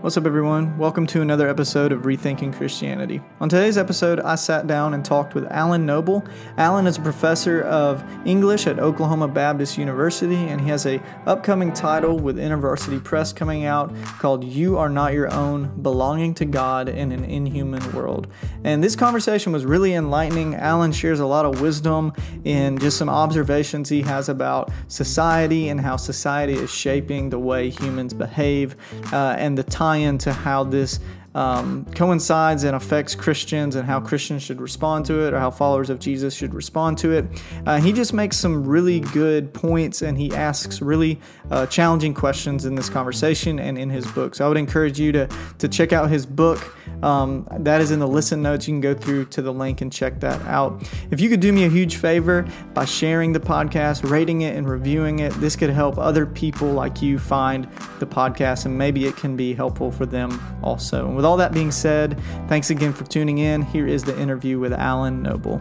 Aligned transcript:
What's 0.00 0.16
up, 0.16 0.24
everyone? 0.24 0.78
Welcome 0.78 1.06
to 1.08 1.20
another 1.20 1.46
episode 1.46 1.92
of 1.92 2.04
Rethinking 2.04 2.54
Christianity. 2.54 3.20
On 3.38 3.50
today's 3.50 3.76
episode, 3.76 4.18
I 4.18 4.34
sat 4.36 4.66
down 4.66 4.94
and 4.94 5.04
talked 5.04 5.34
with 5.34 5.44
Alan 5.52 5.84
Noble. 5.84 6.24
Alan 6.56 6.86
is 6.86 6.96
a 6.96 7.02
professor 7.02 7.60
of 7.64 8.02
English 8.24 8.66
at 8.66 8.78
Oklahoma 8.78 9.28
Baptist 9.28 9.76
University, 9.76 10.36
and 10.36 10.58
he 10.58 10.70
has 10.70 10.86
a 10.86 11.02
upcoming 11.26 11.70
title 11.74 12.18
with 12.18 12.38
InterVarsity 12.38 13.04
Press 13.04 13.34
coming 13.34 13.66
out 13.66 13.94
called 14.18 14.42
"You 14.42 14.78
Are 14.78 14.88
Not 14.88 15.12
Your 15.12 15.30
Own: 15.34 15.82
Belonging 15.82 16.32
to 16.36 16.46
God 16.46 16.88
in 16.88 17.12
an 17.12 17.26
Inhuman 17.26 17.92
World." 17.92 18.26
And 18.64 18.82
this 18.82 18.96
conversation 18.96 19.52
was 19.52 19.66
really 19.66 19.92
enlightening. 19.92 20.54
Alan 20.54 20.92
shares 20.92 21.20
a 21.20 21.26
lot 21.26 21.44
of 21.44 21.60
wisdom 21.60 22.14
in 22.44 22.78
just 22.78 22.96
some 22.96 23.10
observations 23.10 23.90
he 23.90 24.00
has 24.00 24.30
about 24.30 24.70
society 24.88 25.68
and 25.68 25.78
how 25.78 25.96
society 25.96 26.54
is 26.54 26.70
shaping 26.70 27.28
the 27.28 27.38
way 27.38 27.68
humans 27.68 28.14
behave, 28.14 28.76
uh, 29.12 29.36
and 29.36 29.58
the 29.58 29.62
time 29.62 29.89
tie 29.90 29.96
into 29.96 30.32
how 30.32 30.62
this 30.64 31.00
um, 31.34 31.84
coincides 31.94 32.64
and 32.64 32.74
affects 32.74 33.14
Christians 33.14 33.76
and 33.76 33.86
how 33.86 34.00
Christians 34.00 34.42
should 34.42 34.60
respond 34.60 35.06
to 35.06 35.26
it 35.26 35.32
or 35.32 35.38
how 35.38 35.50
followers 35.50 35.90
of 35.90 35.98
Jesus 35.98 36.34
should 36.34 36.54
respond 36.54 36.98
to 36.98 37.12
it. 37.12 37.24
Uh, 37.66 37.80
he 37.80 37.92
just 37.92 38.12
makes 38.12 38.36
some 38.36 38.66
really 38.66 39.00
good 39.00 39.54
points 39.54 40.02
and 40.02 40.18
he 40.18 40.34
asks 40.34 40.82
really 40.82 41.20
uh, 41.50 41.66
challenging 41.66 42.14
questions 42.14 42.64
in 42.64 42.74
this 42.74 42.88
conversation 42.88 43.58
and 43.58 43.78
in 43.78 43.90
his 43.90 44.06
book. 44.12 44.34
So 44.34 44.44
I 44.44 44.48
would 44.48 44.56
encourage 44.56 44.98
you 44.98 45.12
to, 45.12 45.28
to 45.58 45.68
check 45.68 45.92
out 45.92 46.10
his 46.10 46.26
book. 46.26 46.76
Um, 47.02 47.46
that 47.60 47.80
is 47.80 47.92
in 47.92 47.98
the 47.98 48.08
listen 48.08 48.42
notes. 48.42 48.66
You 48.66 48.74
can 48.74 48.80
go 48.80 48.94
through 48.94 49.26
to 49.26 49.42
the 49.42 49.52
link 49.52 49.80
and 49.80 49.92
check 49.92 50.20
that 50.20 50.40
out. 50.42 50.82
If 51.10 51.20
you 51.20 51.28
could 51.28 51.40
do 51.40 51.52
me 51.52 51.64
a 51.64 51.68
huge 51.68 51.96
favor 51.96 52.46
by 52.74 52.84
sharing 52.84 53.32
the 53.32 53.40
podcast, 53.40 54.08
rating 54.08 54.42
it, 54.42 54.56
and 54.56 54.68
reviewing 54.68 55.20
it, 55.20 55.32
this 55.34 55.56
could 55.56 55.70
help 55.70 55.96
other 55.96 56.26
people 56.26 56.68
like 56.72 57.00
you 57.00 57.18
find 57.18 57.68
the 58.00 58.06
podcast 58.06 58.66
and 58.66 58.76
maybe 58.76 59.06
it 59.06 59.16
can 59.16 59.36
be 59.36 59.54
helpful 59.54 59.90
for 59.90 60.06
them 60.06 60.40
also. 60.62 61.19
With 61.20 61.26
all 61.26 61.36
that 61.36 61.52
being 61.52 61.70
said, 61.70 62.18
thanks 62.48 62.70
again 62.70 62.94
for 62.94 63.04
tuning 63.04 63.36
in. 63.36 63.60
Here 63.60 63.86
is 63.86 64.02
the 64.02 64.18
interview 64.18 64.58
with 64.58 64.72
Alan 64.72 65.22
Noble. 65.22 65.60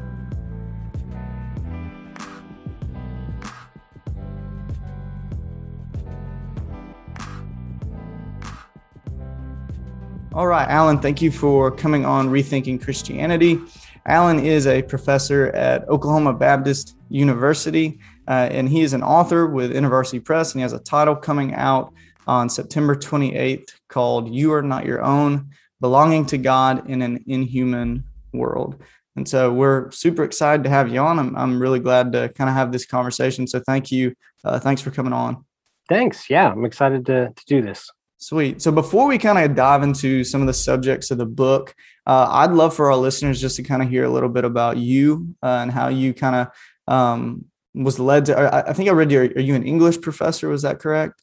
All 10.34 10.48
right, 10.48 10.70
Alan, 10.70 11.00
thank 11.00 11.22
you 11.22 11.30
for 11.30 11.70
coming 11.70 12.06
on 12.06 12.30
Rethinking 12.30 12.82
Christianity. 12.82 13.60
Alan 14.06 14.40
is 14.40 14.66
a 14.66 14.82
professor 14.84 15.48
at 15.48 15.86
Oklahoma 15.90 16.32
Baptist 16.32 16.96
University, 17.10 18.00
uh, 18.30 18.48
and 18.50 18.70
he 18.70 18.80
is 18.80 18.94
an 18.94 19.04
author 19.04 19.46
with 19.46 19.74
InterVarsity 19.74 20.24
Press, 20.24 20.54
and 20.54 20.60
he 20.60 20.62
has 20.62 20.72
a 20.72 20.80
title 20.80 21.18
coming 21.18 21.54
out 21.54 21.94
on 22.30 22.48
September 22.48 22.96
28th 22.96 23.70
called 23.88 24.32
You 24.32 24.54
Are 24.54 24.62
Not 24.62 24.86
Your 24.86 25.02
Own 25.02 25.50
Belonging 25.82 26.28
to 26.28 26.38
God 26.38 26.88
in 26.88 27.02
an 27.02 27.24
Inhuman 27.26 28.04
World. 28.34 28.84
And 29.16 29.28
so 29.28 29.52
we're 29.52 29.90
super 29.90 30.24
excited 30.24 30.64
to 30.64 30.70
have 30.70 30.94
you 30.94 31.00
on. 31.00 31.18
I'm, 31.18 31.36
I'm 31.36 31.60
really 31.60 31.80
glad 31.80 32.14
to 32.14 32.30
kind 32.30 32.48
of 32.48 32.56
have 32.56 32.72
this 32.72 32.86
conversation. 32.86 33.48
So 33.48 33.60
thank 33.62 33.92
you. 33.92 34.14
Uh, 34.46 34.60
thanks 34.60 34.80
for 34.80 34.92
coming 34.92 35.12
on. 35.12 35.44
Thanks. 35.90 36.30
Yeah, 36.30 36.52
I'm 36.52 36.66
excited 36.66 37.08
to, 37.08 37.34
to 37.36 37.46
do 37.48 37.64
this. 37.64 37.90
Sweet. 38.18 38.62
So 38.62 38.72
before 38.72 39.08
we 39.08 39.18
kind 39.18 39.40
of 39.40 39.56
dive 39.56 39.82
into 39.82 40.24
some 40.24 40.42
of 40.42 40.48
the 40.48 40.54
subjects 40.54 41.10
of 41.10 41.18
the 41.18 41.26
book, 41.26 41.74
uh, 42.06 42.28
I'd 42.30 42.52
love 42.52 42.76
for 42.76 42.92
our 42.92 42.98
listeners 42.98 43.42
just 43.42 43.56
to 43.56 43.64
kind 43.64 43.82
of 43.82 43.90
hear 43.90 44.04
a 44.04 44.10
little 44.10 44.30
bit 44.30 44.46
about 44.46 44.78
you 44.78 45.34
uh, 45.42 45.60
and 45.64 45.72
how 45.72 45.88
you 45.88 46.14
kind 46.14 46.36
of 46.36 46.94
um, 46.94 47.46
was 47.74 47.98
led 47.98 48.26
to. 48.26 48.38
I, 48.38 48.70
I, 48.70 48.74
think 48.74 48.88
I 48.88 48.92
read 48.92 49.12
you. 49.12 49.22
Are 49.22 49.42
you 49.42 49.56
an 49.56 49.66
English 49.66 50.02
professor? 50.02 50.48
Was 50.50 50.62
that 50.62 50.78
correct? 50.78 51.20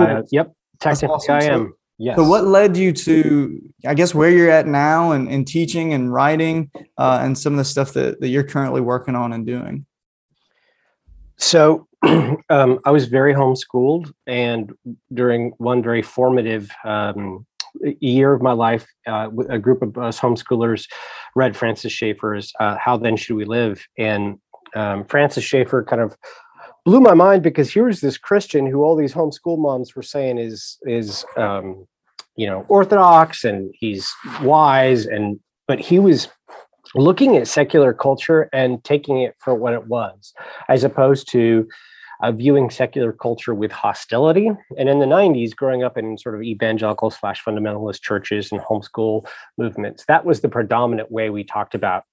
Uh, 0.00 0.22
Yep. 0.30 0.52
Technically, 0.80 1.14
awesome. 1.14 1.34
I 1.34 1.44
am. 1.44 1.66
So, 1.66 1.72
yes. 1.98 2.16
So 2.16 2.28
what 2.28 2.44
led 2.44 2.76
you 2.76 2.92
to, 2.92 3.60
I 3.86 3.94
guess, 3.94 4.14
where 4.14 4.30
you're 4.30 4.50
at 4.50 4.66
now 4.66 5.12
and, 5.12 5.28
and 5.28 5.46
teaching 5.46 5.92
and 5.92 6.12
writing 6.12 6.70
uh, 6.98 7.20
and 7.22 7.38
some 7.38 7.52
of 7.52 7.58
the 7.58 7.64
stuff 7.64 7.92
that, 7.92 8.20
that 8.20 8.28
you're 8.28 8.42
currently 8.42 8.80
working 8.80 9.14
on 9.14 9.32
and 9.32 9.46
doing? 9.46 9.86
So 11.38 11.86
um, 12.02 12.78
I 12.84 12.90
was 12.90 13.06
very 13.06 13.34
homeschooled, 13.34 14.12
and 14.26 14.72
during 15.12 15.52
one 15.58 15.82
very 15.82 16.02
formative 16.02 16.70
um, 16.84 17.46
year 18.00 18.32
of 18.32 18.42
my 18.42 18.52
life, 18.52 18.86
uh, 19.06 19.28
a 19.48 19.58
group 19.58 19.82
of 19.82 19.96
us 19.98 20.18
homeschoolers 20.18 20.88
read 21.34 21.56
Francis 21.56 21.92
Schaeffer's 21.92 22.52
uh, 22.60 22.76
"How 22.76 22.96
Then 22.96 23.16
Should 23.16 23.36
We 23.36 23.44
Live," 23.44 23.84
and 23.98 24.38
um, 24.74 25.04
Francis 25.04 25.44
Schaeffer 25.44 25.84
kind 25.84 26.02
of 26.02 26.16
blew 26.84 27.00
my 27.00 27.14
mind 27.14 27.42
because 27.42 27.72
here's 27.72 28.00
this 28.00 28.18
Christian 28.18 28.66
who 28.66 28.82
all 28.82 28.96
these 28.96 29.14
homeschool 29.14 29.58
moms 29.58 29.94
were 29.94 30.02
saying 30.02 30.38
is 30.38 30.78
is 30.82 31.24
um, 31.36 31.86
you 32.36 32.46
know 32.46 32.64
orthodox 32.68 33.44
and 33.44 33.72
he's 33.78 34.12
wise 34.42 35.06
and 35.06 35.38
but 35.68 35.78
he 35.78 35.98
was 35.98 36.28
looking 36.94 37.36
at 37.36 37.48
secular 37.48 37.92
culture 37.92 38.48
and 38.52 38.82
taking 38.84 39.22
it 39.22 39.34
for 39.38 39.54
what 39.54 39.72
it 39.72 39.86
was, 39.86 40.32
as 40.68 40.84
opposed 40.84 41.30
to 41.30 41.66
uh, 42.22 42.30
viewing 42.30 42.70
secular 42.70 43.12
culture 43.12 43.54
with 43.54 43.72
hostility. 43.72 44.50
And 44.78 44.88
in 44.88 44.98
the 45.00 45.06
90s, 45.06 45.56
growing 45.56 45.82
up 45.82 45.98
in 45.98 46.16
sort 46.18 46.34
of 46.34 46.42
evangelical 46.42 47.10
slash 47.10 47.42
fundamentalist 47.42 48.00
churches 48.02 48.52
and 48.52 48.60
homeschool 48.60 49.26
movements, 49.58 50.04
that 50.06 50.24
was 50.24 50.40
the 50.40 50.48
predominant 50.48 51.10
way 51.10 51.30
we 51.30 51.44
talked 51.44 51.74
about 51.74 52.04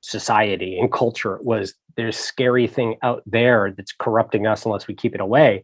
society 0.00 0.78
and 0.78 0.92
culture 0.92 1.38
was 1.42 1.74
there's 1.96 2.16
scary 2.16 2.66
thing 2.66 2.96
out 3.02 3.22
there 3.26 3.72
that's 3.76 3.92
corrupting 3.92 4.46
us 4.46 4.64
unless 4.64 4.86
we 4.86 4.94
keep 4.94 5.14
it 5.14 5.20
away. 5.20 5.62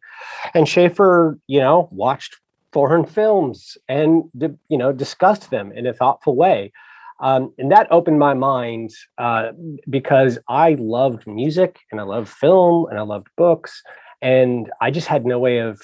And 0.54 0.68
Schaeffer, 0.68 1.38
you 1.46 1.60
know, 1.60 1.88
watched 1.90 2.36
foreign 2.72 3.06
films 3.06 3.78
and 3.88 4.24
you 4.68 4.76
know 4.76 4.92
discussed 4.92 5.50
them 5.50 5.72
in 5.72 5.86
a 5.86 5.94
thoughtful 5.94 6.36
way 6.36 6.72
um, 7.20 7.52
and 7.58 7.72
that 7.72 7.90
opened 7.90 8.18
my 8.18 8.34
mind 8.34 8.90
uh, 9.18 9.52
because 9.88 10.38
I 10.48 10.76
loved 10.78 11.26
music 11.26 11.80
and 11.90 12.00
I 12.00 12.04
loved 12.04 12.28
film 12.28 12.86
and 12.90 12.98
I 12.98 13.02
loved 13.02 13.28
books. 13.36 13.82
And 14.20 14.70
I 14.80 14.90
just 14.90 15.06
had 15.06 15.24
no 15.24 15.38
way 15.38 15.58
of, 15.58 15.80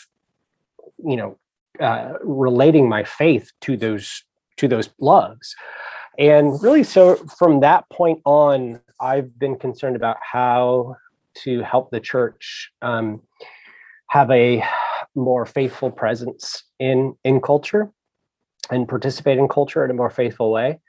you 1.04 1.16
know, 1.16 1.38
uh, 1.80 2.14
relating 2.22 2.88
my 2.88 3.04
faith 3.04 3.50
to 3.62 3.76
those 3.76 4.24
to 4.58 4.68
those 4.68 4.90
loves. 4.98 5.56
And 6.18 6.62
really, 6.62 6.84
so 6.84 7.16
from 7.38 7.60
that 7.60 7.88
point 7.90 8.20
on, 8.24 8.80
I've 9.00 9.38
been 9.38 9.56
concerned 9.56 9.96
about 9.96 10.18
how 10.20 10.96
to 11.44 11.62
help 11.62 11.90
the 11.90 12.00
church 12.00 12.70
um, 12.82 13.22
have 14.08 14.30
a 14.30 14.62
more 15.14 15.44
faithful 15.46 15.90
presence 15.90 16.64
in 16.78 17.14
in 17.24 17.40
culture 17.40 17.90
and 18.70 18.88
participate 18.88 19.38
in 19.38 19.48
culture 19.48 19.84
in 19.84 19.90
a 19.90 19.94
more 19.94 20.10
faithful 20.10 20.52
way. 20.52 20.80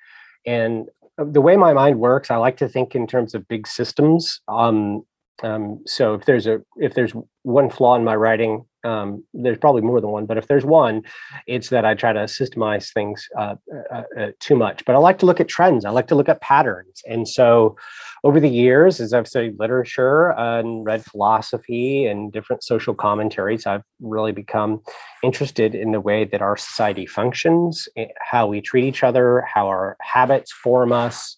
And 0.46 0.90
the 1.18 1.42
way 1.42 1.58
my 1.58 1.74
mind 1.74 2.00
works, 2.00 2.32
I 2.32 2.38
like 2.38 2.58
to 2.58 2.68
think 2.68 2.96
in 2.96 3.08
terms 3.08 3.34
of 3.34 3.48
big 3.48 3.68
systems. 3.68 4.42
Um, 4.48 5.04
um, 5.42 5.82
so 5.88 6.14
if 6.14 6.26
there's 6.26 6.46
a 6.46 6.62
if 6.78 6.94
there's 6.94 7.14
one 7.42 7.70
flaw 7.70 7.96
in 7.96 8.04
my 8.04 8.16
writing, 8.16 8.66
um, 8.84 9.24
there's 9.34 9.58
probably 9.58 9.82
more 9.82 10.00
than 10.00 10.12
one, 10.12 10.26
but 10.26 10.38
if 10.38 10.48
there's 10.48 10.66
one, 10.66 11.04
it's 11.48 11.70
that 11.70 11.86
I 11.86 11.96
try 11.96 12.14
to 12.14 12.20
systemize 12.20 12.94
things 12.94 13.28
uh, 13.38 13.56
uh, 13.92 14.04
uh, 14.18 14.28
too 14.40 14.56
much. 14.56 14.86
But 14.86 14.96
I 14.96 15.00
like 15.00 15.20
to 15.20 15.26
look 15.26 15.40
at 15.40 15.48
trends. 15.48 15.86
I 15.86 15.90
like 15.90 16.08
to 16.08 16.16
look 16.16 16.30
at 16.30 16.42
patterns. 16.42 17.02
And 17.10 17.28
so, 17.28 17.78
over 18.24 18.40
the 18.40 18.50
years, 18.50 19.00
as 19.00 19.14
I've 19.14 19.28
studied 19.28 19.60
literature 19.60 20.32
and 20.38 20.86
read 20.86 21.04
philosophy 21.04 22.06
and 22.06 22.32
different 22.32 22.64
social 22.64 22.94
commentaries, 22.94 23.66
I've 23.66 23.84
really 24.02 24.32
become 24.34 24.82
interested 25.24 25.76
in 25.76 25.92
the 25.92 26.02
way 26.02 26.26
that 26.26 26.42
our 26.42 26.58
society 26.58 27.06
functions, 27.06 27.88
eh, 27.98 28.08
how 28.20 28.48
we 28.48 28.62
treat 28.62 28.86
each 28.86 29.04
other, 29.04 29.46
how 29.54 29.68
our 29.68 29.98
habits 30.02 30.52
form 30.52 30.92
us 30.92 31.38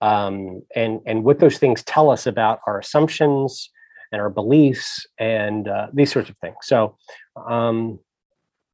um, 0.00 0.62
and 0.74 1.00
and 1.06 1.24
what 1.24 1.38
those 1.38 1.58
things 1.58 1.82
tell 1.84 2.10
us 2.10 2.26
about 2.26 2.60
our 2.66 2.78
assumptions 2.78 3.70
and 4.12 4.20
our 4.20 4.30
beliefs 4.30 5.06
and 5.18 5.68
uh, 5.68 5.86
these 5.92 6.12
sorts 6.12 6.30
of 6.30 6.36
things. 6.38 6.56
So, 6.62 6.96
um, 7.48 8.00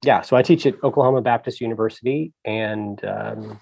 yeah, 0.05 0.23
so 0.23 0.37
I 0.37 0.43
teach 0.43 0.67
at 0.67 0.83
Oklahoma 0.83 1.23
Baptist 1.23 1.61
University, 1.61 2.33
and 2.45 3.03
um, 3.05 3.61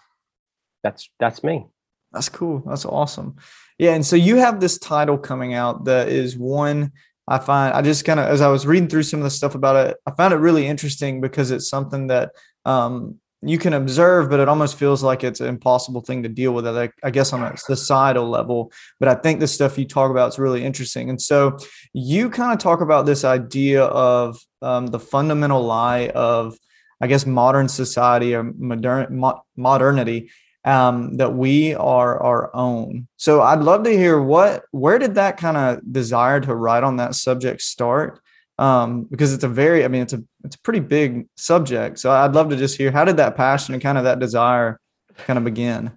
that's 0.82 1.10
that's 1.18 1.42
me. 1.42 1.66
That's 2.12 2.28
cool. 2.28 2.62
That's 2.66 2.84
awesome. 2.84 3.36
Yeah, 3.78 3.94
and 3.94 4.06
so 4.06 4.16
you 4.16 4.36
have 4.36 4.60
this 4.60 4.78
title 4.78 5.18
coming 5.18 5.54
out 5.54 5.84
that 5.86 6.08
is 6.08 6.36
one 6.36 6.92
I 7.26 7.38
find 7.38 7.74
I 7.74 7.82
just 7.82 8.04
kind 8.04 8.20
of 8.20 8.26
as 8.26 8.40
I 8.40 8.48
was 8.48 8.66
reading 8.66 8.88
through 8.88 9.04
some 9.04 9.20
of 9.20 9.24
the 9.24 9.30
stuff 9.30 9.54
about 9.54 9.88
it, 9.88 9.96
I 10.06 10.10
found 10.12 10.34
it 10.34 10.38
really 10.38 10.66
interesting 10.66 11.20
because 11.20 11.50
it's 11.50 11.68
something 11.68 12.08
that 12.08 12.32
um, 12.64 13.18
you 13.48 13.58
can 13.58 13.74
observe, 13.74 14.30
but 14.30 14.40
it 14.40 14.48
almost 14.48 14.78
feels 14.78 15.02
like 15.02 15.24
it's 15.24 15.40
an 15.40 15.48
impossible 15.48 16.00
thing 16.00 16.22
to 16.22 16.28
deal 16.28 16.52
with. 16.52 16.66
I, 16.66 16.90
I 17.02 17.10
guess 17.10 17.32
on 17.32 17.42
a 17.42 17.56
societal 17.56 18.28
level, 18.28 18.72
but 19.00 19.08
I 19.08 19.14
think 19.14 19.40
the 19.40 19.46
stuff 19.46 19.78
you 19.78 19.86
talk 19.86 20.10
about 20.10 20.30
is 20.30 20.38
really 20.38 20.64
interesting. 20.64 21.10
And 21.10 21.20
so 21.20 21.58
you 21.92 22.30
kind 22.30 22.52
of 22.52 22.58
talk 22.58 22.80
about 22.80 23.06
this 23.06 23.24
idea 23.24 23.84
of 23.84 24.38
um, 24.62 24.86
the 24.86 24.98
fundamental 24.98 25.62
lie 25.62 26.08
of, 26.08 26.56
I 27.00 27.06
guess, 27.06 27.26
modern 27.26 27.68
society 27.68 28.34
or 28.34 28.42
modern 28.42 29.18
mo- 29.18 29.42
modernity 29.56 30.30
um, 30.64 31.18
that 31.18 31.34
we 31.34 31.74
are 31.74 32.22
our 32.22 32.54
own. 32.56 33.06
So 33.16 33.42
I'd 33.42 33.60
love 33.60 33.84
to 33.84 33.90
hear 33.90 34.20
what, 34.20 34.64
where 34.70 34.98
did 34.98 35.16
that 35.16 35.36
kind 35.36 35.56
of 35.56 35.92
desire 35.92 36.40
to 36.40 36.54
write 36.54 36.84
on 36.84 36.96
that 36.96 37.14
subject 37.14 37.60
start? 37.60 38.20
Um, 38.58 39.04
because 39.04 39.32
it's 39.32 39.44
a 39.44 39.48
very, 39.48 39.84
I 39.84 39.88
mean, 39.88 40.02
it's 40.02 40.12
a 40.12 40.22
it's 40.44 40.56
a 40.56 40.60
pretty 40.60 40.80
big 40.80 41.26
subject. 41.36 41.98
So 41.98 42.10
I'd 42.10 42.34
love 42.34 42.50
to 42.50 42.56
just 42.56 42.76
hear 42.76 42.90
how 42.90 43.04
did 43.04 43.16
that 43.16 43.36
passion 43.36 43.74
and 43.74 43.82
kind 43.82 43.98
of 43.98 44.04
that 44.04 44.20
desire 44.20 44.80
kind 45.16 45.38
of 45.38 45.44
begin. 45.44 45.92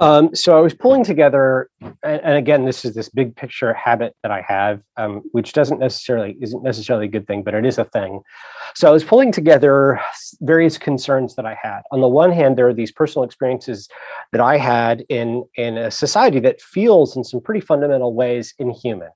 Um, 0.00 0.34
so 0.34 0.56
I 0.56 0.62
was 0.62 0.72
pulling 0.72 1.04
together, 1.04 1.68
and, 1.82 1.92
and, 2.22 2.38
again, 2.38 2.64
this 2.64 2.86
is 2.86 2.94
this 2.94 3.10
big 3.10 3.36
picture 3.36 3.74
habit 3.74 4.16
that 4.22 4.32
I 4.32 4.40
have, 4.40 4.80
um, 4.96 5.20
which 5.32 5.52
doesn't 5.52 5.78
necessarily 5.78 6.38
isn't 6.40 6.62
necessarily 6.62 7.04
a 7.04 7.08
good 7.08 7.26
thing, 7.26 7.42
but 7.42 7.52
it 7.52 7.66
is 7.66 7.76
a 7.76 7.84
thing. 7.84 8.22
So 8.74 8.88
I 8.88 8.92
was 8.92 9.04
pulling 9.04 9.30
together 9.30 10.00
various 10.40 10.78
concerns 10.78 11.36
that 11.36 11.44
I 11.44 11.54
had. 11.62 11.82
On 11.92 12.00
the 12.00 12.08
one 12.08 12.32
hand, 12.32 12.56
there 12.56 12.66
are 12.66 12.72
these 12.72 12.90
personal 12.90 13.24
experiences 13.24 13.90
that 14.32 14.40
I 14.40 14.56
had 14.56 15.04
in 15.10 15.44
in 15.56 15.76
a 15.76 15.90
society 15.90 16.40
that 16.40 16.62
feels, 16.62 17.14
in 17.14 17.22
some 17.22 17.42
pretty 17.42 17.60
fundamental 17.60 18.14
ways, 18.14 18.54
inhuman. 18.58 19.10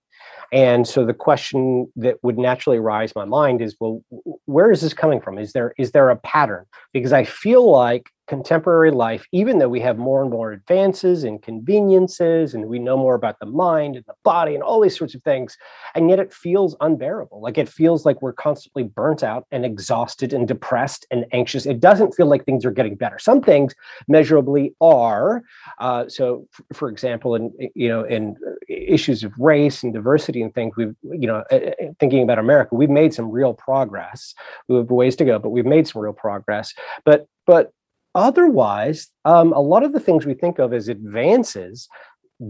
And 0.55 0.87
so 0.87 1.05
the 1.05 1.13
question 1.13 1.91
that 1.97 2.23
would 2.23 2.39
naturally 2.39 2.79
rise 2.79 3.13
my 3.17 3.25
mind 3.25 3.61
is, 3.61 3.75
well, 3.81 4.01
where 4.45 4.71
is 4.71 4.83
this 4.83 4.95
coming 4.95 5.21
from? 5.21 5.37
Is 5.37 5.53
there 5.53 5.75
is 5.79 5.91
there 5.91 6.11
a 6.11 6.17
pattern? 6.17 6.65
Because 6.93 7.13
I 7.13 7.25
feel 7.25 7.69
like 7.69 8.09
contemporary 8.27 8.91
life, 8.91 9.27
even 9.33 9.59
though 9.59 9.69
we 9.69 9.81
have 9.81 9.99
more 9.99 10.23
and 10.23 10.31
more 10.31 10.53
advances 10.53 11.25
and 11.25 11.43
conveniences 11.43 12.55
and 12.55 12.67
we 12.67 12.79
know 12.79 12.97
more 12.97 13.15
about 13.15 13.39
the 13.39 13.47
mind 13.47 13.97
and 13.97 14.05
the 14.07 14.15
body 14.23 14.55
and 14.55 14.63
all 14.63 14.81
these 14.81 14.97
sorts 14.97 15.15
of 15.15 15.23
things, 15.23 15.57
and 15.95 16.09
yet 16.09 16.19
it 16.19 16.33
feels 16.33 16.75
unbearable. 16.81 17.41
Like 17.41 17.59
it 17.59 17.69
feels 17.69 18.07
like 18.07 18.23
we're 18.23 18.33
constantly 18.33 18.83
burnt 18.83 19.23
out 19.23 19.47
and 19.51 19.65
exhausted 19.65 20.33
and 20.33 20.49
depressed 20.49 21.07
and 21.11 21.27
anxious. 21.33 21.67
It 21.67 21.81
doesn't 21.81 22.13
feel 22.13 22.27
like 22.27 22.45
things 22.45 22.65
are 22.65 22.71
getting 22.71 22.95
better. 22.95 23.19
Some 23.19 23.43
things 23.43 23.75
measurably 24.09 24.75
are. 24.81 25.43
Uh, 25.79 26.09
so, 26.09 26.47
f- 26.55 26.77
for 26.77 26.89
example, 26.89 27.35
in 27.35 27.53
you 27.75 27.89
know 27.89 28.05
in 28.05 28.37
uh, 28.47 28.53
issues 28.69 29.23
of 29.23 29.33
race 29.39 29.83
and 29.83 29.93
diversity 29.93 30.41
and 30.41 30.55
things, 30.55 30.75
we've 30.77 30.95
you 31.03 31.27
know 31.27 31.45
uh, 31.51 31.57
uh, 31.57 31.71
thinking 32.01 32.23
about 32.23 32.39
America, 32.39 32.75
we've 32.75 32.91
made 32.91 33.13
some 33.13 33.31
real 33.31 33.53
progress. 33.53 34.35
We 34.69 34.77
have 34.77 34.91
ways 34.91 35.17
to 35.17 35.25
go, 35.25 35.39
but 35.39 35.51
we've 35.51 35.67
made 35.67 35.87
some 35.87 36.01
real 36.01 36.15
progress. 36.15 36.73
But 37.05 37.27
but 37.47 37.73
Otherwise, 38.15 39.09
um, 39.25 39.53
a 39.53 39.61
lot 39.61 39.83
of 39.83 39.93
the 39.93 40.01
things 40.01 40.25
we 40.25 40.35
think 40.35 40.59
of 40.59 40.73
as 40.73 40.89
advances 40.89 41.89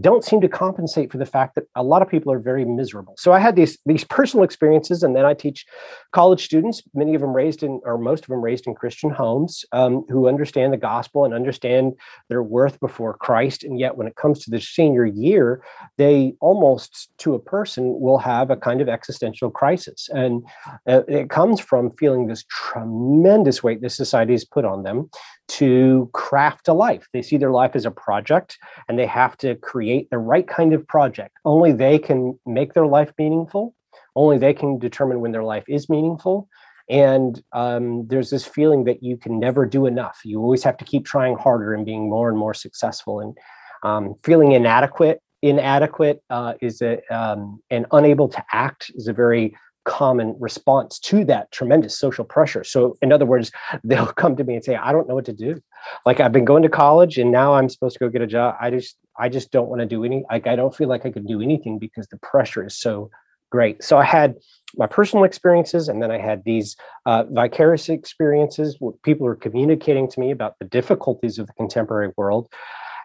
don't 0.01 0.25
seem 0.25 0.41
to 0.41 0.49
compensate 0.49 1.11
for 1.11 1.19
the 1.19 1.25
fact 1.25 1.53
that 1.55 1.65
a 1.75 1.83
lot 1.83 2.01
of 2.01 2.09
people 2.09 2.31
are 2.31 2.39
very 2.39 2.65
miserable. 2.65 3.13
So 3.17 3.31
I 3.31 3.39
had 3.39 3.55
these 3.55 3.77
these 3.85 4.03
personal 4.03 4.43
experiences, 4.43 5.03
and 5.03 5.15
then 5.15 5.25
I 5.25 5.33
teach 5.33 5.65
college 6.11 6.43
students, 6.43 6.81
many 6.95 7.13
of 7.13 7.21
them 7.21 7.35
raised 7.35 7.61
in, 7.61 7.81
or 7.83 7.97
most 7.97 8.23
of 8.23 8.29
them 8.29 8.41
raised 8.41 8.65
in 8.65 8.73
Christian 8.73 9.11
homes, 9.11 9.63
um, 9.71 10.03
who 10.09 10.27
understand 10.27 10.73
the 10.73 10.77
gospel 10.77 11.23
and 11.23 11.33
understand 11.33 11.93
their 12.29 12.41
worth 12.41 12.79
before 12.79 13.13
Christ. 13.13 13.63
And 13.63 13.79
yet, 13.79 13.95
when 13.95 14.07
it 14.07 14.15
comes 14.15 14.39
to 14.43 14.49
the 14.49 14.59
senior 14.59 15.05
year, 15.05 15.63
they 15.97 16.33
almost 16.39 17.11
to 17.19 17.35
a 17.35 17.39
person 17.39 17.99
will 17.99 18.17
have 18.17 18.49
a 18.49 18.57
kind 18.57 18.81
of 18.81 18.89
existential 18.89 19.51
crisis, 19.51 20.09
and 20.11 20.43
uh, 20.87 21.03
it 21.07 21.29
comes 21.29 21.59
from 21.59 21.91
feeling 21.91 22.25
this 22.25 22.43
tremendous 22.49 23.61
weight 23.61 23.81
this 23.81 23.95
society 23.95 24.33
has 24.33 24.45
put 24.45 24.65
on 24.65 24.81
them 24.81 25.09
to 25.47 26.09
craft 26.13 26.67
a 26.67 26.73
life. 26.73 27.07
They 27.13 27.21
see 27.21 27.37
their 27.37 27.51
life 27.51 27.71
as 27.75 27.85
a 27.85 27.91
project 27.91 28.57
and 28.87 28.97
they 28.97 29.05
have 29.05 29.37
to 29.37 29.55
create 29.55 30.09
the 30.09 30.17
right 30.17 30.47
kind 30.47 30.73
of 30.73 30.87
project. 30.87 31.37
Only 31.45 31.71
they 31.71 31.99
can 31.99 32.39
make 32.45 32.73
their 32.73 32.87
life 32.87 33.11
meaningful. 33.17 33.75
Only 34.15 34.37
they 34.37 34.53
can 34.53 34.79
determine 34.79 35.19
when 35.21 35.31
their 35.31 35.43
life 35.43 35.65
is 35.67 35.89
meaningful. 35.89 36.47
And 36.89 37.41
um, 37.53 38.07
there's 38.07 38.29
this 38.29 38.45
feeling 38.45 38.83
that 38.85 39.01
you 39.01 39.17
can 39.17 39.39
never 39.39 39.65
do 39.65 39.85
enough. 39.85 40.19
You 40.23 40.39
always 40.39 40.63
have 40.63 40.77
to 40.77 40.85
keep 40.85 41.05
trying 41.05 41.35
harder 41.35 41.73
and 41.73 41.85
being 41.85 42.09
more 42.09 42.29
and 42.29 42.37
more 42.37 42.53
successful. 42.53 43.19
And 43.19 43.37
um, 43.83 44.15
feeling 44.23 44.51
inadequate, 44.51 45.19
inadequate 45.41 46.21
uh, 46.29 46.53
is 46.61 46.81
a 46.81 47.01
um, 47.15 47.59
and 47.69 47.85
unable 47.91 48.27
to 48.29 48.43
act 48.53 48.91
is 48.95 49.07
a 49.07 49.13
very 49.13 49.55
common 49.85 50.35
response 50.39 50.99
to 50.99 51.23
that 51.25 51.51
tremendous 51.51 51.97
social 51.97 52.25
pressure. 52.25 52.63
So, 52.63 52.97
in 53.01 53.11
other 53.11 53.25
words, 53.25 53.51
they'll 53.83 54.07
come 54.07 54.35
to 54.35 54.43
me 54.43 54.55
and 54.55 54.63
say, 54.63 54.75
"I 54.75 54.91
don't 54.91 55.07
know 55.07 55.15
what 55.15 55.25
to 55.25 55.33
do. 55.33 55.61
Like 56.05 56.19
I've 56.19 56.31
been 56.31 56.45
going 56.45 56.63
to 56.63 56.69
college, 56.69 57.17
and 57.17 57.31
now 57.31 57.53
I'm 57.53 57.69
supposed 57.69 57.93
to 57.93 57.99
go 57.99 58.09
get 58.09 58.21
a 58.21 58.27
job. 58.27 58.55
I 58.59 58.69
just, 58.71 58.97
I 59.17 59.29
just 59.29 59.51
don't 59.51 59.69
want 59.69 59.81
to 59.81 59.87
do 59.87 60.03
any. 60.03 60.25
Like 60.29 60.47
I 60.47 60.55
don't 60.55 60.75
feel 60.75 60.89
like 60.89 61.05
I 61.05 61.11
could 61.11 61.27
do 61.27 61.41
anything 61.41 61.79
because 61.79 62.07
the 62.07 62.17
pressure 62.17 62.65
is 62.65 62.77
so 62.77 63.09
great." 63.51 63.83
So 63.83 63.97
I 63.97 64.03
had 64.03 64.35
my 64.77 64.87
personal 64.87 65.23
experiences, 65.23 65.87
and 65.87 66.01
then 66.01 66.11
I 66.11 66.17
had 66.17 66.43
these 66.43 66.75
uh, 67.05 67.23
vicarious 67.29 67.87
experiences 67.89 68.77
where 68.79 68.93
people 69.03 69.25
were 69.25 69.35
communicating 69.35 70.09
to 70.09 70.19
me 70.19 70.31
about 70.31 70.59
the 70.59 70.65
difficulties 70.65 71.39
of 71.39 71.47
the 71.47 71.53
contemporary 71.53 72.11
world. 72.17 72.49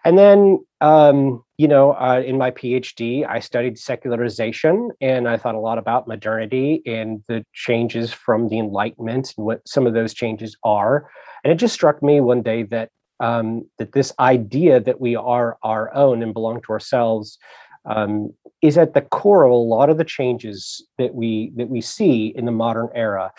And 0.03 0.17
then, 0.17 0.65
um, 0.81 1.43
you 1.61 1.67
know, 1.67 1.91
uh, 1.93 2.23
in 2.25 2.39
my 2.39 2.49
PhD, 2.49 3.23
I 3.23 3.39
studied 3.39 3.77
secularization 3.77 4.89
and 4.99 5.29
I 5.29 5.37
thought 5.37 5.53
a 5.53 5.59
lot 5.59 5.77
about 5.77 6.07
modernity 6.07 6.81
and 6.87 7.23
the 7.27 7.45
changes 7.53 8.11
from 8.11 8.49
the 8.49 8.57
Enlightenment 8.57 9.35
and 9.37 9.45
what 9.45 9.67
some 9.67 9.85
of 9.85 9.93
those 9.93 10.15
changes 10.15 10.57
are. 10.63 11.07
And 11.43 11.53
it 11.53 11.57
just 11.57 11.75
struck 11.75 12.01
me 12.01 12.19
one 12.19 12.41
day 12.41 12.63
that 12.63 12.89
um, 13.19 13.69
that 13.77 13.91
this 13.91 14.11
idea 14.17 14.79
that 14.79 14.99
we 14.99 15.15
are 15.15 15.59
our 15.61 15.93
own 15.93 16.23
and 16.23 16.33
belong 16.33 16.61
to 16.63 16.71
ourselves 16.71 17.37
um, 17.85 18.33
is 18.63 18.75
at 18.79 18.95
the 18.95 19.01
core 19.01 19.43
of 19.43 19.51
a 19.51 19.55
lot 19.75 19.91
of 19.91 19.99
the 19.99 20.03
changes 20.17 20.83
that 20.97 21.13
we 21.13 21.51
that 21.57 21.69
we 21.69 21.79
see 21.79 22.33
in 22.35 22.45
the 22.45 22.51
modern 22.51 22.89
era. 22.95 23.31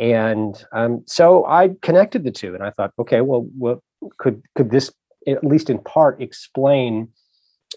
And 0.00 0.60
um, 0.72 1.04
so 1.06 1.46
I 1.46 1.70
connected 1.82 2.24
the 2.24 2.32
two, 2.32 2.56
and 2.56 2.64
I 2.64 2.70
thought, 2.70 2.92
okay, 2.98 3.20
well, 3.20 3.42
what 3.56 3.78
could 4.18 4.42
could 4.56 4.72
this 4.72 4.90
at 5.28 5.44
least 5.44 5.68
in 5.70 5.78
part, 5.78 6.20
explain 6.22 7.08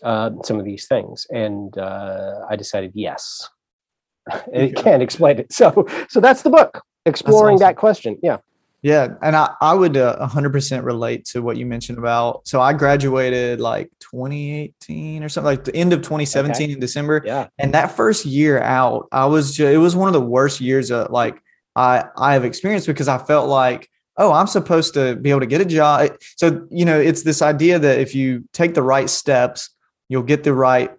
uh, 0.03 0.31
some 0.43 0.59
of 0.59 0.65
these 0.65 0.87
things. 0.87 1.27
And 1.29 1.77
uh, 1.77 2.45
I 2.49 2.55
decided, 2.55 2.91
yes, 2.93 3.49
it 4.53 4.73
yeah. 4.75 4.81
can 4.81 5.01
explain 5.01 5.39
it. 5.39 5.51
So, 5.51 5.87
so 6.09 6.19
that's 6.19 6.41
the 6.41 6.49
book, 6.49 6.83
exploring 7.05 7.55
awesome. 7.55 7.67
that 7.67 7.77
question. 7.77 8.17
Yeah. 8.21 8.37
Yeah, 8.83 9.09
and 9.21 9.35
I, 9.35 9.53
I 9.61 9.75
would 9.75 9.95
uh, 9.95 10.27
100% 10.27 10.83
relate 10.83 11.25
to 11.25 11.43
what 11.43 11.55
you 11.55 11.67
mentioned 11.67 11.99
about. 11.99 12.47
So 12.47 12.59
I 12.59 12.73
graduated 12.73 13.59
like 13.59 13.91
2018 13.99 15.23
or 15.23 15.29
something, 15.29 15.45
like 15.45 15.65
the 15.65 15.75
end 15.75 15.93
of 15.93 15.99
2017 15.99 16.63
okay. 16.63 16.73
in 16.73 16.79
December. 16.79 17.21
Yeah. 17.23 17.47
And 17.59 17.75
that 17.75 17.91
first 17.91 18.25
year 18.25 18.59
out, 18.59 19.07
I 19.11 19.27
was 19.27 19.55
just, 19.55 19.71
it 19.71 19.77
was 19.77 19.95
one 19.95 20.07
of 20.07 20.13
the 20.13 20.21
worst 20.21 20.61
years 20.61 20.89
of 20.89 21.11
like 21.11 21.39
I 21.75 22.05
I 22.17 22.33
have 22.33 22.43
experienced 22.43 22.87
because 22.87 23.07
I 23.07 23.19
felt 23.19 23.47
like 23.47 23.87
oh, 24.17 24.31
I'm 24.31 24.47
supposed 24.47 24.93
to 24.93 25.15
be 25.15 25.29
able 25.29 25.39
to 25.39 25.45
get 25.45 25.61
a 25.61 25.65
job. 25.65 26.11
So, 26.35 26.67
you 26.69 26.85
know, 26.85 26.99
it's 26.99 27.23
this 27.23 27.41
idea 27.41 27.79
that 27.79 27.99
if 27.99 28.13
you 28.13 28.47
take 28.53 28.73
the 28.73 28.83
right 28.83 29.09
steps, 29.09 29.69
you'll 30.11 30.23
get 30.23 30.43
the 30.43 30.53
right 30.53 30.91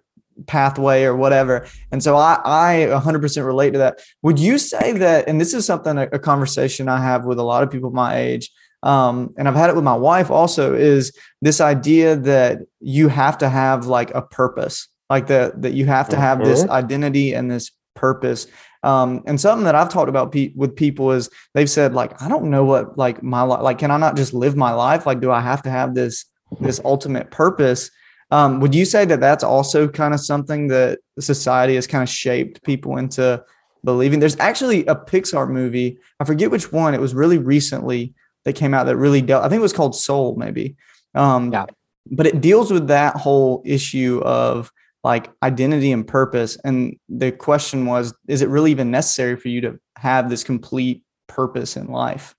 pathway 0.47 1.03
or 1.03 1.15
whatever. 1.15 1.67
And 1.91 2.01
so 2.01 2.15
I, 2.15 2.41
I 2.43 2.75
100% 2.89 3.45
relate 3.45 3.71
to 3.71 3.77
that. 3.77 3.99
Would 4.23 4.39
you 4.39 4.57
say 4.57 4.93
that, 4.93 5.27
and 5.27 5.39
this 5.39 5.53
is 5.53 5.67
something, 5.67 5.99
a, 5.99 6.07
a 6.13 6.19
conversation 6.19 6.89
I 6.89 6.99
have 6.99 7.25
with 7.25 7.37
a 7.37 7.43
lot 7.43 7.61
of 7.61 7.69
people 7.69 7.91
my 7.91 8.17
age, 8.17 8.51
um, 8.81 9.35
and 9.37 9.47
I've 9.47 9.55
had 9.55 9.69
it 9.69 9.75
with 9.75 9.85
my 9.85 9.95
wife 9.95 10.31
also, 10.31 10.73
is 10.73 11.15
this 11.43 11.61
idea 11.61 12.15
that 12.15 12.61
you 12.79 13.07
have 13.07 13.37
to 13.37 13.49
have 13.49 13.85
like 13.85 14.09
a 14.15 14.23
purpose, 14.23 14.89
like 15.11 15.27
that, 15.27 15.61
that 15.61 15.73
you 15.73 15.85
have 15.85 16.09
to 16.09 16.17
have 16.17 16.39
mm-hmm. 16.39 16.49
this 16.49 16.67
identity 16.67 17.33
and 17.33 17.51
this 17.51 17.71
purpose. 17.95 18.47
Um, 18.81 19.21
and 19.27 19.39
something 19.39 19.65
that 19.65 19.75
I've 19.75 19.89
talked 19.89 20.09
about 20.09 20.31
pe- 20.31 20.53
with 20.55 20.75
people 20.75 21.11
is 21.11 21.29
they've 21.53 21.69
said 21.69 21.93
like, 21.93 22.19
I 22.19 22.27
don't 22.27 22.49
know 22.49 22.65
what 22.65 22.97
like 22.97 23.21
my 23.21 23.43
life, 23.43 23.61
like, 23.61 23.77
can 23.77 23.91
I 23.91 23.97
not 23.97 24.17
just 24.17 24.33
live 24.33 24.55
my 24.55 24.73
life? 24.73 25.05
Like, 25.05 25.21
do 25.21 25.31
I 25.31 25.39
have 25.39 25.61
to 25.63 25.69
have 25.69 25.93
this, 25.93 26.25
this 26.59 26.81
ultimate 26.83 27.29
purpose? 27.29 27.91
Um, 28.31 28.59
would 28.59 28.73
you 28.73 28.85
say 28.85 29.05
that 29.05 29.19
that's 29.19 29.43
also 29.43 29.87
kind 29.87 30.13
of 30.13 30.19
something 30.19 30.67
that 30.69 30.99
society 31.19 31.75
has 31.75 31.87
kind 31.87 32.03
of 32.03 32.09
shaped 32.09 32.63
people 32.63 32.97
into 32.97 33.43
believing? 33.83 34.19
There's 34.19 34.39
actually 34.39 34.85
a 34.87 34.95
Pixar 34.95 35.49
movie. 35.49 35.97
I 36.19 36.25
forget 36.25 36.51
which 36.51 36.71
one. 36.71 36.93
It 36.93 37.01
was 37.01 37.13
really 37.13 37.37
recently 37.37 38.13
that 38.45 38.53
came 38.53 38.73
out 38.73 38.85
that 38.85 38.97
really 38.97 39.21
dealt. 39.21 39.43
I 39.43 39.49
think 39.49 39.59
it 39.59 39.63
was 39.63 39.73
called 39.73 39.95
Soul, 39.95 40.35
maybe. 40.35 40.75
Um, 41.15 41.51
yeah. 41.51 41.65
But 42.11 42.27
it 42.27 42.41
deals 42.41 42.71
with 42.71 42.87
that 42.87 43.15
whole 43.15 43.61
issue 43.65 44.21
of 44.25 44.71
like 45.03 45.29
identity 45.41 45.91
and 45.91 46.07
purpose. 46.07 46.57
And 46.63 46.97
the 47.09 47.31
question 47.31 47.85
was, 47.85 48.13
is 48.27 48.41
it 48.41 48.49
really 48.49 48.71
even 48.71 48.91
necessary 48.91 49.35
for 49.35 49.49
you 49.49 49.61
to 49.61 49.79
have 49.97 50.29
this 50.29 50.43
complete 50.43 51.03
purpose 51.27 51.77
in 51.77 51.87
life? 51.87 52.35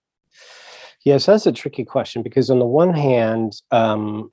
Yes, 1.05 1.27
that's 1.27 1.47
a 1.47 1.53
tricky 1.53 1.85
question 1.85 2.23
because 2.23 2.51
on 2.51 2.59
the 2.59 2.67
one 2.67 2.95
hand, 2.95 3.61
um, 3.71 4.33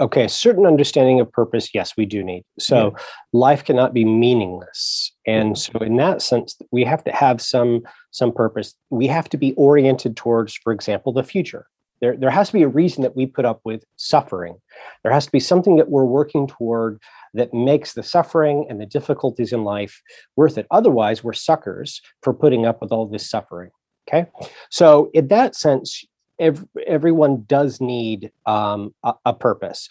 okay, 0.00 0.24
a 0.24 0.28
certain 0.28 0.66
understanding 0.66 1.20
of 1.20 1.30
purpose, 1.30 1.70
yes, 1.74 1.94
we 1.96 2.06
do 2.06 2.22
need. 2.22 2.44
So 2.58 2.92
yeah. 2.96 3.02
life 3.32 3.64
cannot 3.64 3.94
be 3.94 4.04
meaningless. 4.04 5.12
And 5.26 5.56
so 5.56 5.78
in 5.80 5.96
that 5.96 6.22
sense, 6.22 6.56
we 6.70 6.84
have 6.84 7.02
to 7.04 7.12
have 7.12 7.40
some 7.40 7.82
some 8.10 8.32
purpose. 8.32 8.74
We 8.90 9.06
have 9.08 9.28
to 9.30 9.36
be 9.36 9.52
oriented 9.54 10.16
towards, 10.16 10.54
for 10.54 10.72
example, 10.72 11.12
the 11.12 11.22
future. 11.22 11.66
There, 12.00 12.16
there 12.16 12.30
has 12.30 12.48
to 12.48 12.52
be 12.52 12.62
a 12.62 12.68
reason 12.68 13.02
that 13.02 13.16
we 13.16 13.26
put 13.26 13.46
up 13.46 13.60
with 13.64 13.84
suffering. 13.96 14.56
There 15.02 15.12
has 15.12 15.24
to 15.26 15.32
be 15.32 15.40
something 15.40 15.76
that 15.76 15.88
we're 15.88 16.04
working 16.04 16.46
toward 16.46 17.00
that 17.32 17.54
makes 17.54 17.94
the 17.94 18.02
suffering 18.02 18.66
and 18.68 18.80
the 18.80 18.86
difficulties 18.86 19.52
in 19.52 19.64
life 19.64 20.02
worth 20.36 20.58
it. 20.58 20.66
Otherwise, 20.70 21.24
we're 21.24 21.32
suckers 21.32 22.02
for 22.22 22.34
putting 22.34 22.66
up 22.66 22.82
with 22.82 22.92
all 22.92 23.06
this 23.06 23.28
suffering. 23.28 23.70
Okay. 24.08 24.30
So, 24.70 25.10
in 25.14 25.28
that 25.28 25.56
sense, 25.56 26.04
every, 26.38 26.66
everyone 26.86 27.44
does 27.46 27.80
need 27.80 28.30
um, 28.46 28.94
a, 29.02 29.14
a, 29.26 29.34
purpose. 29.34 29.88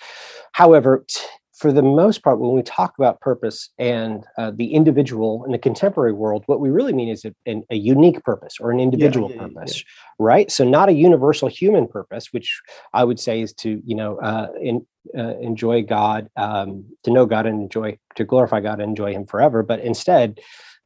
However, 0.54 1.06
t- 1.08 1.22
for 1.54 1.72
the 1.72 1.82
most 1.82 2.22
part, 2.22 2.40
when 2.40 2.54
we 2.54 2.62
talk 2.62 2.94
about 2.98 3.22
purpose 3.22 3.70
and 3.80 4.26
uh, 4.38 4.52
the 4.54 4.74
individual 4.74 5.46
in 5.46 5.54
the 5.54 5.58
contemporary 5.58 6.12
world, 6.12 6.44
what 6.48 6.60
we 6.60 6.70
really 6.70 6.92
mean 6.92 7.08
is 7.08 7.26
a, 7.26 7.64
a 7.70 7.76
unique 7.76 8.22
purpose 8.24 8.56
or 8.60 8.72
an 8.72 8.80
individual 8.80 9.30
yeah, 9.30 9.36
yeah, 9.36 9.42
purpose, 9.48 9.78
yeah. 9.78 9.84
right? 10.20 10.52
So 10.52 10.66
not 10.66 10.90
a 10.90 10.94
universal 10.94 11.48
human 11.48 11.88
purpose, 11.88 12.34
which 12.34 12.62
I 12.94 13.06
would 13.06 13.20
say 13.20 13.42
is 13.42 13.54
to 13.54 13.82
you 13.86 13.96
know 13.96 14.18
uh, 14.18 14.50
in, 14.62 14.86
uh, 15.18 15.38
enjoy 15.38 15.84
God, 15.84 16.30
um, 16.36 16.86
to 17.04 17.12
know 17.12 17.26
God 17.26 17.46
and 17.46 17.62
enjoy 17.62 17.98
to 18.16 18.26
glorify 18.26 18.60
God 18.60 18.82
and 18.82 18.90
enjoy 18.90 19.14
Him 19.14 19.26
forever, 19.26 19.64
but 19.64 19.80
instead 19.80 20.40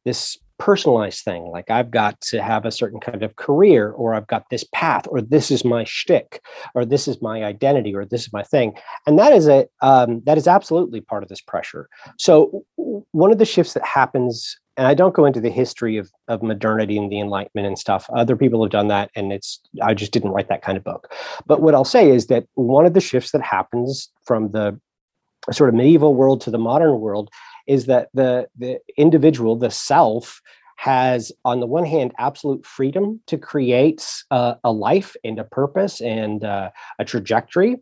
this 0.04 0.38
personalized 0.60 1.24
thing. 1.24 1.46
Like 1.46 1.70
I've 1.70 1.90
got 1.90 2.20
to 2.20 2.40
have 2.42 2.64
a 2.64 2.70
certain 2.70 3.00
kind 3.00 3.22
of 3.22 3.34
career, 3.36 3.90
or 3.90 4.14
I've 4.14 4.26
got 4.28 4.44
this 4.50 4.64
path, 4.72 5.06
or 5.08 5.20
this 5.20 5.50
is 5.50 5.64
my 5.64 5.84
shtick, 5.84 6.40
or 6.74 6.84
this 6.84 7.08
is 7.08 7.20
my 7.20 7.42
identity, 7.42 7.94
or 7.94 8.04
this 8.04 8.22
is 8.22 8.32
my 8.32 8.44
thing. 8.44 8.74
And 9.06 9.18
that 9.18 9.32
is 9.32 9.48
a 9.48 9.66
um, 9.80 10.22
that 10.26 10.38
is 10.38 10.46
absolutely 10.46 11.00
part 11.00 11.22
of 11.22 11.28
this 11.28 11.40
pressure. 11.40 11.88
So 12.18 12.64
one 12.76 13.32
of 13.32 13.38
the 13.38 13.44
shifts 13.44 13.72
that 13.72 13.84
happens, 13.84 14.56
and 14.76 14.86
I 14.86 14.94
don't 14.94 15.14
go 15.14 15.24
into 15.24 15.40
the 15.40 15.50
history 15.50 15.96
of 15.96 16.10
of 16.28 16.42
modernity 16.42 16.98
and 16.98 17.10
the 17.10 17.20
Enlightenment 17.20 17.66
and 17.66 17.78
stuff. 17.78 18.06
Other 18.14 18.36
people 18.36 18.62
have 18.62 18.70
done 18.70 18.88
that, 18.88 19.10
and 19.16 19.32
it's 19.32 19.60
I 19.82 19.94
just 19.94 20.12
didn't 20.12 20.32
write 20.32 20.48
that 20.48 20.62
kind 20.62 20.76
of 20.76 20.84
book. 20.84 21.10
But 21.46 21.62
what 21.62 21.74
I'll 21.74 21.84
say 21.84 22.10
is 22.10 22.26
that 22.26 22.44
one 22.54 22.84
of 22.84 22.92
the 22.92 23.00
shifts 23.00 23.32
that 23.32 23.42
happens 23.42 24.10
from 24.26 24.52
the 24.52 24.78
sort 25.52 25.70
of 25.70 25.74
medieval 25.74 26.14
world 26.14 26.42
to 26.42 26.50
the 26.50 26.58
modern 26.58 27.00
world 27.00 27.30
is 27.66 27.86
that 27.86 28.08
the 28.14 28.48
the 28.58 28.78
individual, 28.96 29.56
the 29.56 29.70
self, 29.70 30.40
has 30.76 31.32
on 31.44 31.60
the 31.60 31.66
one 31.66 31.84
hand 31.84 32.12
absolute 32.18 32.64
freedom 32.64 33.20
to 33.26 33.36
create 33.36 34.06
uh, 34.30 34.54
a 34.64 34.72
life 34.72 35.14
and 35.24 35.38
a 35.38 35.44
purpose 35.44 36.00
and 36.00 36.44
uh, 36.44 36.70
a 36.98 37.04
trajectory, 37.04 37.76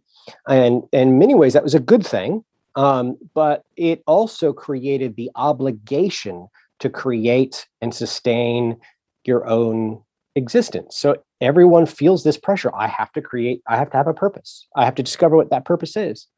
and 0.49 0.83
in 0.93 1.19
many 1.19 1.35
ways 1.35 1.53
that 1.53 1.63
was 1.63 1.75
a 1.75 1.81
good 1.81 2.07
thing. 2.07 2.45
Um, 2.77 3.17
but 3.35 3.65
it 3.77 4.03
also 4.07 4.53
created 4.53 5.17
the 5.17 5.31
obligation 5.35 6.49
to 6.79 6.89
create 6.89 7.67
and 7.81 7.93
sustain 7.93 8.77
your 9.25 9.49
own 9.49 10.01
existence. 10.37 10.97
So 10.97 11.17
everyone 11.41 11.87
feels 11.87 12.23
this 12.23 12.39
pressure. 12.39 12.71
I 12.75 12.87
have 12.87 13.13
to 13.13 13.21
create. 13.21 13.63
I 13.69 13.77
have 13.77 13.91
to 13.91 13.97
have 13.97 14.07
a 14.07 14.15
purpose. 14.15 14.67
I 14.77 14.85
have 14.85 14.95
to 14.97 15.03
discover 15.03 15.37
what 15.37 15.51
that 15.51 15.65
purpose 15.65 15.97
is 15.97 16.29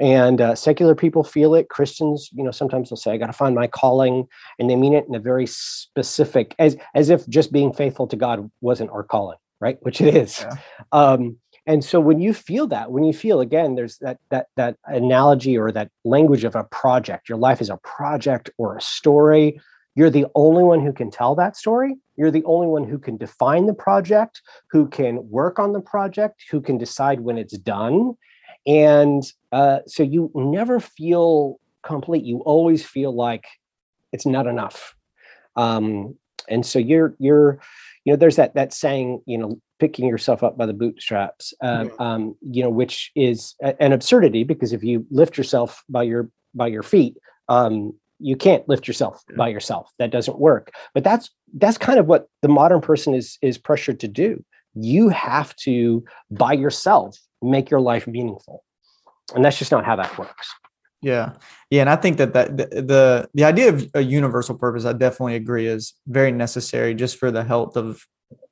and 0.00 0.40
uh, 0.40 0.54
secular 0.54 0.94
people 0.94 1.24
feel 1.24 1.54
it. 1.54 1.68
Christians 1.68 2.30
you 2.32 2.44
know 2.44 2.50
sometimes 2.50 2.90
they'll 2.90 2.96
say 2.96 3.12
i 3.12 3.16
got 3.16 3.26
to 3.26 3.32
find 3.32 3.54
my 3.54 3.66
calling 3.66 4.26
and 4.58 4.68
they 4.68 4.76
mean 4.76 4.94
it 4.94 5.06
in 5.08 5.14
a 5.14 5.18
very 5.18 5.46
specific 5.46 6.54
as 6.58 6.76
as 6.94 7.10
if 7.10 7.26
just 7.28 7.52
being 7.52 7.72
faithful 7.72 8.06
to 8.06 8.16
god 8.16 8.50
wasn't 8.60 8.90
our 8.90 9.02
calling 9.02 9.38
right? 9.60 9.78
Which 9.80 10.00
it 10.00 10.14
is. 10.14 10.40
Yeah. 10.40 10.56
um, 10.92 11.38
and 11.66 11.82
so 11.82 11.98
when 11.98 12.20
you 12.20 12.34
feel 12.34 12.66
that 12.66 12.92
when 12.92 13.04
you 13.04 13.14
feel 13.14 13.40
again 13.40 13.74
there's 13.74 13.96
that 13.98 14.18
that 14.28 14.48
that 14.56 14.76
analogy 14.84 15.56
or 15.56 15.72
that 15.72 15.90
language 16.04 16.44
of 16.44 16.54
a 16.54 16.64
project 16.64 17.28
your 17.28 17.38
life 17.38 17.62
is 17.62 17.70
a 17.70 17.78
project 17.78 18.50
or 18.58 18.76
a 18.76 18.82
story 18.82 19.58
you're 19.94 20.10
the 20.10 20.26
only 20.34 20.64
one 20.64 20.84
who 20.84 20.92
can 20.92 21.10
tell 21.10 21.34
that 21.36 21.56
story. 21.56 21.96
You're 22.16 22.32
the 22.32 22.44
only 22.44 22.66
one 22.66 22.84
who 22.84 22.98
can 22.98 23.16
define 23.16 23.66
the 23.66 23.74
project 23.74 24.42
who 24.70 24.88
can 24.88 25.28
work 25.30 25.58
on 25.58 25.72
the 25.72 25.80
project 25.80 26.44
who 26.50 26.60
can 26.60 26.78
decide 26.78 27.20
when 27.20 27.38
it's 27.38 27.56
done 27.58 28.16
and 28.66 29.22
uh, 29.52 29.80
so 29.86 30.02
you 30.02 30.30
never 30.34 30.80
feel 30.80 31.58
complete. 31.82 32.24
You 32.24 32.38
always 32.40 32.84
feel 32.84 33.14
like 33.14 33.46
it's 34.12 34.26
not 34.26 34.46
enough. 34.46 34.94
Um, 35.56 36.16
and 36.48 36.64
so 36.64 36.78
you're 36.78 37.14
you're 37.18 37.60
you 38.04 38.12
know 38.12 38.16
there's 38.16 38.36
that 38.36 38.54
that 38.54 38.72
saying 38.72 39.22
you 39.26 39.38
know 39.38 39.60
picking 39.78 40.06
yourself 40.06 40.42
up 40.42 40.56
by 40.56 40.66
the 40.66 40.72
bootstraps 40.72 41.52
uh, 41.62 41.86
um, 41.98 42.36
you 42.42 42.62
know 42.62 42.70
which 42.70 43.10
is 43.14 43.54
a, 43.62 43.80
an 43.82 43.92
absurdity 43.92 44.44
because 44.44 44.72
if 44.72 44.84
you 44.84 45.06
lift 45.10 45.38
yourself 45.38 45.82
by 45.88 46.02
your 46.02 46.28
by 46.54 46.66
your 46.66 46.82
feet 46.82 47.16
um, 47.48 47.94
you 48.18 48.36
can't 48.36 48.68
lift 48.68 48.86
yourself 48.86 49.22
yeah. 49.28 49.36
by 49.36 49.48
yourself. 49.48 49.90
That 49.98 50.10
doesn't 50.10 50.38
work. 50.38 50.72
But 50.92 51.04
that's 51.04 51.30
that's 51.54 51.78
kind 51.78 51.98
of 51.98 52.06
what 52.06 52.28
the 52.42 52.48
modern 52.48 52.80
person 52.80 53.14
is 53.14 53.38
is 53.42 53.58
pressured 53.58 54.00
to 54.00 54.08
do. 54.08 54.44
You 54.74 55.08
have 55.10 55.54
to 55.56 56.04
by 56.30 56.52
yourself 56.52 57.18
make 57.44 57.70
your 57.70 57.80
life 57.80 58.06
meaningful. 58.06 58.64
And 59.34 59.44
that's 59.44 59.58
just 59.58 59.72
not 59.72 59.84
how 59.84 59.96
that 59.96 60.16
works. 60.18 60.52
Yeah. 61.02 61.32
Yeah 61.70 61.82
and 61.82 61.90
i 61.90 61.96
think 61.96 62.16
that 62.16 62.32
that 62.32 62.56
the, 62.56 63.28
the 63.34 63.44
idea 63.44 63.68
of 63.68 63.90
a 63.92 64.00
universal 64.00 64.54
purpose 64.54 64.86
i 64.86 64.92
definitely 64.94 65.34
agree 65.34 65.66
is 65.66 65.92
very 66.06 66.32
necessary 66.32 66.94
just 66.94 67.18
for 67.18 67.30
the 67.30 67.44
health 67.44 67.76
of 67.76 68.06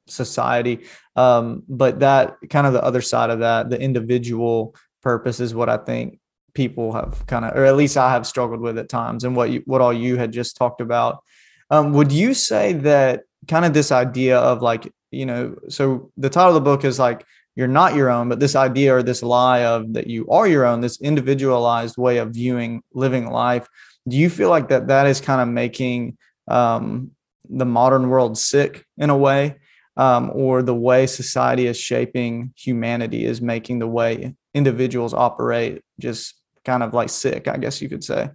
society. 0.07 0.85
Um, 1.17 1.63
but 1.69 2.01
that 2.01 2.37
kind 2.51 2.67
of 2.67 2.73
the 2.73 2.83
other 2.83 3.01
side 3.01 3.31
of 3.31 3.41
that 3.41 3.71
the 3.71 3.81
individual 3.81 4.75
purpose 5.03 5.41
is 5.41 5.55
what 5.55 5.69
i 5.69 5.77
think 5.77 6.19
people 6.55 6.93
have 6.93 7.27
kind 7.27 7.45
of 7.45 7.57
or 7.57 7.65
at 7.65 7.77
least 7.77 7.97
i 7.97 8.11
have 8.11 8.27
struggled 8.27 8.61
with 8.61 8.79
at 8.79 8.89
times 8.89 9.25
and 9.25 9.35
what 9.35 9.51
you 9.51 9.63
what 9.65 9.81
all 9.81 9.93
you 9.93 10.17
had 10.17 10.33
just 10.33 10.57
talked 10.57 10.81
about. 10.81 11.23
Um, 11.71 11.93
would 11.93 12.13
you 12.13 12.35
say 12.35 12.75
that 12.75 13.23
kind 13.49 13.65
of 13.65 13.73
this 13.73 13.91
idea 13.91 14.39
of 14.39 14.63
like 14.63 14.93
you 15.11 15.27
know 15.27 15.57
so 15.69 16.11
the 16.17 16.31
title 16.31 16.51
of 16.51 16.55
the 16.55 16.61
book 16.61 16.85
is 16.85 16.99
like 16.99 17.25
you're 17.55 17.69
not 17.69 17.95
your 17.95 18.11
own, 18.11 18.29
but 18.29 18.41
this 18.41 18.57
idea 18.57 18.95
or 18.95 19.03
this 19.03 19.23
lie 19.23 19.65
of 19.65 19.93
that 19.93 20.07
you 20.07 20.29
are 20.29 20.47
your 20.47 20.65
own, 20.65 20.81
this 20.81 21.01
individualized 21.01 21.97
way 21.99 22.19
of 22.19 22.31
viewing 22.31 22.83
living 22.95 23.31
life, 23.31 23.69
do 24.09 24.17
you 24.17 24.31
feel 24.31 24.49
like 24.49 24.69
that 24.69 24.89
that 24.89 25.07
is 25.07 25.21
kind 25.21 25.41
of 25.41 25.49
making 25.49 26.17
um, 26.49 27.11
the 27.49 27.67
modern 27.67 28.09
world 28.09 28.39
sick 28.39 28.85
in 28.97 29.11
a 29.11 29.17
way, 29.17 29.57
um, 29.97 30.31
or 30.35 30.63
the 30.63 30.75
way 30.75 31.07
society 31.07 31.67
is 31.67 31.79
shaping 31.79 32.53
humanity 32.57 33.25
is 33.25 33.41
making 33.41 33.79
the 33.79 33.87
way 33.87 34.35
individuals 34.55 35.15
operate 35.15 35.83
just 36.01 36.35
kind 36.65 36.83
of 36.83 36.95
like 36.95 37.11
sick, 37.11 37.49
I 37.49 37.57
guess 37.59 37.83
you 37.83 37.89
could 37.89 38.05
say? 38.05 38.31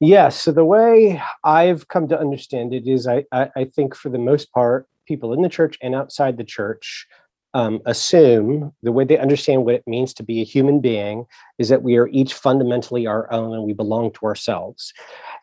Yeah. 0.00 0.28
So 0.28 0.50
the 0.52 0.64
way 0.64 1.22
I've 1.44 1.88
come 1.88 2.08
to 2.08 2.18
understand 2.18 2.74
it 2.74 2.86
is, 2.86 3.06
I, 3.06 3.24
I, 3.32 3.50
I 3.56 3.64
think 3.64 3.94
for 3.94 4.08
the 4.08 4.18
most 4.18 4.52
part, 4.52 4.88
people 5.06 5.32
in 5.32 5.42
the 5.42 5.48
church 5.48 5.78
and 5.82 5.94
outside 5.94 6.36
the 6.36 6.44
church 6.44 7.06
um, 7.54 7.80
assume 7.86 8.72
the 8.82 8.90
way 8.90 9.04
they 9.04 9.16
understand 9.16 9.64
what 9.64 9.76
it 9.76 9.84
means 9.86 10.12
to 10.14 10.24
be 10.24 10.40
a 10.40 10.44
human 10.44 10.80
being 10.80 11.24
is 11.58 11.68
that 11.68 11.82
we 11.82 11.96
are 11.96 12.08
each 12.08 12.34
fundamentally 12.34 13.06
our 13.06 13.32
own 13.32 13.54
and 13.54 13.62
we 13.64 13.72
belong 13.72 14.12
to 14.12 14.26
ourselves. 14.26 14.92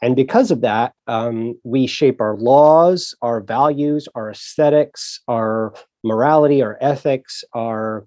And 0.01 0.15
because 0.15 0.51
of 0.51 0.59
that, 0.61 0.93
um, 1.07 1.57
we 1.63 1.87
shape 1.87 2.19
our 2.19 2.35
laws, 2.35 3.15
our 3.21 3.39
values, 3.39 4.09
our 4.13 4.31
aesthetics, 4.31 5.21
our 5.29 5.73
morality, 6.03 6.61
our 6.61 6.77
ethics, 6.81 7.43
our 7.53 8.05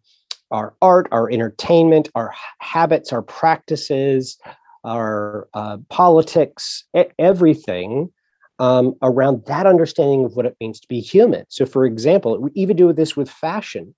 our 0.50 0.74
art, 0.82 1.08
our 1.10 1.28
entertainment, 1.30 2.10
our 2.14 2.32
habits, 2.60 3.12
our 3.12 3.22
practices, 3.22 4.38
our 4.84 5.48
uh, 5.54 5.78
politics, 5.88 6.84
everything 7.18 8.12
um, 8.58 8.94
around 9.02 9.44
that 9.46 9.66
understanding 9.66 10.24
of 10.24 10.36
what 10.36 10.46
it 10.46 10.56
means 10.60 10.80
to 10.80 10.88
be 10.88 11.00
human. 11.00 11.44
So, 11.48 11.66
for 11.66 11.84
example, 11.84 12.38
we 12.38 12.50
even 12.54 12.76
do 12.76 12.92
this 12.92 13.16
with 13.16 13.30
fashion. 13.30 13.94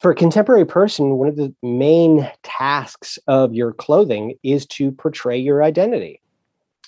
For 0.00 0.10
a 0.10 0.14
contemporary 0.14 0.66
person, 0.66 1.16
one 1.16 1.28
of 1.28 1.36
the 1.36 1.54
main 1.62 2.30
tasks 2.42 3.18
of 3.26 3.54
your 3.54 3.72
clothing 3.72 4.36
is 4.42 4.66
to 4.66 4.92
portray 4.92 5.38
your 5.38 5.62
identity. 5.62 6.20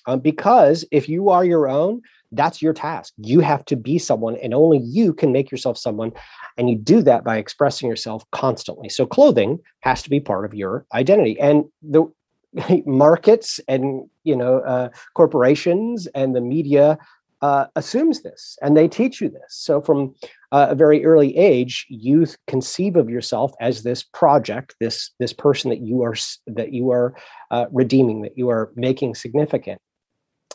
Um, 0.06 0.20
because 0.20 0.84
if 0.90 1.08
you 1.08 1.30
are 1.30 1.44
your 1.44 1.68
own, 1.68 2.02
that's 2.32 2.60
your 2.60 2.74
task. 2.74 3.14
You 3.16 3.40
have 3.40 3.64
to 3.66 3.76
be 3.76 3.98
someone, 3.98 4.36
and 4.36 4.52
only 4.52 4.78
you 4.78 5.14
can 5.14 5.32
make 5.32 5.50
yourself 5.50 5.78
someone. 5.78 6.12
And 6.58 6.68
you 6.68 6.76
do 6.76 7.02
that 7.02 7.24
by 7.24 7.38
expressing 7.38 7.88
yourself 7.88 8.24
constantly. 8.32 8.88
So, 8.90 9.06
clothing 9.06 9.58
has 9.80 10.02
to 10.02 10.10
be 10.10 10.20
part 10.20 10.44
of 10.44 10.54
your 10.54 10.86
identity. 10.92 11.38
And 11.40 11.64
the 11.82 12.04
markets 12.86 13.60
and 13.68 14.08
you 14.24 14.36
know 14.36 14.60
uh, 14.60 14.88
corporations 15.14 16.06
and 16.14 16.34
the 16.34 16.40
media 16.40 16.98
uh, 17.40 17.66
assumes 17.76 18.22
this 18.22 18.58
and 18.62 18.76
they 18.76 18.88
teach 18.88 19.20
you 19.20 19.28
this. 19.28 19.50
So 19.50 19.80
from 19.80 20.14
uh, 20.50 20.68
a 20.70 20.74
very 20.74 21.04
early 21.04 21.36
age 21.36 21.86
you 21.88 22.26
conceive 22.46 22.96
of 22.96 23.08
yourself 23.08 23.52
as 23.60 23.82
this 23.82 24.02
project 24.02 24.74
this 24.80 25.10
this 25.20 25.32
person 25.32 25.70
that 25.70 25.80
you 25.80 26.02
are 26.02 26.16
that 26.46 26.72
you 26.72 26.90
are 26.90 27.14
uh, 27.50 27.66
redeeming 27.70 28.22
that 28.22 28.36
you 28.36 28.48
are 28.48 28.72
making 28.74 29.14
significant. 29.14 29.80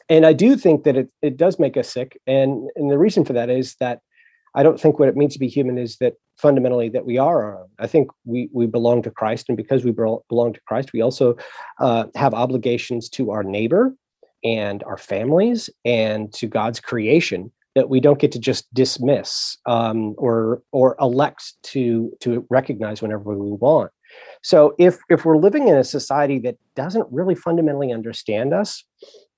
And 0.09 0.25
i 0.25 0.33
do 0.33 0.57
think 0.57 0.83
that 0.83 0.97
it, 0.97 1.09
it 1.21 1.37
does 1.37 1.59
make 1.59 1.77
us 1.77 1.89
sick. 1.89 2.19
And 2.27 2.69
and 2.75 2.91
the 2.91 2.97
reason 2.97 3.23
for 3.23 3.33
that 3.33 3.49
is 3.49 3.75
that 3.79 3.99
I 4.55 4.63
don't 4.63 4.79
think 4.79 4.99
what 4.99 5.09
it 5.09 5.17
means 5.17 5.33
to 5.33 5.39
be 5.39 5.47
human 5.47 5.77
is 5.77 5.97
that 5.97 6.13
fundamentally 6.37 6.89
that 6.89 7.05
we 7.05 7.17
are 7.17 7.43
our 7.43 7.61
own. 7.61 7.69
I 7.79 7.87
think 7.87 8.09
we 8.25 8.49
we 8.53 8.65
belong 8.67 9.01
to 9.03 9.11
Christ, 9.11 9.49
and 9.49 9.57
because 9.57 9.83
we 9.83 9.91
belong 9.91 10.53
to 10.53 10.61
Christ, 10.67 10.93
we 10.93 11.01
also 11.01 11.35
uh, 11.79 12.05
have 12.15 12.33
obligations 12.33 13.09
to 13.09 13.31
our 13.31 13.43
neighbor 13.43 13.95
and 14.43 14.83
our 14.83 14.97
families 14.97 15.69
and 15.85 16.31
to 16.33 16.47
God's 16.47 16.79
creation 16.79 17.51
that 17.75 17.89
we 17.89 17.99
don't 17.99 18.19
get 18.19 18.31
to 18.33 18.39
just 18.39 18.71
dismiss 18.73 19.57
um, 19.65 20.13
or 20.17 20.61
or 20.71 20.95
elect 20.99 21.53
to 21.63 22.11
to 22.19 22.45
recognize 22.49 23.01
whenever 23.01 23.35
we 23.35 23.51
want. 23.51 23.91
So 24.43 24.75
if 24.77 24.99
if 25.09 25.25
we're 25.25 25.37
living 25.37 25.67
in 25.67 25.75
a 25.75 25.83
society 25.83 26.39
that 26.39 26.57
doesn't 26.75 27.07
really 27.11 27.35
fundamentally 27.35 27.91
understand 27.91 28.53
us, 28.53 28.83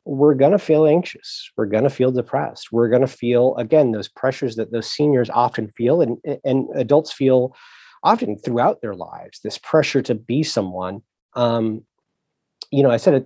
we're 0.05 0.35
going 0.35 0.51
to 0.51 0.59
feel 0.59 0.85
anxious. 0.85 1.51
We're 1.57 1.65
going 1.65 1.83
to 1.83 1.89
feel 1.89 2.11
depressed. 2.11 2.71
We're 2.71 2.89
going 2.89 3.01
to 3.01 3.07
feel 3.07 3.55
again 3.57 3.91
those 3.91 4.07
pressures 4.07 4.55
that 4.55 4.71
those 4.71 4.89
seniors 4.89 5.29
often 5.29 5.69
feel 5.69 6.01
and 6.01 6.17
and 6.43 6.67
adults 6.75 7.11
feel 7.11 7.55
often 8.03 8.37
throughout 8.37 8.81
their 8.81 8.93
lives 8.93 9.39
this 9.39 9.57
pressure 9.57 10.01
to 10.03 10.13
be 10.15 10.43
someone. 10.43 11.01
Um, 11.33 11.83
you 12.71 12.83
know, 12.83 12.91
I 12.91 12.97
said 12.97 13.25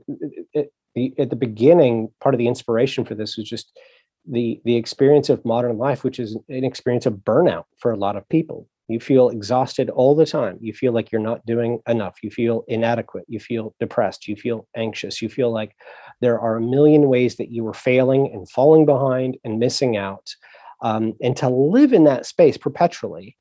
the, 0.95 1.13
at 1.19 1.29
the 1.29 1.35
beginning, 1.35 2.09
part 2.21 2.33
of 2.33 2.39
the 2.39 2.47
inspiration 2.47 3.05
for 3.05 3.13
this 3.13 3.37
was 3.37 3.47
just 3.47 3.77
the 4.25 4.61
the 4.63 4.77
experience 4.77 5.29
of 5.29 5.43
modern 5.43 5.77
life, 5.77 6.03
which 6.03 6.19
is 6.19 6.37
an 6.47 6.63
experience 6.63 7.05
of 7.05 7.15
burnout 7.15 7.65
for 7.77 7.91
a 7.91 7.97
lot 7.97 8.15
of 8.15 8.27
people. 8.29 8.67
You 8.89 8.99
feel 8.99 9.29
exhausted 9.29 9.89
all 9.91 10.15
the 10.15 10.25
time. 10.25 10.57
You 10.61 10.73
feel 10.73 10.93
like 10.93 11.11
you're 11.11 11.21
not 11.21 11.45
doing 11.45 11.79
enough. 11.87 12.17
You 12.23 12.31
feel 12.31 12.65
inadequate. 12.67 13.25
You 13.27 13.39
feel 13.39 13.75
depressed. 13.79 14.27
You 14.27 14.35
feel 14.35 14.67
anxious. 14.75 15.21
You 15.21 15.29
feel 15.29 15.51
like 15.51 15.75
there 16.21 16.39
are 16.39 16.57
a 16.57 16.61
million 16.61 17.07
ways 17.07 17.35
that 17.35 17.51
you 17.51 17.65
are 17.67 17.73
failing 17.73 18.31
and 18.33 18.49
falling 18.49 18.87
behind 18.87 19.37
and 19.43 19.59
missing 19.59 19.95
out. 19.95 20.35
Um, 20.81 21.13
and 21.21 21.37
to 21.37 21.49
live 21.49 21.93
in 21.93 22.05
that 22.05 22.25
space 22.25 22.57
perpetually 22.57 23.37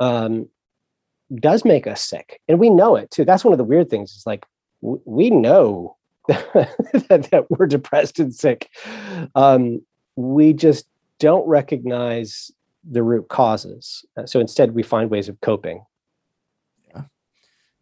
um, 0.00 0.48
does 1.34 1.66
make 1.66 1.86
us 1.86 2.02
sick. 2.02 2.40
And 2.48 2.58
we 2.58 2.70
know 2.70 2.96
it 2.96 3.10
too. 3.10 3.26
That's 3.26 3.44
one 3.44 3.52
of 3.52 3.58
the 3.58 3.64
weird 3.64 3.90
things 3.90 4.12
is 4.12 4.24
like 4.26 4.46
we 4.80 5.28
know 5.28 5.96
that, 6.28 7.28
that, 7.30 7.46
we're 7.50 7.66
depressed 7.66 8.18
and 8.20 8.34
sick. 8.34 8.70
Um, 9.34 9.82
we 10.16 10.52
just 10.52 10.86
don't 11.18 11.46
recognize 11.46 12.50
the 12.88 13.02
root 13.02 13.28
causes. 13.28 14.04
Uh, 14.16 14.26
so 14.26 14.40
instead, 14.40 14.74
we 14.74 14.82
find 14.82 15.10
ways 15.10 15.28
of 15.28 15.40
coping. 15.40 15.84
Yeah, 16.88 17.02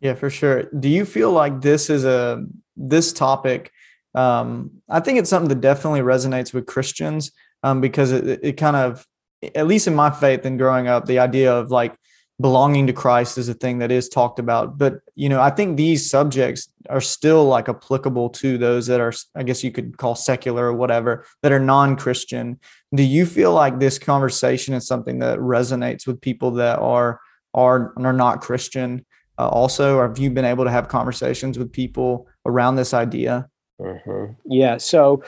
yeah, 0.01 0.15
for 0.15 0.31
sure. 0.31 0.65
Do 0.79 0.89
you 0.89 1.05
feel 1.05 1.33
like 1.33 1.61
this 1.61 1.91
is 1.91 2.05
a 2.05 2.45
this 2.77 3.13
topic? 3.13 3.73
Um, 4.15 4.83
I 4.89 5.01
think 5.01 5.19
it's 5.19 5.31
something 5.31 5.49
that 5.51 5.61
definitely 5.61 6.01
resonates 6.01 6.55
with 6.55 6.67
Christians 6.67 7.33
um, 7.63 7.81
because 7.81 8.13
it, 8.13 8.41
it 8.43 8.53
kind 8.55 8.77
of, 8.77 9.07
at 9.55 9.67
least 9.67 9.87
in 9.87 9.95
my 9.95 10.11
faith 10.11 10.47
and 10.47 10.59
growing 10.59 10.89
up, 10.89 11.05
the 11.05 11.19
idea 11.19 11.53
of 11.55 11.71
like 11.71 11.95
belonging 12.41 12.87
to 12.87 12.93
Christ 12.93 13.39
is 13.39 13.49
a 13.49 13.55
thing 13.55 13.79
that 13.79 13.91
is 13.91 14.09
talked 14.09 14.39
about. 14.39 14.77
But 14.77 15.01
you 15.15 15.29
know, 15.29 15.41
I 15.41 15.51
think 15.51 15.77
these 15.77 16.09
subjects 16.09 16.69
are 16.91 17.01
still 17.01 17.47
like 17.47 17.69
applicable 17.69 18.31
to 18.31 18.59
those 18.59 18.87
that 18.87 19.01
are, 19.01 19.13
I 19.35 19.43
guess 19.43 19.65
you 19.65 19.73
could 19.73 19.97
call 19.97 20.15
secular 20.15 20.67
or 20.67 20.75
whatever, 20.75 21.25
that 21.43 21.53
are 21.53 21.61
non-Christian. 21.61 22.61
Do 22.95 23.03
you 23.03 23.27
feel 23.27 23.53
like 23.53 23.79
this 23.79 23.99
conversation 23.99 24.75
is 24.75 24.87
something 24.87 25.19
that 25.21 25.39
resonates 25.39 26.07
with 26.07 26.21
people 26.21 26.51
that 26.53 26.79
are 26.79 27.21
are 27.55 27.95
are 27.97 28.13
not 28.13 28.41
Christian? 28.41 29.05
Uh, 29.39 29.49
also, 29.49 29.97
or 29.97 30.09
have 30.09 30.19
you 30.19 30.31
been 30.31 30.47
able 30.47 30.65
to 30.65 30.71
have 30.71 30.89
conversations 30.89 31.59
with 31.59 31.71
people 31.71 32.27
around 32.47 32.77
this 32.77 32.95
idea? 32.95 33.49
Mm-hmm. 33.79 34.33
Yeah. 34.47 34.79
So, 34.79 35.23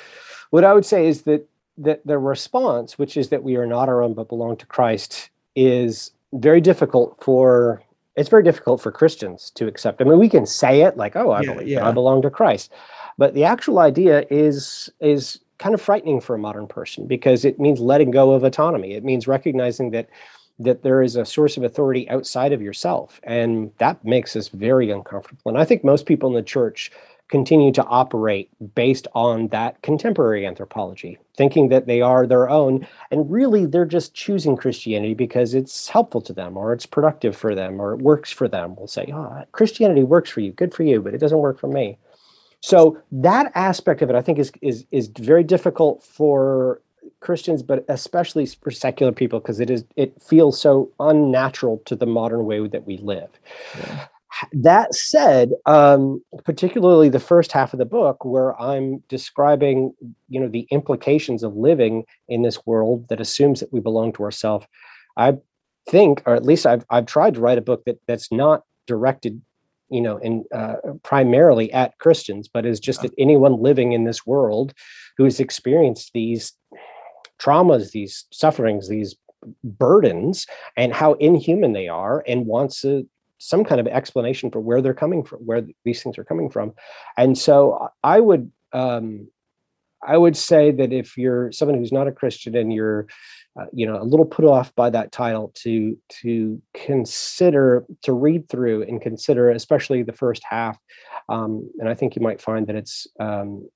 what 0.50 0.64
I 0.64 0.72
would 0.72 0.86
say 0.86 1.06
is 1.06 1.22
that 1.22 1.46
that 1.78 2.06
the 2.06 2.18
response, 2.18 2.98
which 2.98 3.16
is 3.16 3.28
that 3.30 3.42
we 3.42 3.56
are 3.56 3.66
not 3.66 3.88
our 3.88 4.02
own 4.02 4.14
but 4.14 4.28
belong 4.28 4.56
to 4.58 4.66
Christ, 4.66 5.30
is 5.54 6.12
very 6.32 6.60
difficult 6.60 7.16
for 7.22 7.82
it's 8.16 8.28
very 8.28 8.42
difficult 8.42 8.80
for 8.80 8.90
Christians 8.90 9.50
to 9.50 9.68
accept. 9.68 10.00
I 10.00 10.04
mean, 10.04 10.18
we 10.18 10.28
can 10.28 10.44
say 10.44 10.82
it 10.82 10.96
like, 10.96 11.14
"Oh, 11.14 11.30
I 11.30 11.42
yeah, 11.42 11.52
believe 11.52 11.68
yeah. 11.68 11.88
I 11.88 11.92
belong 11.92 12.22
to 12.22 12.30
Christ," 12.30 12.72
but 13.16 13.34
the 13.34 13.44
actual 13.44 13.78
idea 13.78 14.26
is 14.30 14.90
is 15.00 15.40
kind 15.58 15.74
of 15.74 15.80
frightening 15.80 16.20
for 16.20 16.34
a 16.34 16.38
modern 16.38 16.66
person 16.66 17.06
because 17.06 17.44
it 17.44 17.58
means 17.58 17.80
letting 17.80 18.10
go 18.10 18.32
of 18.32 18.44
autonomy. 18.44 18.94
It 18.94 19.04
means 19.04 19.28
recognizing 19.28 19.90
that 19.92 20.08
that 20.60 20.82
there 20.82 21.02
is 21.02 21.14
a 21.14 21.24
source 21.24 21.56
of 21.56 21.62
authority 21.62 22.08
outside 22.10 22.52
of 22.52 22.60
yourself, 22.60 23.20
and 23.22 23.70
that 23.78 24.04
makes 24.04 24.34
us 24.34 24.48
very 24.48 24.90
uncomfortable. 24.90 25.42
And 25.46 25.58
I 25.58 25.64
think 25.64 25.84
most 25.84 26.06
people 26.06 26.28
in 26.28 26.34
the 26.34 26.42
church 26.42 26.90
continue 27.28 27.70
to 27.72 27.84
operate 27.84 28.50
based 28.74 29.06
on 29.14 29.48
that 29.48 29.80
contemporary 29.82 30.46
anthropology, 30.46 31.18
thinking 31.36 31.68
that 31.68 31.86
they 31.86 32.00
are 32.00 32.26
their 32.26 32.48
own. 32.48 32.86
And 33.10 33.30
really, 33.30 33.66
they're 33.66 33.84
just 33.84 34.14
choosing 34.14 34.56
Christianity 34.56 35.14
because 35.14 35.54
it's 35.54 35.88
helpful 35.88 36.20
to 36.22 36.32
them 36.32 36.56
or 36.56 36.72
it's 36.72 36.86
productive 36.86 37.36
for 37.36 37.54
them 37.54 37.80
or 37.80 37.92
it 37.92 38.00
works 38.00 38.32
for 38.32 38.48
them. 38.48 38.74
We'll 38.76 38.86
say, 38.86 39.10
oh, 39.12 39.44
Christianity 39.52 40.04
works 40.04 40.30
for 40.30 40.40
you, 40.40 40.52
good 40.52 40.74
for 40.74 40.82
you, 40.82 41.00
but 41.00 41.14
it 41.14 41.18
doesn't 41.18 41.38
work 41.38 41.60
for 41.60 41.68
me. 41.68 41.98
So 42.60 42.98
that 43.12 43.52
aspect 43.54 44.02
of 44.02 44.10
it, 44.10 44.16
I 44.16 44.22
think, 44.22 44.38
is 44.38 44.50
is 44.62 44.84
is 44.90 45.08
very 45.08 45.44
difficult 45.44 46.02
for 46.02 46.80
Christians, 47.20 47.62
but 47.62 47.84
especially 47.88 48.46
for 48.46 48.72
secular 48.72 49.12
people, 49.12 49.38
because 49.38 49.60
it 49.60 49.70
is 49.70 49.84
it 49.94 50.20
feels 50.20 50.60
so 50.60 50.90
unnatural 50.98 51.80
to 51.84 51.94
the 51.94 52.06
modern 52.06 52.46
way 52.46 52.66
that 52.66 52.84
we 52.84 52.96
live. 52.96 53.30
Yeah 53.78 54.06
that 54.52 54.94
said 54.94 55.52
um, 55.66 56.22
particularly 56.44 57.08
the 57.08 57.20
first 57.20 57.52
half 57.52 57.72
of 57.72 57.78
the 57.78 57.84
book 57.84 58.24
where 58.24 58.60
i'm 58.60 59.02
describing 59.08 59.92
you 60.28 60.40
know 60.40 60.48
the 60.48 60.66
implications 60.70 61.42
of 61.42 61.56
living 61.56 62.04
in 62.28 62.42
this 62.42 62.64
world 62.66 63.08
that 63.08 63.20
assumes 63.20 63.60
that 63.60 63.72
we 63.72 63.80
belong 63.80 64.12
to 64.12 64.22
ourselves 64.22 64.66
i 65.16 65.34
think 65.88 66.22
or 66.26 66.34
at 66.34 66.44
least 66.44 66.66
i've, 66.66 66.84
I've 66.90 67.06
tried 67.06 67.34
to 67.34 67.40
write 67.40 67.58
a 67.58 67.62
book 67.62 67.84
that 67.86 67.98
that's 68.06 68.30
not 68.30 68.62
directed 68.86 69.40
you 69.90 70.00
know 70.00 70.18
in 70.18 70.44
uh, 70.54 70.76
primarily 71.02 71.72
at 71.72 71.98
christians 71.98 72.48
but 72.48 72.66
is 72.66 72.80
just 72.80 73.04
at 73.04 73.12
anyone 73.18 73.60
living 73.60 73.92
in 73.92 74.04
this 74.04 74.26
world 74.26 74.74
who 75.16 75.24
has 75.24 75.40
experienced 75.40 76.12
these 76.12 76.52
traumas 77.40 77.92
these 77.92 78.26
sufferings 78.32 78.88
these 78.88 79.16
burdens 79.62 80.46
and 80.76 80.92
how 80.92 81.14
inhuman 81.14 81.72
they 81.72 81.88
are 81.88 82.24
and 82.26 82.46
wants 82.46 82.80
to 82.80 83.08
some 83.38 83.64
kind 83.64 83.80
of 83.80 83.86
explanation 83.86 84.50
for 84.50 84.60
where 84.60 84.82
they're 84.82 84.94
coming 84.94 85.24
from, 85.24 85.40
where 85.40 85.62
these 85.84 86.02
things 86.02 86.18
are 86.18 86.24
coming 86.24 86.50
from. 86.50 86.72
And 87.16 87.36
so 87.36 87.88
I 88.02 88.20
would 88.20 88.50
um, 88.72 89.28
I 90.06 90.16
would 90.16 90.36
say 90.36 90.70
that 90.70 90.92
if 90.92 91.16
you're 91.16 91.50
someone 91.50 91.78
who's 91.78 91.92
not 91.92 92.06
a 92.06 92.12
Christian 92.12 92.56
and 92.56 92.72
you're 92.72 93.06
uh, 93.58 93.64
you 93.72 93.86
know 93.86 94.00
a 94.00 94.04
little 94.04 94.26
put 94.26 94.44
off 94.44 94.74
by 94.76 94.88
that 94.90 95.10
title 95.10 95.52
to 95.54 95.98
to 96.08 96.62
consider 96.74 97.84
to 98.02 98.12
read 98.12 98.48
through 98.48 98.82
and 98.82 99.00
consider 99.00 99.50
especially 99.50 100.02
the 100.02 100.12
first 100.12 100.42
half 100.48 100.78
um, 101.28 101.68
and 101.80 101.88
i 101.88 101.94
think 101.94 102.14
you 102.14 102.22
might 102.22 102.40
find 102.40 102.66
that 102.66 102.76
it's 102.76 103.06
um, 103.18 103.68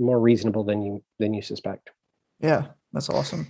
more 0.00 0.18
reasonable 0.18 0.64
than 0.64 0.82
you 0.82 1.02
than 1.20 1.32
you 1.32 1.42
suspect 1.42 1.90
yeah 2.40 2.66
that's 2.92 3.08
awesome 3.08 3.46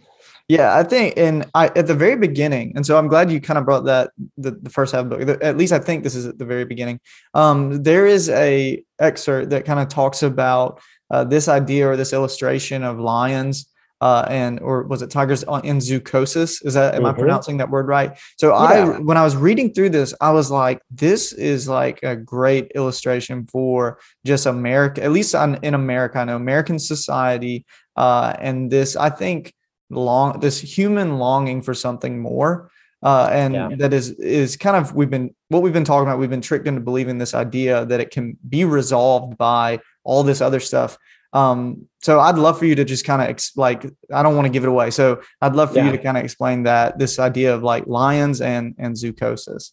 yeah, 0.49 0.77
I 0.77 0.83
think, 0.83 1.15
and 1.17 1.47
I 1.55 1.67
at 1.69 1.87
the 1.87 1.95
very 1.95 2.17
beginning, 2.17 2.73
and 2.75 2.85
so 2.85 2.99
I'm 2.99 3.09
glad 3.09 3.31
you 3.31 3.41
kind 3.41 3.59
of 3.59 3.65
brought 3.65 3.85
that 3.85 4.11
the, 4.37 4.53
the 4.53 4.71
first 4.71 4.95
half 4.95 5.09
book. 5.09 5.21
At 5.43 5.57
least 5.57 5.73
I 5.73 5.79
think 5.79 6.03
this 6.03 6.15
is 6.15 6.27
at 6.27 6.39
the 6.39 6.45
very 6.45 6.65
beginning. 6.65 7.01
Um, 7.35 7.83
there 7.83 8.07
is 8.07 8.29
a 8.29 8.83
excerpt 9.01 9.51
that 9.51 9.65
kind 9.65 9.81
of 9.81 9.89
talks 9.89 10.23
about 10.23 10.81
uh, 11.11 11.25
this 11.25 11.49
idea 11.49 11.89
or 11.89 11.97
this 11.97 12.13
illustration 12.13 12.83
of 12.83 12.99
lions. 12.99 13.69
Uh, 14.01 14.27
and 14.29 14.59
or 14.59 14.83
was 14.83 15.01
it 15.01 15.11
tigers 15.11 15.45
in 15.45 15.79
zoochosis? 15.79 16.67
Is 16.67 16.75
that 16.75 16.97
am 16.97 17.03
mm-hmm. 17.03 17.07
I 17.07 17.13
pronouncing 17.13 17.59
that 17.59 17.71
word 17.71 17.87
right? 17.87 18.19
So 18.37 18.49
yeah. 18.49 18.57
I 18.57 18.99
when 18.99 19.17
I 19.17 19.23
was 19.23 19.37
reading 19.37 19.73
through 19.73 19.91
this, 19.91 20.13
I 20.21 20.33
was 20.33 20.51
like, 20.51 20.83
this 20.91 21.33
is 21.33 21.69
like 21.69 22.01
a 22.03 22.17
great 22.17 22.73
illustration 22.75 23.47
for 23.47 24.01
just 24.27 24.47
America, 24.47 25.05
at 25.05 25.13
least 25.13 25.37
on, 25.37 25.55
in 25.63 25.75
America. 25.75 26.19
I 26.19 26.25
know 26.25 26.35
American 26.35 26.81
society, 26.81 27.65
uh, 27.95 28.35
and 28.41 28.73
this 28.73 28.97
I 28.97 29.09
think 29.09 29.55
long 29.93 30.41
this 30.41 30.61
human 30.61 31.19
longing 31.19 31.63
for 31.63 31.75
something 31.75 32.21
more 32.21 32.71
uh, 33.03 33.29
and 33.33 33.55
yeah. 33.55 33.69
that 33.77 33.93
is 33.93 34.11
is 34.11 34.57
kind 34.57 34.77
of 34.77 34.95
we've 34.95 35.11
been 35.11 35.35
what 35.49 35.63
we've 35.63 35.73
been 35.73 35.85
talking 35.85 36.07
about 36.07 36.19
we've 36.19 36.31
been 36.31 36.41
tricked 36.41 36.67
into 36.67 36.81
believing 36.81 37.19
this 37.19 37.35
idea 37.35 37.85
that 37.87 38.01
it 38.01 38.11
can 38.11 38.37
be 38.49 38.65
resolved 38.65 39.37
by 39.37 39.81
all 40.05 40.23
this 40.23 40.41
other 40.41 40.61
stuff 40.61 40.97
um, 41.33 41.87
so 42.03 42.21
i'd 42.21 42.37
love 42.37 42.59
for 42.59 42.67
you 42.67 42.75
to 42.75 42.85
just 42.85 43.05
kind 43.05 43.23
of 43.23 43.29
ex- 43.29 43.57
like 43.57 43.85
i 44.13 44.23
don't 44.23 44.37
want 44.37 44.47
to 44.47 44.53
give 44.53 44.65
it 44.65 44.69
away 44.69 44.91
so 44.91 45.21
i'd 45.41 45.55
love 45.55 45.71
for 45.71 45.79
yeah. 45.79 45.87
you 45.87 45.93
to 45.93 45.99
kind 45.99 46.17
of 46.17 46.25
explain 46.25 46.63
that 46.63 46.99
this 46.99 47.19
idea 47.19 47.55
of 47.55 47.63
like 47.63 47.87
lions 47.87 48.41
and 48.41 48.75
and 48.79 48.95
zoochosis 48.95 49.73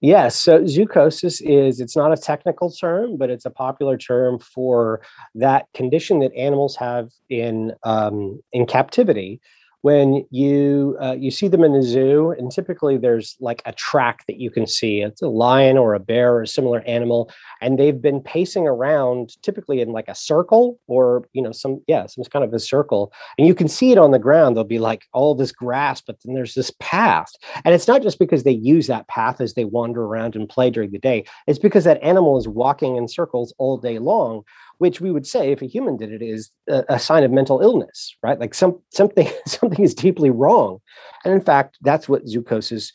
Yes. 0.00 0.36
So 0.36 0.60
zoochosis 0.60 1.42
is, 1.42 1.78
it's 1.78 1.96
not 1.96 2.12
a 2.12 2.16
technical 2.16 2.70
term, 2.70 3.18
but 3.18 3.28
it's 3.28 3.44
a 3.44 3.50
popular 3.50 3.98
term 3.98 4.38
for 4.38 5.02
that 5.34 5.66
condition 5.74 6.20
that 6.20 6.32
animals 6.34 6.74
have 6.76 7.10
in, 7.28 7.72
um, 7.82 8.40
in 8.52 8.64
captivity 8.64 9.40
when 9.82 10.26
you 10.30 10.96
uh, 11.00 11.16
you 11.18 11.30
see 11.30 11.48
them 11.48 11.64
in 11.64 11.72
the 11.72 11.82
zoo 11.82 12.32
and 12.32 12.50
typically 12.50 12.98
there's 12.98 13.36
like 13.40 13.62
a 13.64 13.72
track 13.72 14.24
that 14.26 14.38
you 14.38 14.50
can 14.50 14.66
see. 14.66 15.00
It's 15.00 15.22
a 15.22 15.28
lion 15.28 15.78
or 15.78 15.94
a 15.94 16.00
bear 16.00 16.34
or 16.34 16.42
a 16.42 16.46
similar 16.46 16.80
animal 16.82 17.30
and 17.60 17.78
they've 17.78 18.00
been 18.00 18.20
pacing 18.20 18.66
around 18.66 19.40
typically 19.42 19.80
in 19.80 19.90
like 19.92 20.08
a 20.08 20.14
circle 20.14 20.78
or 20.86 21.24
you 21.32 21.42
know 21.42 21.52
some 21.52 21.80
yeah 21.86 22.06
some 22.06 22.24
kind 22.24 22.44
of 22.44 22.52
a 22.52 22.58
circle 22.58 23.12
and 23.38 23.46
you 23.46 23.54
can 23.54 23.68
see 23.68 23.92
it 23.92 23.98
on 23.98 24.10
the 24.10 24.18
ground. 24.18 24.56
There'll 24.56 24.64
be 24.66 24.78
like 24.78 25.06
all 25.12 25.34
this 25.34 25.52
grass 25.52 26.00
but 26.00 26.16
then 26.24 26.34
there's 26.34 26.54
this 26.54 26.72
path 26.80 27.32
and 27.64 27.74
it's 27.74 27.88
not 27.88 28.02
just 28.02 28.18
because 28.18 28.42
they 28.42 28.52
use 28.52 28.86
that 28.88 29.08
path 29.08 29.40
as 29.40 29.54
they 29.54 29.64
wander 29.64 30.04
around 30.04 30.36
and 30.36 30.48
play 30.48 30.70
during 30.70 30.90
the 30.90 30.98
day. 30.98 31.24
It's 31.46 31.58
because 31.58 31.84
that 31.84 32.02
animal 32.02 32.36
is 32.36 32.46
walking 32.46 32.96
in 32.96 33.08
circles 33.08 33.54
all 33.58 33.78
day 33.78 33.98
long 33.98 34.42
which 34.80 34.98
we 34.98 35.10
would 35.10 35.26
say 35.26 35.52
if 35.52 35.60
a 35.60 35.66
human 35.66 35.98
did 35.98 36.10
it 36.10 36.22
is 36.22 36.50
a, 36.66 36.82
a 36.88 36.98
sign 36.98 37.22
of 37.22 37.30
mental 37.30 37.60
illness, 37.60 38.16
right? 38.22 38.40
Like 38.40 38.54
some 38.54 38.80
something 38.88 39.28
something 39.46 39.84
is 39.84 39.94
deeply 39.94 40.30
wrong, 40.30 40.78
and 41.22 41.34
in 41.34 41.40
fact, 41.42 41.76
that's 41.82 42.08
what 42.08 42.24
zoochosis 42.24 42.90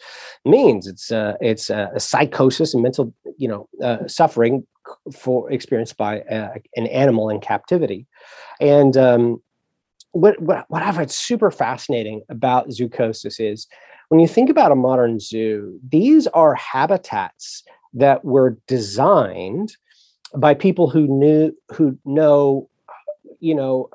means. 0.45 0.87
It's 0.87 1.11
uh, 1.11 1.33
it's 1.41 1.69
a, 1.69 1.91
a 1.93 1.99
psychosis 1.99 2.73
and 2.73 2.81
mental 2.81 3.13
you 3.37 3.47
know 3.47 3.69
uh, 3.83 4.07
suffering 4.07 4.65
for 5.13 5.51
experienced 5.51 5.95
by 5.95 6.21
uh, 6.21 6.55
an 6.75 6.87
animal 6.87 7.29
in 7.29 7.39
captivity, 7.39 8.07
and 8.59 8.97
um, 8.97 9.43
what, 10.11 10.41
what 10.41 10.65
what 10.69 10.81
I 10.81 10.91
find 10.91 11.11
super 11.11 11.51
fascinating 11.51 12.23
about 12.29 12.69
zoochosis 12.69 13.39
is 13.39 13.67
when 14.09 14.19
you 14.19 14.27
think 14.27 14.49
about 14.49 14.71
a 14.71 14.75
modern 14.75 15.19
zoo, 15.19 15.79
these 15.87 16.25
are 16.27 16.55
habitats 16.55 17.63
that 17.93 18.25
were 18.25 18.57
designed 18.67 19.75
by 20.37 20.53
people 20.53 20.89
who 20.89 21.07
knew 21.07 21.51
who 21.71 21.97
know 22.05 22.69
you 23.39 23.55
know 23.55 23.89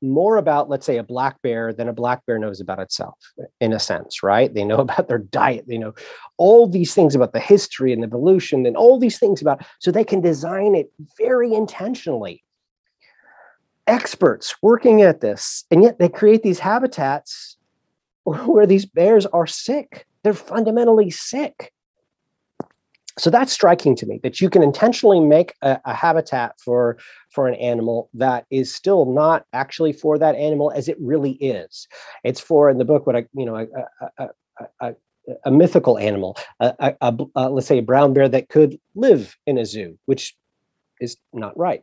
more 0.00 0.36
about 0.36 0.68
let's 0.68 0.84
say 0.84 0.96
a 0.96 1.02
black 1.02 1.40
bear 1.42 1.72
than 1.72 1.88
a 1.88 1.92
black 1.92 2.26
bear 2.26 2.38
knows 2.38 2.60
about 2.60 2.80
itself 2.80 3.14
in 3.60 3.72
a 3.72 3.78
sense 3.78 4.22
right? 4.22 4.52
They 4.52 4.64
know 4.64 4.76
about 4.78 5.08
their 5.08 5.18
diet 5.18 5.66
they 5.68 5.78
know 5.78 5.94
all 6.36 6.66
these 6.66 6.94
things 6.94 7.14
about 7.14 7.32
the 7.32 7.40
history 7.40 7.92
and 7.92 8.04
evolution 8.04 8.66
and 8.66 8.76
all 8.76 8.98
these 8.98 9.18
things 9.18 9.40
about 9.40 9.64
so 9.78 9.90
they 9.90 10.04
can 10.04 10.20
design 10.20 10.74
it 10.74 10.92
very 11.18 11.52
intentionally. 11.52 12.42
Experts 13.86 14.54
working 14.62 15.02
at 15.02 15.20
this 15.20 15.64
and 15.70 15.82
yet 15.82 15.98
they 15.98 16.08
create 16.08 16.42
these 16.42 16.58
habitats 16.58 17.56
where 18.24 18.66
these 18.66 18.86
bears 18.86 19.26
are 19.26 19.46
sick. 19.46 20.06
They're 20.22 20.34
fundamentally 20.34 21.10
sick 21.10 21.72
so 23.18 23.30
that's 23.30 23.52
striking 23.52 23.94
to 23.96 24.06
me 24.06 24.20
that 24.22 24.40
you 24.40 24.48
can 24.48 24.62
intentionally 24.62 25.20
make 25.20 25.54
a, 25.62 25.80
a, 25.84 25.94
habitat 25.94 26.58
for 26.58 26.98
for 27.30 27.46
an 27.46 27.54
animal 27.54 28.08
that 28.14 28.46
is 28.50 28.74
still 28.74 29.04
not 29.04 29.44
actually 29.52 29.92
for 29.92 30.18
that 30.18 30.34
animal 30.34 30.70
as 30.74 30.88
it 30.88 30.96
really 31.00 31.32
is. 31.32 31.86
It's 32.24 32.40
for 32.40 32.70
in 32.70 32.78
the 32.78 32.84
book 32.84 33.06
what 33.06 33.16
i 33.16 33.26
you 33.34 33.46
know 33.46 33.66
a, 34.18 34.28
a, 34.80 34.94
a 35.44 35.50
mythical 35.50 35.98
animal 35.98 36.36
a 36.60 37.50
let's 37.50 37.66
say 37.66 37.78
a 37.78 37.82
brown 37.82 38.12
bear 38.12 38.28
that 38.28 38.48
could 38.48 38.78
live 38.94 39.36
in 39.46 39.58
a 39.58 39.64
zoo 39.64 39.98
which 40.06 40.36
is 41.00 41.16
not 41.32 41.56
right. 41.58 41.82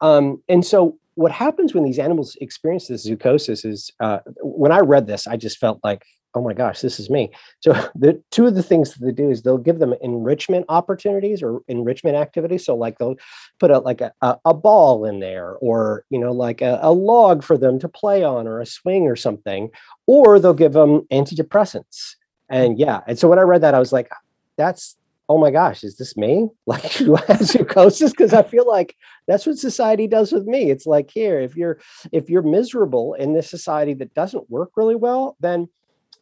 Um, 0.00 0.42
and 0.48 0.64
so 0.64 0.98
what 1.14 1.32
happens 1.32 1.74
when 1.74 1.84
these 1.84 1.98
animals 1.98 2.36
experience 2.40 2.88
this 2.88 3.06
zoochosis 3.06 3.66
is 3.66 3.90
uh, 4.00 4.20
when 4.42 4.72
i 4.72 4.78
read 4.78 5.06
this 5.06 5.26
i 5.26 5.36
just 5.36 5.58
felt 5.58 5.78
like 5.84 6.02
oh 6.34 6.42
my 6.42 6.52
gosh, 6.52 6.80
this 6.80 7.00
is 7.00 7.10
me. 7.10 7.30
So 7.60 7.72
the 7.94 8.22
two 8.30 8.46
of 8.46 8.54
the 8.54 8.62
things 8.62 8.92
that 8.92 9.04
they 9.04 9.12
do 9.12 9.30
is 9.30 9.42
they'll 9.42 9.58
give 9.58 9.78
them 9.78 9.94
enrichment 10.00 10.66
opportunities 10.68 11.42
or 11.42 11.60
enrichment 11.68 12.16
activities. 12.16 12.64
So 12.64 12.76
like 12.76 12.98
they'll 12.98 13.16
put 13.58 13.70
a 13.70 13.78
like 13.78 14.00
a, 14.00 14.12
a 14.44 14.54
ball 14.54 15.04
in 15.04 15.20
there 15.20 15.54
or 15.56 16.04
you 16.10 16.18
know 16.18 16.32
like 16.32 16.60
a, 16.60 16.78
a 16.82 16.92
log 16.92 17.42
for 17.42 17.58
them 17.58 17.78
to 17.80 17.88
play 17.88 18.22
on 18.22 18.46
or 18.46 18.60
a 18.60 18.66
swing 18.66 19.06
or 19.06 19.16
something, 19.16 19.70
or 20.06 20.38
they'll 20.38 20.54
give 20.54 20.72
them 20.72 21.02
antidepressants. 21.12 22.14
And 22.48 22.78
yeah, 22.78 23.00
and 23.06 23.18
so 23.18 23.28
when 23.28 23.38
I 23.38 23.42
read 23.42 23.62
that, 23.62 23.74
I 23.74 23.78
was 23.78 23.92
like, 23.92 24.10
that's 24.56 24.96
oh 25.30 25.38
my 25.38 25.52
gosh, 25.52 25.84
is 25.84 25.96
this 25.96 26.16
me? 26.16 26.48
Like 26.66 26.92
who 26.92 27.14
has 27.14 27.52
psychosis? 27.52 28.10
Because 28.10 28.32
I 28.32 28.42
feel 28.42 28.66
like 28.66 28.96
that's 29.26 29.46
what 29.46 29.58
society 29.58 30.06
does 30.06 30.32
with 30.32 30.46
me. 30.46 30.70
It's 30.70 30.86
like 30.86 31.10
here, 31.10 31.40
if 31.40 31.56
you're 31.56 31.80
if 32.12 32.28
you're 32.28 32.42
miserable 32.42 33.14
in 33.14 33.32
this 33.32 33.48
society 33.48 33.94
that 33.94 34.14
doesn't 34.14 34.50
work 34.50 34.70
really 34.76 34.96
well, 34.96 35.36
then 35.40 35.68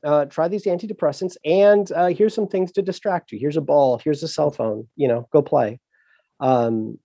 uh, 0.04 0.24
try 0.26 0.48
these 0.48 0.64
antidepressants 0.64 1.37
and 1.44 1.90
uh, 1.92 2.06
here's 2.06 2.34
some 2.34 2.48
things 2.48 2.72
to 2.72 2.82
distract 2.82 3.32
you. 3.32 3.38
Here's 3.38 3.56
a 3.56 3.61
ball. 3.61 3.98
Here's 3.98 4.22
a 4.22 4.28
cell 4.28 4.50
phone. 4.50 4.88
You 4.96 5.08
know 5.08 5.28
go 5.32 5.42
play. 5.42 5.80
Um, 6.40 6.98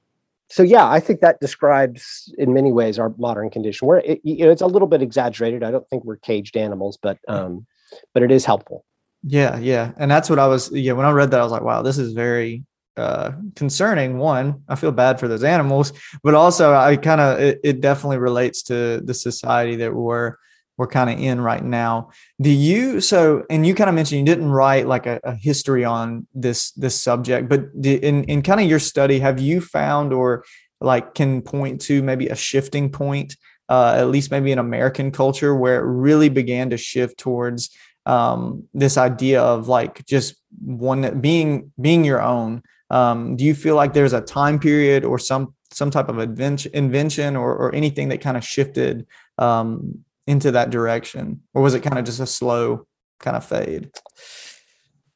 so 0.50 0.62
yeah 0.62 0.88
i 0.88 1.00
think 1.00 1.22
that 1.22 1.40
describes 1.40 2.32
in 2.38 2.54
many 2.54 2.72
ways 2.72 3.00
our 3.00 3.14
modern 3.18 3.50
condition. 3.50 3.88
Where 3.88 4.00
it, 4.00 4.22
you 4.24 4.46
know, 4.46 4.52
it's 4.52 4.62
a 4.62 4.68
little 4.68 4.88
bit 4.88 5.02
exaggerated. 5.02 5.64
I 5.64 5.72
don't 5.72 5.88
think 5.90 6.04
we're 6.06 6.18
caged 6.18 6.58
animals 6.58 6.98
but 7.02 7.18
um, 7.28 7.66
but 8.14 8.24
it 8.24 8.32
is 8.32 8.46
helpful. 8.46 8.86
Yeah 9.24 9.58
yeah. 9.58 9.92
And 9.98 10.12
that's 10.12 10.30
what 10.30 10.40
i 10.40 10.48
was 10.48 10.72
yeah 10.72 10.94
when 10.94 11.06
i 11.06 11.12
read 11.12 11.32
that 11.32 11.40
i 11.40 11.44
was 11.44 11.52
like 11.52 11.64
wow 11.64 11.82
this 11.82 11.98
is 11.98 12.14
very 12.14 12.66
uh, 12.96 13.32
concerning 13.56 14.20
one. 14.20 14.62
I 14.68 14.76
feel 14.76 14.92
bad 14.92 15.20
for 15.20 15.28
those 15.28 15.44
animals 15.44 15.94
but 16.22 16.36
also 16.36 16.76
i 16.76 16.96
kind 16.98 17.22
of 17.22 17.40
it, 17.40 17.60
it 17.64 17.82
definitely 17.82 18.20
relates 18.20 18.62
to 18.64 19.02
the 19.04 19.14
society 19.16 19.78
that 19.78 19.96
we're 19.96 20.36
we're 20.78 20.88
kind 20.88 21.10
of 21.10 21.20
in 21.20 21.40
right 21.40 21.64
now. 21.64 22.10
Do 22.42 22.50
you 22.50 23.02
so 23.02 23.44
and 23.50 23.66
you 23.66 23.76
kind 23.76 23.90
of 23.90 23.96
mentioned 23.96 24.20
you 24.20 24.26
didn't 24.26 24.50
write 24.50 24.88
like 24.88 25.06
a, 25.06 25.20
a 25.24 25.36
history 25.36 25.86
on 25.86 26.28
this 26.34 26.72
this 26.72 27.00
subject, 27.00 27.50
but 27.50 27.66
in 27.84 28.24
in 28.26 28.42
kind 28.42 28.60
of 28.60 28.68
your 28.68 28.80
study, 28.80 29.20
have 29.20 29.40
you 29.40 29.62
found 29.62 30.14
or 30.14 30.44
like 30.82 31.16
can 31.16 31.42
point 31.42 31.82
to 31.82 32.04
maybe 32.04 32.28
a 32.28 32.36
shifting 32.36 32.90
point, 32.90 33.36
uh, 33.70 33.96
at 33.98 34.10
least 34.10 34.32
maybe 34.32 34.52
in 34.52 34.60
American 34.60 35.12
culture, 35.12 35.56
where 35.56 35.80
it 35.80 35.88
really 35.88 36.30
began 36.30 36.70
to 36.72 36.78
shift 36.78 37.18
towards 37.18 37.70
um, 38.06 38.64
this 38.74 38.98
idea 38.98 39.42
of 39.42 39.68
like 39.68 40.06
just 40.06 40.36
one 40.60 41.20
being 41.22 41.72
being 41.80 42.04
your 42.04 42.22
own. 42.22 42.64
Um, 42.90 43.36
do 43.36 43.44
you 43.44 43.56
feel 43.56 43.76
like 43.76 43.94
there's 43.94 44.14
a 44.14 44.22
time 44.22 44.60
period 44.60 45.06
or 45.06 45.18
some 45.18 45.54
some 45.72 45.90
type 45.90 46.10
of 46.10 46.20
invention, 46.20 46.72
invention 46.74 47.36
or, 47.36 47.56
or 47.56 47.74
anything 47.74 48.10
that 48.10 48.22
kind 48.22 48.38
of 48.38 48.44
shifted 48.44 49.08
um, 49.38 50.04
into 50.28 50.52
that 50.52 50.70
direction 50.70 51.42
or 51.54 51.62
was 51.62 51.74
it 51.74 51.82
kind 51.82 52.00
of 52.00 52.06
just 52.06 52.20
a 52.20 52.28
slow 52.28 52.86
kind 53.20 53.36
of 53.38 53.46
fade? 53.46 53.92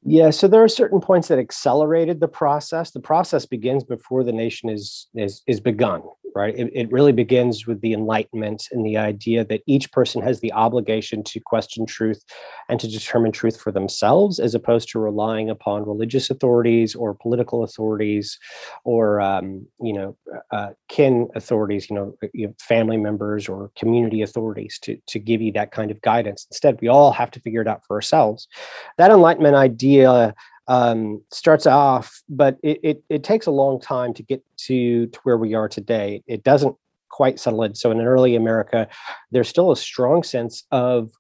Yeah 0.04 0.30
so 0.30 0.48
there 0.48 0.64
are 0.64 0.70
certain 0.70 1.02
points 1.02 1.28
that 1.30 1.40
accelerated 1.40 2.20
the 2.20 2.28
process. 2.28 2.92
The 2.92 3.00
process 3.00 3.46
begins 3.46 3.84
before 3.84 4.24
the 4.24 4.34
nation 4.34 4.70
is 4.70 5.08
is 5.16 5.42
is 5.48 5.60
begun 5.60 6.04
right? 6.38 6.56
It, 6.56 6.70
it 6.74 6.92
really 6.92 7.12
begins 7.12 7.66
with 7.66 7.82
the 7.82 7.94
Enlightenment 7.94 8.68
and 8.72 8.86
the 8.86 8.96
idea 8.96 9.44
that 9.46 9.64
each 9.66 9.92
person 9.92 10.22
has 10.22 10.40
the 10.40 10.54
obligation 10.54 11.24
to 11.24 11.40
question 11.40 11.86
truth 11.88 12.24
and 12.70 12.80
to 12.80 12.88
determine 12.88 13.32
truth 13.32 13.60
for 13.60 13.72
themselves, 13.72 14.40
as 14.40 14.54
opposed 14.54 14.90
to 14.90 15.00
relying 15.00 15.50
upon 15.50 15.88
religious 15.88 16.30
authorities 16.30 16.94
or 16.94 17.16
political 17.16 17.64
authorities 17.64 18.38
or, 18.84 19.20
um, 19.20 19.66
you 19.82 19.94
know, 19.94 20.16
uh, 20.52 20.70
kin 20.90 21.28
authorities, 21.36 21.90
you 21.90 21.96
know, 21.96 22.14
you 22.34 22.48
know, 22.48 22.54
family 22.60 22.98
members 22.98 23.50
or 23.50 23.72
community 23.76 24.22
authorities 24.22 24.78
to, 24.84 24.96
to 25.08 25.18
give 25.18 25.42
you 25.42 25.52
that 25.52 25.72
kind 25.72 25.90
of 25.90 26.00
guidance. 26.02 26.46
Instead, 26.52 26.80
we 26.82 26.88
all 26.88 27.12
have 27.12 27.32
to 27.32 27.40
figure 27.40 27.62
it 27.62 27.68
out 27.68 27.82
for 27.86 27.96
ourselves. 27.96 28.48
That 29.00 29.10
Enlightenment 29.10 29.56
idea 29.56 30.36
um, 30.68 31.22
starts 31.32 31.66
off, 31.66 32.22
but 32.30 32.58
it, 32.64 32.80
it, 32.84 33.04
it 33.10 33.24
takes 33.24 33.46
a 33.46 33.52
long 33.52 33.80
time 33.80 34.14
to 34.16 34.24
get 34.24 34.44
to, 34.58 35.08
to 35.08 35.20
where 35.24 35.38
we 35.38 35.54
are 35.54 35.70
today. 35.70 36.24
It 36.28 36.44
doesn't 36.44 36.76
quite 37.10 37.40
settle 37.40 37.64
in. 37.64 37.74
So 37.76 37.92
in 37.92 38.02
early 38.02 38.36
America, 38.36 38.88
there's 39.32 39.48
still 39.48 39.72
a 39.72 39.78
strong 39.78 40.24
sense 40.24 40.64
of 40.72 41.12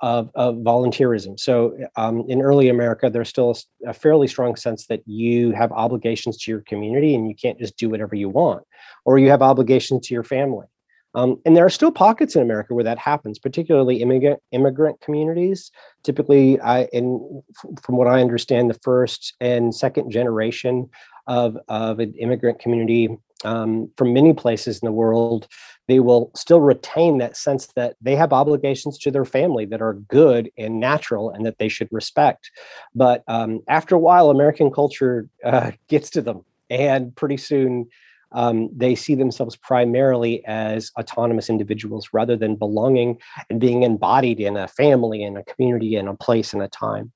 of, 0.00 0.30
of 0.34 0.56
volunteerism. 0.56 1.38
So 1.38 1.76
um, 1.96 2.24
in 2.26 2.40
early 2.40 2.70
America, 2.70 3.10
there's 3.10 3.28
still 3.28 3.50
a, 3.84 3.90
a, 3.90 3.92
fairly 3.92 4.26
strong 4.26 4.56
sense 4.56 4.86
that 4.86 5.02
you 5.06 5.52
have 5.52 5.70
obligations 5.72 6.38
to 6.38 6.50
your 6.50 6.62
community 6.62 7.14
and 7.14 7.28
you 7.28 7.34
can't 7.34 7.58
just 7.58 7.76
do 7.76 7.90
whatever 7.90 8.14
you 8.14 8.30
want, 8.30 8.64
or 9.04 9.18
you 9.18 9.28
have 9.28 9.42
obligations 9.42 10.06
to 10.06 10.14
your 10.14 10.22
family. 10.24 10.66
Um, 11.14 11.40
and 11.44 11.56
there 11.56 11.64
are 11.64 11.70
still 11.70 11.92
pockets 11.92 12.34
in 12.34 12.42
America 12.42 12.74
where 12.74 12.84
that 12.84 12.98
happens, 12.98 13.38
particularly 13.38 14.02
immigrant 14.02 14.40
immigrant 14.52 15.00
communities. 15.00 15.70
Typically, 16.02 16.60
I, 16.60 16.84
in 16.92 17.42
from 17.82 17.96
what 17.96 18.08
I 18.08 18.20
understand, 18.20 18.70
the 18.70 18.78
first 18.82 19.34
and 19.40 19.74
second 19.74 20.10
generation 20.10 20.90
of 21.26 21.56
of 21.68 22.00
an 22.00 22.14
immigrant 22.14 22.58
community 22.58 23.08
um, 23.44 23.90
from 23.96 24.12
many 24.12 24.32
places 24.32 24.80
in 24.82 24.86
the 24.86 24.92
world, 24.92 25.46
they 25.86 26.00
will 26.00 26.30
still 26.34 26.60
retain 26.60 27.18
that 27.18 27.36
sense 27.36 27.66
that 27.76 27.96
they 28.00 28.16
have 28.16 28.32
obligations 28.32 28.98
to 28.98 29.10
their 29.10 29.24
family 29.24 29.66
that 29.66 29.82
are 29.82 29.94
good 29.94 30.50
and 30.56 30.80
natural 30.80 31.30
and 31.30 31.44
that 31.44 31.58
they 31.58 31.68
should 31.68 31.88
respect. 31.90 32.50
But 32.94 33.22
um, 33.28 33.60
after 33.68 33.94
a 33.94 33.98
while, 33.98 34.30
American 34.30 34.70
culture 34.70 35.28
uh, 35.44 35.72
gets 35.88 36.10
to 36.10 36.22
them, 36.22 36.44
and 36.70 37.14
pretty 37.14 37.36
soon 37.36 37.88
um, 38.32 38.68
they 38.74 38.94
see 38.94 39.14
themselves 39.14 39.56
primarily 39.56 40.44
as 40.46 40.90
autonomous 40.98 41.48
individuals 41.48 42.08
rather 42.12 42.36
than 42.36 42.56
belonging 42.56 43.18
and 43.50 43.60
being 43.60 43.82
embodied 43.82 44.40
in 44.40 44.56
a 44.56 44.68
family, 44.68 45.22
in 45.22 45.36
a 45.36 45.44
community, 45.44 45.96
in 45.96 46.08
a 46.08 46.14
place, 46.14 46.52
in 46.52 46.60
a 46.60 46.68
time. 46.68 47.12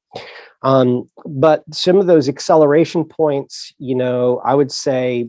Um, 0.63 1.09
but 1.25 1.63
some 1.73 1.99
of 1.99 2.07
those 2.07 2.29
acceleration 2.29 3.05
points, 3.05 3.73
you 3.79 3.95
know, 3.95 4.41
I 4.45 4.55
would 4.55 4.73
say, 4.73 5.29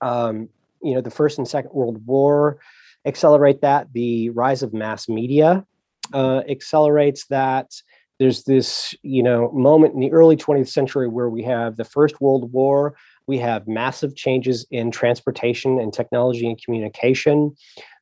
um, 0.00 0.48
you 0.82 0.94
know, 0.94 1.00
the 1.00 1.10
First 1.10 1.38
and 1.38 1.48
Second 1.48 1.72
World 1.72 2.04
War 2.06 2.58
accelerate 3.04 3.62
that. 3.62 3.92
The 3.92 4.30
rise 4.30 4.62
of 4.62 4.72
mass 4.72 5.08
media 5.08 5.64
uh, 6.12 6.42
accelerates 6.48 7.26
that 7.26 7.72
there's 8.18 8.44
this 8.44 8.94
you 9.02 9.22
know 9.22 9.50
moment 9.52 9.94
in 9.94 10.00
the 10.00 10.12
early 10.12 10.36
20th 10.36 10.68
century 10.68 11.08
where 11.08 11.28
we 11.28 11.42
have 11.42 11.76
the 11.76 11.84
first 11.84 12.20
world 12.20 12.52
war 12.52 12.96
we 13.28 13.38
have 13.38 13.68
massive 13.68 14.16
changes 14.16 14.66
in 14.70 14.90
transportation 14.90 15.78
and 15.78 15.92
technology 15.92 16.48
and 16.48 16.60
communication. 16.60 17.54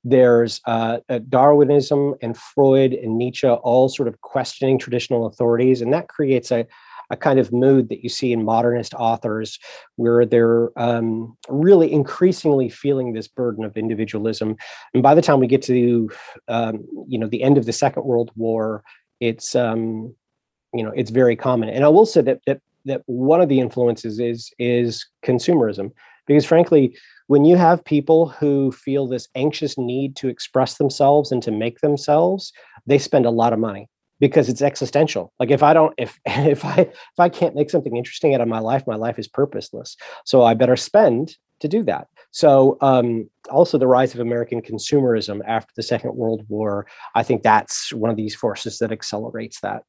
There's 0.04 0.60
uh, 0.66 0.98
uh, 1.08 1.18
Darwinism 1.28 2.14
and 2.22 2.36
Freud 2.36 2.92
and 2.92 3.18
Nietzsche 3.18 3.48
all 3.48 3.88
sort 3.88 4.06
of 4.06 4.20
questioning 4.20 4.78
traditional 4.78 5.26
authorities, 5.26 5.82
and 5.82 5.92
that 5.92 6.08
creates 6.08 6.52
a, 6.52 6.64
a 7.10 7.16
kind 7.16 7.40
of 7.40 7.52
mood 7.52 7.88
that 7.88 8.04
you 8.04 8.08
see 8.08 8.32
in 8.32 8.44
modernist 8.44 8.94
authors 8.94 9.58
where 9.96 10.24
they're 10.24 10.70
um, 10.78 11.36
really 11.48 11.92
increasingly 11.92 12.68
feeling 12.68 13.12
this 13.12 13.26
burden 13.26 13.64
of 13.64 13.76
individualism. 13.76 14.56
And 14.94 15.02
by 15.02 15.16
the 15.16 15.22
time 15.22 15.40
we 15.40 15.48
get 15.48 15.62
to 15.62 16.08
um, 16.46 16.86
you 17.08 17.18
know 17.18 17.26
the 17.26 17.42
end 17.42 17.58
of 17.58 17.66
the 17.66 17.72
Second 17.72 18.04
World 18.04 18.30
War, 18.36 18.84
it's 19.18 19.56
um, 19.56 20.14
you 20.72 20.84
know 20.84 20.92
it's 20.94 21.10
very 21.10 21.34
common. 21.34 21.68
And 21.68 21.84
I 21.84 21.88
will 21.88 22.06
say 22.06 22.22
that 22.22 22.40
that 22.46 22.60
that 22.86 23.02
one 23.06 23.40
of 23.40 23.48
the 23.48 23.60
influences 23.60 24.18
is 24.18 24.50
is 24.58 25.06
consumerism 25.24 25.90
because 26.26 26.44
frankly 26.44 26.96
when 27.28 27.44
you 27.44 27.56
have 27.56 27.84
people 27.84 28.28
who 28.28 28.72
feel 28.72 29.06
this 29.06 29.28
anxious 29.34 29.76
need 29.76 30.16
to 30.16 30.28
express 30.28 30.78
themselves 30.78 31.30
and 31.30 31.42
to 31.42 31.50
make 31.50 31.80
themselves 31.80 32.52
they 32.86 32.98
spend 32.98 33.26
a 33.26 33.30
lot 33.30 33.52
of 33.52 33.58
money 33.58 33.88
because 34.18 34.48
it's 34.48 34.62
existential 34.62 35.32
like 35.38 35.50
if 35.50 35.62
i 35.62 35.72
don't 35.72 35.94
if 35.98 36.18
if 36.26 36.64
i 36.64 36.80
if 36.80 37.18
i 37.18 37.28
can't 37.28 37.54
make 37.54 37.70
something 37.70 37.96
interesting 37.96 38.34
out 38.34 38.40
of 38.40 38.48
my 38.48 38.60
life 38.60 38.86
my 38.86 38.96
life 38.96 39.18
is 39.18 39.28
purposeless 39.28 39.96
so 40.24 40.42
i 40.42 40.54
better 40.54 40.76
spend 40.76 41.36
to 41.60 41.68
do 41.68 41.82
that. 41.84 42.08
So, 42.30 42.76
um, 42.80 43.30
also 43.50 43.78
the 43.78 43.86
rise 43.86 44.14
of 44.14 44.20
American 44.20 44.60
consumerism 44.60 45.40
after 45.46 45.72
the 45.76 45.82
Second 45.82 46.14
World 46.16 46.44
War, 46.48 46.86
I 47.14 47.22
think 47.22 47.42
that's 47.42 47.92
one 47.92 48.10
of 48.10 48.16
these 48.16 48.34
forces 48.34 48.78
that 48.78 48.92
accelerates 48.92 49.60
that. 49.60 49.82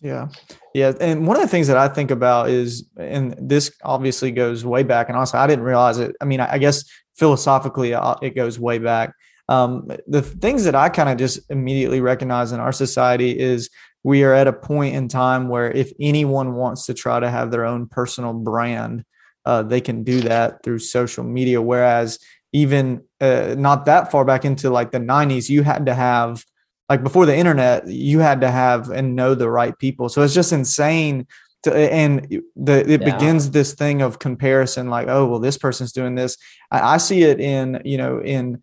Yeah. 0.00 0.28
Yeah. 0.74 0.92
And 1.00 1.26
one 1.26 1.36
of 1.36 1.42
the 1.42 1.48
things 1.48 1.66
that 1.66 1.76
I 1.76 1.88
think 1.88 2.10
about 2.10 2.50
is, 2.50 2.88
and 2.96 3.34
this 3.40 3.72
obviously 3.82 4.30
goes 4.30 4.64
way 4.64 4.84
back. 4.84 5.08
And 5.08 5.16
honestly, 5.16 5.40
I 5.40 5.46
didn't 5.46 5.64
realize 5.64 5.98
it. 5.98 6.14
I 6.20 6.24
mean, 6.24 6.40
I 6.40 6.58
guess 6.58 6.84
philosophically, 7.16 7.94
uh, 7.94 8.14
it 8.22 8.36
goes 8.36 8.60
way 8.60 8.78
back. 8.78 9.12
Um, 9.48 9.88
the 10.06 10.22
things 10.22 10.64
that 10.64 10.74
I 10.74 10.88
kind 10.88 11.08
of 11.08 11.16
just 11.16 11.40
immediately 11.50 12.00
recognize 12.00 12.52
in 12.52 12.60
our 12.60 12.72
society 12.72 13.38
is 13.38 13.70
we 14.04 14.22
are 14.22 14.34
at 14.34 14.46
a 14.46 14.52
point 14.52 14.94
in 14.94 15.08
time 15.08 15.48
where 15.48 15.70
if 15.70 15.90
anyone 16.00 16.54
wants 16.54 16.86
to 16.86 16.94
try 16.94 17.18
to 17.18 17.30
have 17.30 17.50
their 17.50 17.64
own 17.64 17.88
personal 17.88 18.32
brand, 18.32 19.04
uh, 19.46 19.62
they 19.62 19.80
can 19.80 20.04
do 20.04 20.20
that 20.20 20.62
through 20.62 20.78
social 20.78 21.24
media. 21.24 21.60
Whereas 21.60 22.18
even 22.52 23.02
uh, 23.20 23.54
not 23.58 23.86
that 23.86 24.10
far 24.12 24.24
back 24.24 24.44
into 24.44 24.70
like 24.70 24.92
the 24.92 25.00
90s, 25.00 25.48
you 25.48 25.62
had 25.62 25.86
to 25.86 25.94
have 25.94 26.44
like 26.88 27.02
before 27.02 27.26
the 27.26 27.36
internet, 27.36 27.86
you 27.86 28.20
had 28.20 28.40
to 28.40 28.50
have 28.50 28.90
and 28.90 29.14
know 29.14 29.34
the 29.34 29.50
right 29.50 29.78
people. 29.78 30.08
So 30.08 30.22
it's 30.22 30.34
just 30.34 30.52
insane 30.52 31.26
to, 31.64 31.74
and 31.74 32.42
the 32.56 32.88
it 32.90 33.00
yeah. 33.00 33.14
begins 33.14 33.50
this 33.50 33.74
thing 33.74 34.00
of 34.00 34.18
comparison 34.18 34.88
like 34.88 35.08
oh 35.08 35.26
well 35.26 35.40
this 35.40 35.58
person's 35.58 35.92
doing 35.92 36.14
this 36.14 36.36
I, 36.70 36.94
I, 36.94 36.96
see 36.98 37.22
it 37.22 37.40
in 37.40 37.82
you 37.84 37.98
know 37.98 38.20
in 38.20 38.62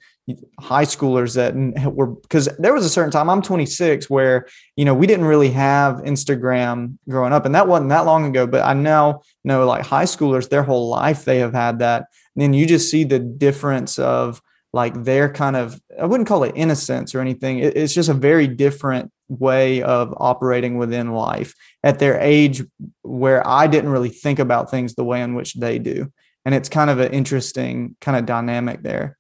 high 0.60 0.86
schoolers 0.86 1.36
that 1.36 1.54
were 1.94 2.08
because 2.08 2.48
there 2.58 2.74
was 2.74 2.86
a 2.86 2.90
certain 2.90 3.12
time 3.12 3.30
i'm 3.30 3.42
26 3.42 4.10
where 4.10 4.48
you 4.78 4.86
know 4.86 4.94
we 4.94 5.08
didn't 5.08 5.26
really 5.26 5.52
have 5.52 5.98
instagram 5.98 6.98
growing 7.10 7.34
up 7.34 7.46
and 7.46 7.54
that 7.54 7.68
wasn't 7.68 7.90
that 7.90 8.06
long 8.06 8.26
ago 8.26 8.48
but 8.48 8.64
i 8.64 8.74
now 8.74 9.22
know 9.44 9.66
like 9.66 9.86
high 9.86 10.06
schoolers 10.06 10.50
their 10.50 10.64
whole 10.64 10.88
life 10.88 11.26
they 11.26 11.40
have 11.40 11.54
had 11.54 11.80
that 11.80 12.06
and 12.36 12.42
then 12.44 12.54
you 12.54 12.66
just 12.66 12.90
see 12.90 13.04
the 13.04 13.20
difference 13.20 14.00
of 14.00 14.42
like 14.76 14.94
their 15.04 15.32
kind 15.32 15.56
of 15.56 15.80
i 16.00 16.06
wouldn't 16.06 16.28
call 16.28 16.44
it 16.44 16.52
innocence 16.56 17.16
or 17.16 17.22
anything 17.22 17.60
it, 17.60 17.76
it's 17.76 17.94
just 17.94 18.10
a 18.10 18.14
very 18.14 18.48
different 18.48 19.12
way 19.28 19.82
of 19.82 20.14
operating 20.18 20.78
within 20.78 21.12
life 21.12 21.56
at 21.84 22.00
their 22.00 22.20
age 22.20 22.64
where 23.02 23.46
I 23.48 23.68
didn't 23.68 23.90
really 23.90 24.10
think 24.10 24.40
about 24.40 24.70
things 24.70 24.96
the 24.96 25.04
way 25.04 25.22
in 25.22 25.36
which 25.36 25.56
they 25.56 25.80
do. 25.80 26.12
And 26.46 26.54
it's 26.54 26.70
kind 26.70 26.90
of 26.90 27.00
an 27.00 27.12
interesting 27.12 27.96
kind 28.02 28.18
of 28.18 28.26
dynamic 28.26 28.84
there. 28.84 29.18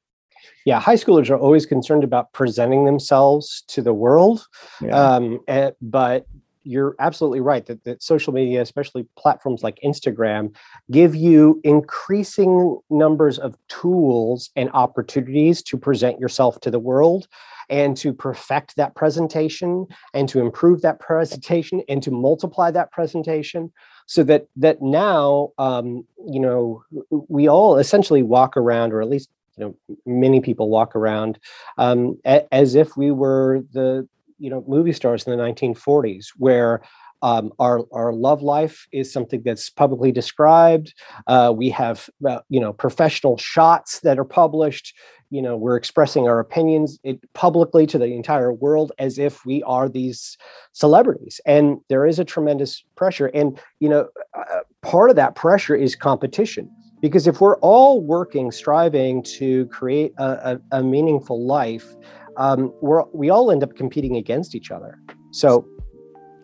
Yeah, 0.65 0.79
high 0.79 0.95
schoolers 0.95 1.29
are 1.29 1.37
always 1.37 1.65
concerned 1.65 2.03
about 2.03 2.33
presenting 2.33 2.85
themselves 2.85 3.63
to 3.69 3.81
the 3.81 3.93
world. 3.93 4.45
Yeah. 4.81 4.95
Um, 4.95 5.39
and, 5.47 5.73
but 5.81 6.25
you're 6.63 6.95
absolutely 6.99 7.41
right 7.41 7.65
that, 7.67 7.83
that 7.83 8.01
social 8.01 8.33
media, 8.33 8.61
especially 8.61 9.07
platforms 9.15 9.63
like 9.63 9.79
Instagram, 9.83 10.55
give 10.91 11.15
you 11.15 11.59
increasing 11.63 12.79
numbers 12.89 13.39
of 13.39 13.55
tools 13.67 14.51
and 14.55 14.69
opportunities 14.73 15.61
to 15.63 15.77
present 15.77 16.19
yourself 16.19 16.59
to 16.61 16.71
the 16.71 16.79
world 16.79 17.27
and 17.69 17.97
to 17.97 18.13
perfect 18.13 18.75
that 18.75 18.95
presentation 18.95 19.87
and 20.13 20.29
to 20.29 20.39
improve 20.39 20.81
that 20.81 20.99
presentation 20.99 21.81
and 21.89 22.03
to 22.03 22.11
multiply 22.11 22.69
that 22.69 22.91
presentation 22.91 23.71
so 24.05 24.23
that 24.23 24.47
that 24.55 24.81
now 24.81 25.49
um, 25.57 26.05
you 26.27 26.39
know 26.39 26.83
we 27.09 27.47
all 27.47 27.77
essentially 27.77 28.21
walk 28.21 28.55
around 28.55 28.93
or 28.93 29.01
at 29.01 29.09
least 29.09 29.29
you 29.57 29.65
know 29.65 29.75
many 30.05 30.39
people 30.39 30.69
walk 30.69 30.95
around 30.95 31.39
um, 31.77 32.17
a, 32.25 32.53
as 32.53 32.75
if 32.75 32.95
we 32.95 33.09
were 33.09 33.63
the 33.73 34.07
you 34.37 34.49
know 34.49 34.63
movie 34.67 34.93
stars 34.93 35.25
in 35.25 35.35
the 35.35 35.43
1940s 35.43 36.27
where 36.37 36.81
um, 37.21 37.51
our 37.59 37.85
our 37.91 38.13
love 38.13 38.41
life 38.41 38.87
is 38.91 39.11
something 39.11 39.41
that's 39.43 39.69
publicly 39.69 40.11
described. 40.11 40.93
Uh, 41.27 41.53
we 41.55 41.69
have 41.69 42.09
uh, 42.27 42.39
you 42.49 42.59
know 42.59 42.73
professional 42.73 43.37
shots 43.37 43.99
that 44.01 44.19
are 44.19 44.25
published. 44.25 44.95
You 45.29 45.41
know 45.41 45.57
we're 45.57 45.75
expressing 45.75 46.27
our 46.27 46.39
opinions 46.39 46.99
publicly 47.33 47.87
to 47.87 47.97
the 47.97 48.13
entire 48.13 48.53
world 48.53 48.91
as 48.99 49.17
if 49.17 49.45
we 49.45 49.63
are 49.63 49.89
these 49.89 50.37
celebrities. 50.73 51.41
And 51.45 51.79
there 51.89 52.05
is 52.05 52.19
a 52.19 52.25
tremendous 52.25 52.83
pressure. 52.95 53.27
And 53.27 53.59
you 53.79 53.89
know 53.89 54.07
uh, 54.37 54.61
part 54.81 55.09
of 55.09 55.15
that 55.15 55.35
pressure 55.35 55.75
is 55.75 55.95
competition. 55.95 56.69
Because 57.01 57.27
if 57.27 57.39
we're 57.39 57.57
all 57.57 58.01
working 58.01 58.51
striving 58.51 59.21
to 59.37 59.67
create 59.67 60.13
a, 60.17 60.59
a, 60.71 60.79
a 60.79 60.83
meaningful 60.83 61.45
life 61.45 61.95
um, 62.37 62.73
we're, 62.81 63.03
we 63.13 63.29
all 63.29 63.51
end 63.51 63.63
up 63.63 63.75
competing 63.75 64.15
against 64.15 64.55
each 64.55 64.71
other. 64.71 64.99
So 65.31 65.67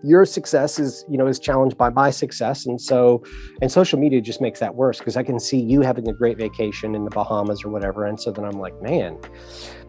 your 0.03 0.25
success 0.25 0.79
is 0.79 1.05
you 1.09 1.17
know 1.17 1.27
is 1.27 1.39
challenged 1.39 1.77
by 1.77 1.89
my 1.89 2.09
success. 2.09 2.65
And 2.65 2.79
so 2.81 3.23
and 3.61 3.71
social 3.71 3.99
media 3.99 4.21
just 4.21 4.41
makes 4.41 4.59
that 4.59 4.75
worse 4.75 4.99
because 4.99 5.17
i 5.17 5.23
can 5.23 5.39
see 5.39 5.59
you 5.59 5.81
having 5.81 6.07
a 6.07 6.13
great 6.13 6.37
vacation 6.37 6.95
in 6.95 7.03
the 7.05 7.11
bahamas 7.11 7.63
or 7.63 7.69
whatever. 7.69 8.05
And 8.05 8.19
so 8.19 8.31
then 8.31 8.45
i'm 8.45 8.59
like 8.59 8.79
man 8.81 9.17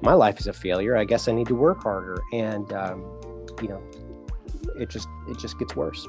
my 0.03 0.15
life 0.15 0.39
is 0.41 0.47
a 0.47 0.53
failure. 0.53 0.97
I 0.97 1.05
guess 1.05 1.29
i 1.29 1.33
need 1.33 1.47
to 1.49 1.55
work 1.55 1.83
harder. 1.83 2.21
And 2.33 2.73
um, 2.73 3.01
you 3.61 3.69
know 3.69 3.83
it 4.77 4.89
just 4.89 5.09
it 5.29 5.39
just 5.39 5.59
gets 5.59 5.77
worse 5.77 6.07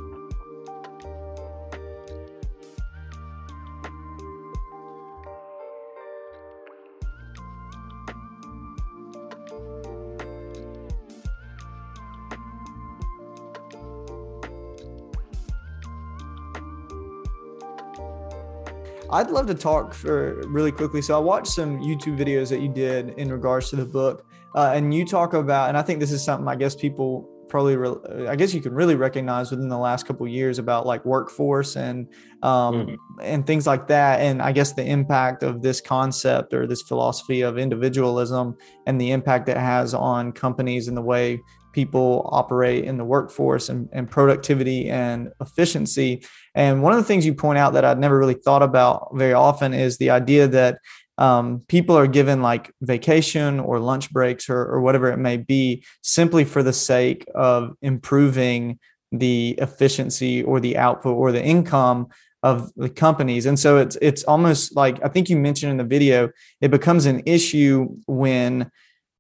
I'd 19.14 19.30
love 19.30 19.46
to 19.46 19.54
talk 19.54 19.94
for 19.94 20.42
really 20.48 20.72
quickly. 20.72 21.00
So 21.04 21.16
I 21.16 21.20
watched 21.20 21.48
some 21.48 21.80
YouTube 21.80 22.18
videos 22.18 22.50
that 22.50 22.62
you 22.62 22.68
did 22.68 23.10
in 23.10 23.32
regards 23.32 23.70
to 23.70 23.76
the 23.76 23.86
book, 23.86 24.26
uh, 24.56 24.72
and 24.74 24.92
you 24.92 25.06
talk 25.06 25.36
about, 25.36 25.70
and 25.70 25.78
I 25.78 25.84
think 25.84 26.00
this 26.00 26.12
is 26.12 26.24
something 26.24 26.48
I 26.48 26.56
guess 26.56 26.76
people 26.76 27.30
probably, 27.48 27.76
re- 27.76 28.28
I 28.28 28.36
guess 28.36 28.56
you 28.56 28.62
can 28.62 28.74
really 28.74 28.96
recognize 28.96 29.52
within 29.52 29.70
the 29.70 29.78
last 29.78 30.08
couple 30.08 30.28
years 30.28 30.58
about 30.58 30.88
like 30.88 31.06
workforce 31.06 31.76
and 31.76 32.08
um, 32.42 32.74
mm-hmm. 32.74 32.96
and 33.22 33.46
things 33.46 33.68
like 33.68 33.86
that, 33.88 34.20
and 34.20 34.42
I 34.42 34.52
guess 34.52 34.74
the 34.74 34.84
impact 34.84 35.44
of 35.44 35.62
this 35.62 35.80
concept 35.80 36.52
or 36.52 36.66
this 36.66 36.82
philosophy 36.82 37.42
of 37.42 37.60
individualism 37.60 38.58
and 38.88 39.00
the 39.00 39.12
impact 39.12 39.48
it 39.48 39.58
has 39.58 39.94
on 39.94 40.32
companies 40.32 40.88
and 40.88 40.98
the 40.98 41.04
way 41.04 41.44
people 41.74 42.30
operate 42.32 42.86
in 42.86 42.98
the 42.98 43.04
workforce 43.04 43.70
and, 43.70 43.90
and 43.92 44.10
productivity 44.10 44.90
and 44.90 45.32
efficiency. 45.42 46.26
And 46.56 46.82
one 46.82 46.94
of 46.94 47.00
the 47.00 47.04
things 47.04 47.26
you 47.26 47.34
point 47.34 47.58
out 47.58 47.74
that 47.74 47.84
I'd 47.84 48.00
never 48.00 48.18
really 48.18 48.36
thought 48.36 48.64
about 48.64 49.10
very 49.14 49.34
often 49.34 49.74
is 49.74 49.98
the 49.98 50.12
idea 50.12 50.48
that 50.48 50.80
um, 51.18 51.62
people 51.68 51.98
are 51.98 52.08
given 52.08 52.42
like 52.42 52.72
vacation 52.82 53.60
or 53.60 53.80
lunch 53.80 54.12
breaks 54.12 54.50
or, 54.50 54.60
or 54.60 54.82
whatever 54.82 55.12
it 55.12 55.18
may 55.18 55.38
be 55.38 55.84
simply 56.02 56.44
for 56.44 56.64
the 56.64 56.74
sake 56.74 57.26
of 57.36 57.76
improving 57.82 58.80
the 59.12 59.56
efficiency 59.60 60.42
or 60.44 60.60
the 60.60 60.78
output 60.78 61.16
or 61.16 61.32
the 61.32 61.44
income 61.44 62.08
of 62.42 62.74
the 62.76 62.90
companies 62.90 63.46
and 63.46 63.58
so 63.58 63.78
it's 63.78 63.96
it's 64.02 64.24
almost 64.26 64.76
like 64.76 65.02
i 65.06 65.08
think 65.08 65.30
you 65.30 65.38
mentioned 65.38 65.72
in 65.72 65.78
the 65.78 65.84
video 65.84 66.30
it 66.60 66.72
becomes 66.72 67.06
an 67.06 67.22
issue 67.26 67.88
when 68.06 68.70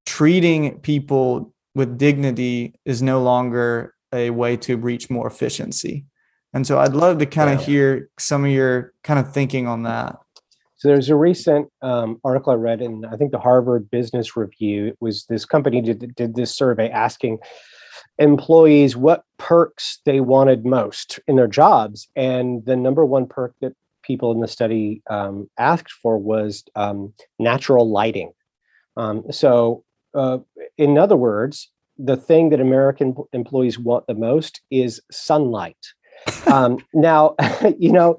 treating 0.06 0.80
people 0.80 1.53
with 1.76 1.98
dignity 1.98 2.76
is 2.86 3.02
no 3.02 3.22
longer 3.22 3.94
a 4.14 4.30
way 4.30 4.56
to 4.58 4.78
reach 4.78 5.10
more 5.10 5.28
efficiency. 5.28 6.06
And 6.54 6.68
so 6.68 6.78
I'd 6.78 6.94
love 6.94 7.18
to 7.18 7.26
kind 7.26 7.50
of 7.50 7.66
hear 7.66 8.10
some 8.20 8.46
of 8.46 8.52
your 8.52 8.94
kind 9.04 9.20
of 9.20 9.34
thinking 9.34 9.68
on 9.68 9.84
that. 9.84 10.18
So 10.78 10.90
there's 10.90 11.10
a 11.10 11.16
recent 11.16 11.70
um, 11.82 12.20
article 12.24 12.52
I 12.52 12.58
read 12.58 12.82
in 12.82 13.06
I 13.06 13.16
think 13.16 13.32
the 13.32 13.40
Harvard 13.40 13.90
Business 13.90 14.36
Review. 14.36 14.88
It 14.88 14.98
was 15.00 15.26
this 15.30 15.46
company 15.46 15.82
did, 15.82 16.14
did 16.16 16.36
this 16.36 16.54
survey 16.56 16.90
asking 16.90 17.40
employees 18.20 18.96
what 18.96 19.24
perks 19.38 20.00
they 20.06 20.20
wanted 20.20 20.66
most 20.66 21.20
in 21.26 21.38
their 21.38 21.48
jobs, 21.48 22.08
and 22.16 22.66
the 22.66 22.76
number 22.76 23.06
one 23.06 23.28
perk 23.28 23.56
that 23.62 23.74
people 24.04 24.32
in 24.34 24.42
the 24.42 24.48
study 24.48 25.02
um, 25.10 25.50
asked 25.58 25.92
for 25.92 26.18
was 26.18 26.64
um, 26.76 27.14
natural 27.40 27.90
lighting. 27.90 28.32
Um, 28.98 29.24
so 29.32 29.84
uh, 30.13 30.39
in 30.78 30.97
other 30.97 31.15
words, 31.15 31.69
the 31.97 32.17
thing 32.17 32.49
that 32.49 32.60
American 32.60 33.15
employees 33.34 33.78
want 33.78 34.08
the 34.08 34.15
most 34.15 34.62
is 34.71 35.02
sunlight. 35.12 35.78
um, 36.47 36.78
now, 36.93 37.36
you 37.78 37.91
know, 37.91 38.17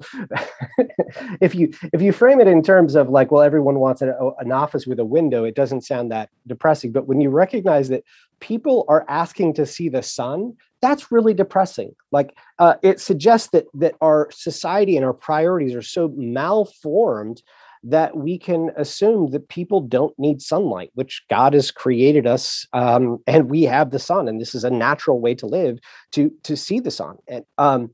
if 1.41 1.55
you 1.55 1.71
if 1.93 2.01
you 2.01 2.11
frame 2.11 2.39
it 2.39 2.47
in 2.47 2.61
terms 2.61 2.95
of 2.95 3.09
like, 3.09 3.31
well, 3.31 3.41
everyone 3.41 3.79
wants 3.79 4.01
an, 4.01 4.13
an 4.39 4.51
office 4.51 4.85
with 4.85 4.99
a 4.99 5.05
window, 5.05 5.43
it 5.43 5.55
doesn't 5.55 5.81
sound 5.81 6.11
that 6.11 6.29
depressing. 6.47 6.91
But 6.91 7.07
when 7.07 7.21
you 7.21 7.29
recognize 7.29 7.89
that 7.89 8.03
people 8.39 8.85
are 8.87 9.05
asking 9.07 9.53
to 9.55 9.65
see 9.65 9.89
the 9.89 10.03
sun, 10.03 10.55
that's 10.81 11.11
really 11.11 11.33
depressing. 11.33 11.95
Like, 12.11 12.35
uh, 12.59 12.75
it 12.83 12.99
suggests 12.99 13.49
that 13.49 13.65
that 13.73 13.95
our 14.01 14.29
society 14.31 14.95
and 14.97 15.05
our 15.05 15.13
priorities 15.13 15.75
are 15.75 15.81
so 15.81 16.13
malformed 16.15 17.41
that 17.85 18.17
we 18.17 18.37
can 18.37 18.71
assume 18.75 19.29
that 19.29 19.47
people 19.47 19.79
don't 19.79 20.17
need 20.17 20.41
sunlight, 20.41 20.89
which 20.95 21.23
God 21.29 21.53
has 21.53 21.69
created 21.69 22.25
us, 22.25 22.65
um, 22.73 23.19
and 23.27 23.49
we 23.49 23.63
have 23.63 23.91
the 23.91 23.99
sun, 23.99 24.27
and 24.27 24.41
this 24.41 24.55
is 24.55 24.63
a 24.63 24.71
natural 24.71 25.19
way 25.19 25.35
to 25.35 25.45
live 25.45 25.79
to 26.13 26.31
to 26.43 26.57
see 26.57 26.79
the 26.79 26.91
sun. 26.91 27.17
And 27.27 27.45
um, 27.57 27.93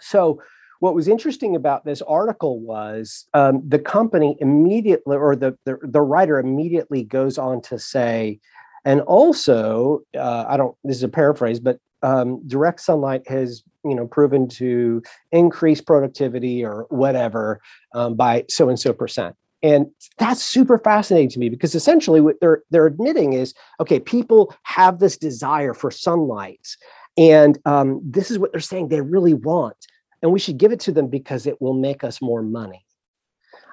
so, 0.00 0.42
what 0.80 0.94
was 0.94 1.06
interesting 1.06 1.54
about 1.54 1.84
this 1.84 2.00
article 2.02 2.60
was 2.60 3.26
um, 3.34 3.62
the 3.68 3.78
company 3.78 4.36
immediately, 4.40 5.16
or 5.16 5.36
the, 5.36 5.56
the, 5.66 5.78
the 5.82 6.00
writer 6.00 6.38
immediately 6.38 7.04
goes 7.04 7.36
on 7.36 7.60
to 7.62 7.78
say, 7.78 8.40
and 8.86 9.02
also, 9.02 10.00
uh, 10.16 10.46
I 10.48 10.56
don't. 10.56 10.74
This 10.82 10.96
is 10.96 11.02
a 11.02 11.08
paraphrase, 11.08 11.60
but 11.60 11.78
um, 12.02 12.46
direct 12.46 12.80
sunlight 12.80 13.26
has 13.28 13.62
you 13.84 13.94
know 13.94 14.06
proven 14.06 14.48
to 14.48 15.02
increase 15.32 15.80
productivity 15.80 16.64
or 16.64 16.86
whatever 16.90 17.60
um, 17.94 18.14
by 18.14 18.44
so 18.48 18.68
and 18.68 18.78
so 18.78 18.92
percent 18.92 19.34
and 19.62 19.86
that's 20.18 20.42
super 20.42 20.78
fascinating 20.78 21.28
to 21.28 21.38
me 21.38 21.48
because 21.48 21.74
essentially 21.74 22.20
what 22.20 22.36
they're 22.40 22.62
they're 22.70 22.86
admitting 22.86 23.32
is 23.32 23.54
okay 23.78 24.00
people 24.00 24.54
have 24.62 24.98
this 24.98 25.16
desire 25.16 25.74
for 25.74 25.90
sunlight 25.90 26.76
and 27.16 27.58
um, 27.64 28.00
this 28.04 28.30
is 28.30 28.38
what 28.38 28.52
they're 28.52 28.60
saying 28.60 28.88
they 28.88 29.00
really 29.00 29.34
want 29.34 29.76
and 30.22 30.32
we 30.32 30.38
should 30.38 30.58
give 30.58 30.72
it 30.72 30.80
to 30.80 30.92
them 30.92 31.08
because 31.08 31.46
it 31.46 31.60
will 31.60 31.74
make 31.74 32.04
us 32.04 32.20
more 32.20 32.42
money. 32.42 32.84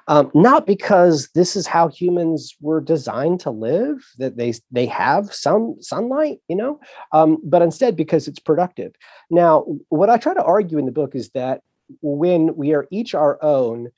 Um, 0.08 0.30
not 0.34 0.66
because 0.66 1.28
this 1.34 1.54
is 1.54 1.66
how 1.66 1.88
humans 1.88 2.56
were 2.60 2.80
designed 2.80 3.40
to 3.40 3.50
live, 3.50 4.04
that 4.16 4.38
they 4.38 4.54
they 4.72 4.86
have 4.86 5.32
some 5.32 5.76
sunlight, 5.80 6.40
you 6.48 6.56
know, 6.56 6.80
um, 7.12 7.36
but 7.44 7.60
instead 7.60 7.94
because 7.94 8.26
it's 8.26 8.38
productive. 8.38 8.94
Now, 9.30 9.66
what 9.90 10.08
I 10.08 10.16
try 10.16 10.32
to 10.32 10.42
argue 10.42 10.78
in 10.78 10.86
the 10.86 10.92
book 10.92 11.14
is 11.14 11.28
that 11.30 11.60
when 12.00 12.56
we 12.56 12.72
are 12.72 12.88
each 12.90 13.14
our 13.14 13.38
own, 13.42 13.90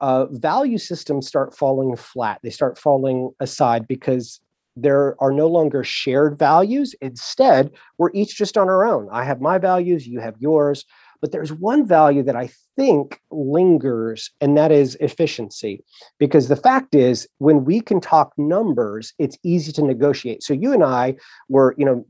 uh, 0.00 0.26
value 0.26 0.78
systems 0.78 1.26
start 1.26 1.56
falling 1.56 1.96
flat. 1.96 2.38
They 2.42 2.50
start 2.50 2.78
falling 2.78 3.32
aside 3.40 3.88
because 3.88 4.40
there 4.76 5.16
are 5.20 5.32
no 5.32 5.48
longer 5.48 5.82
shared 5.82 6.38
values. 6.38 6.94
Instead, 7.00 7.72
we're 7.98 8.10
each 8.12 8.36
just 8.36 8.58
on 8.58 8.68
our 8.68 8.84
own. 8.84 9.08
I 9.10 9.24
have 9.24 9.40
my 9.40 9.58
values, 9.58 10.06
you 10.06 10.20
have 10.20 10.34
yours. 10.38 10.84
But 11.26 11.32
there's 11.32 11.52
one 11.52 11.84
value 11.84 12.22
that 12.22 12.36
I 12.36 12.50
think 12.76 13.20
lingers, 13.32 14.30
and 14.40 14.56
that 14.56 14.70
is 14.70 14.94
efficiency. 15.00 15.82
Because 16.20 16.46
the 16.46 16.54
fact 16.54 16.94
is, 16.94 17.26
when 17.38 17.64
we 17.64 17.80
can 17.80 18.00
talk 18.00 18.32
numbers, 18.38 19.12
it's 19.18 19.36
easy 19.42 19.72
to 19.72 19.82
negotiate. 19.82 20.44
So 20.44 20.54
you 20.54 20.72
and 20.72 20.84
I 20.84 21.16
were, 21.48 21.74
you 21.76 21.84
know, 21.84 22.06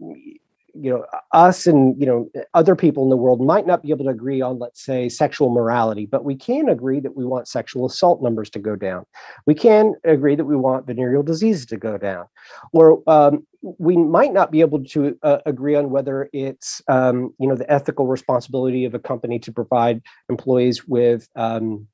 you 0.80 0.90
know 0.90 1.04
us 1.32 1.66
and 1.66 1.98
you 2.00 2.06
know 2.06 2.30
other 2.54 2.76
people 2.76 3.04
in 3.04 3.10
the 3.10 3.16
world 3.16 3.40
might 3.40 3.66
not 3.66 3.82
be 3.82 3.90
able 3.90 4.04
to 4.04 4.10
agree 4.10 4.40
on 4.40 4.58
let's 4.58 4.84
say 4.84 5.08
sexual 5.08 5.50
morality 5.50 6.06
but 6.06 6.24
we 6.24 6.34
can 6.34 6.68
agree 6.68 7.00
that 7.00 7.16
we 7.16 7.24
want 7.24 7.48
sexual 7.48 7.86
assault 7.86 8.22
numbers 8.22 8.50
to 8.50 8.58
go 8.58 8.76
down. 8.76 9.04
We 9.46 9.54
can 9.54 9.94
agree 10.04 10.34
that 10.34 10.44
we 10.44 10.56
want 10.56 10.86
venereal 10.86 11.22
diseases 11.22 11.66
to 11.66 11.76
go 11.76 11.98
down. 11.98 12.26
Or 12.72 13.02
um, 13.06 13.46
we 13.62 13.96
might 13.96 14.32
not 14.32 14.50
be 14.50 14.60
able 14.60 14.84
to 14.84 15.18
uh, 15.22 15.38
agree 15.46 15.74
on 15.74 15.90
whether 15.90 16.28
it's 16.32 16.82
um, 16.88 17.34
you 17.38 17.48
know 17.48 17.56
the 17.56 17.70
ethical 17.70 18.06
responsibility 18.06 18.84
of 18.84 18.94
a 18.94 18.98
company 18.98 19.38
to 19.40 19.52
provide 19.52 20.02
employees 20.28 20.86
with 20.86 21.28
um, 21.36 21.86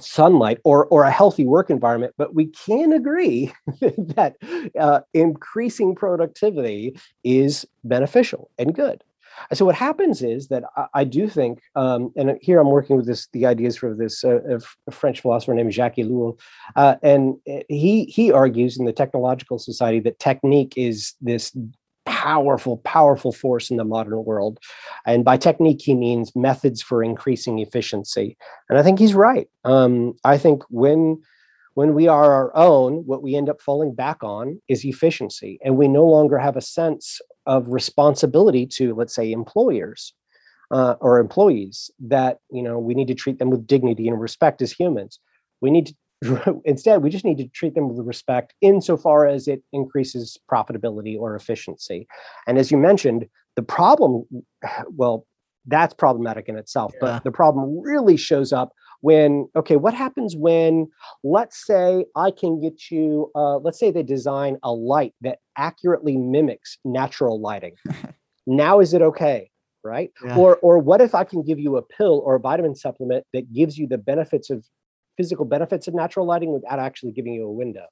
sunlight 0.00 0.58
or 0.64 0.86
or 0.86 1.04
a 1.04 1.10
healthy 1.10 1.46
work 1.46 1.70
environment 1.70 2.12
but 2.18 2.34
we 2.34 2.46
can 2.46 2.92
agree 2.92 3.52
that 3.80 4.36
uh, 4.78 5.00
increasing 5.12 5.94
productivity 5.94 6.96
is 7.22 7.66
beneficial 7.84 8.50
and 8.58 8.74
good. 8.74 9.04
So 9.52 9.64
what 9.64 9.74
happens 9.74 10.22
is 10.22 10.48
that 10.48 10.64
i, 10.76 10.86
I 10.94 11.04
do 11.04 11.28
think 11.28 11.60
um, 11.74 12.12
and 12.16 12.38
here 12.40 12.60
i'm 12.60 12.70
working 12.70 12.96
with 12.96 13.06
this 13.06 13.26
the 13.32 13.46
ideas 13.46 13.76
for 13.76 13.94
this 13.94 14.24
uh, 14.24 14.58
french 14.90 15.20
philosopher 15.20 15.54
named 15.54 15.72
jacques 15.72 15.96
ellul 15.96 16.38
uh, 16.76 16.96
and 17.02 17.34
uh, 17.50 17.60
he 17.68 18.04
he 18.04 18.30
argues 18.30 18.78
in 18.78 18.84
the 18.84 18.92
technological 18.92 19.58
society 19.58 20.00
that 20.00 20.20
technique 20.20 20.74
is 20.76 21.14
this 21.20 21.56
powerful, 22.06 22.78
powerful 22.78 23.32
force 23.32 23.70
in 23.70 23.76
the 23.76 23.84
modern 23.84 24.24
world. 24.24 24.58
And 25.06 25.24
by 25.24 25.36
technique, 25.36 25.82
he 25.82 25.94
means 25.94 26.34
methods 26.34 26.82
for 26.82 27.02
increasing 27.02 27.58
efficiency. 27.58 28.36
And 28.68 28.78
I 28.78 28.82
think 28.82 28.98
he's 28.98 29.14
right. 29.14 29.48
Um, 29.64 30.14
I 30.24 30.38
think 30.38 30.62
when 30.70 31.20
when 31.74 31.92
we 31.92 32.06
are 32.06 32.32
our 32.32 32.56
own, 32.56 33.04
what 33.04 33.20
we 33.20 33.34
end 33.34 33.48
up 33.48 33.60
falling 33.60 33.96
back 33.96 34.22
on 34.22 34.60
is 34.68 34.84
efficiency, 34.84 35.58
and 35.64 35.76
we 35.76 35.88
no 35.88 36.04
longer 36.04 36.38
have 36.38 36.56
a 36.56 36.60
sense 36.60 37.20
of 37.46 37.66
responsibility 37.68 38.64
to, 38.64 38.94
let's 38.94 39.14
say, 39.14 39.32
employers. 39.32 40.14
Uh, 40.70 40.96
or 41.00 41.20
employees 41.20 41.90
that 42.00 42.38
you 42.50 42.62
know 42.62 42.78
we 42.78 42.94
need 42.94 43.06
to 43.06 43.14
treat 43.14 43.38
them 43.38 43.50
with 43.50 43.66
dignity 43.66 44.08
and 44.08 44.18
respect 44.18 44.62
as 44.62 44.72
humans 44.72 45.20
we 45.60 45.70
need 45.70 45.86
to 45.86 45.94
Instead, 46.64 47.02
we 47.02 47.10
just 47.10 47.24
need 47.24 47.38
to 47.38 47.48
treat 47.48 47.74
them 47.74 47.88
with 47.88 48.06
respect 48.06 48.54
insofar 48.60 49.26
as 49.26 49.48
it 49.48 49.62
increases 49.72 50.38
profitability 50.50 51.18
or 51.18 51.34
efficiency. 51.34 52.06
And 52.46 52.58
as 52.58 52.70
you 52.70 52.78
mentioned, 52.78 53.26
the 53.56 53.62
problem, 53.62 54.24
well, 54.88 55.26
that's 55.66 55.94
problematic 55.94 56.48
in 56.48 56.56
itself, 56.56 56.92
yeah. 56.94 56.98
but 57.00 57.24
the 57.24 57.32
problem 57.32 57.80
really 57.80 58.16
shows 58.16 58.52
up 58.52 58.72
when, 59.00 59.48
okay, 59.56 59.76
what 59.76 59.94
happens 59.94 60.36
when, 60.36 60.88
let's 61.22 61.66
say, 61.66 62.04
I 62.16 62.30
can 62.30 62.60
get 62.60 62.90
you, 62.90 63.30
uh, 63.34 63.58
let's 63.58 63.78
say 63.78 63.90
they 63.90 64.02
design 64.02 64.58
a 64.62 64.72
light 64.72 65.14
that 65.22 65.38
accurately 65.56 66.16
mimics 66.16 66.78
natural 66.84 67.40
lighting. 67.40 67.76
now, 68.46 68.80
is 68.80 68.92
it 68.94 69.02
okay? 69.02 69.50
right 69.84 70.10
yeah. 70.24 70.36
or 70.36 70.56
or 70.62 70.78
what 70.78 71.00
if 71.00 71.14
i 71.14 71.22
can 71.22 71.42
give 71.42 71.58
you 71.58 71.76
a 71.76 71.82
pill 71.82 72.22
or 72.24 72.36
a 72.36 72.40
vitamin 72.40 72.74
supplement 72.74 73.24
that 73.32 73.52
gives 73.52 73.76
you 73.76 73.86
the 73.86 73.98
benefits 73.98 74.50
of 74.50 74.64
physical 75.16 75.44
benefits 75.44 75.88
of 75.88 75.94
natural 75.94 76.26
lighting 76.26 76.52
without 76.52 76.78
actually 76.78 77.12
giving 77.12 77.34
you 77.34 77.46
a 77.46 77.52
window? 77.52 77.86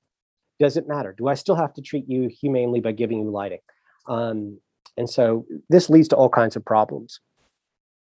Does 0.59 0.77
it 0.77 0.89
matter? 0.89 1.15
Do 1.17 1.29
I 1.29 1.35
still 1.35 1.57
have 1.57 1.73
to 1.75 1.83
treat 1.83 2.09
you 2.09 2.29
humanely 2.29 2.81
by 2.81 2.93
giving 2.93 3.21
you 3.21 3.31
lighting? 3.31 3.61
Um, 4.07 4.59
and 4.97 5.09
so 5.09 5.47
this 5.69 5.89
leads 5.89 6.09
to 6.09 6.17
all 6.17 6.29
kinds 6.29 6.57
of 6.57 6.65
problems. 6.65 7.21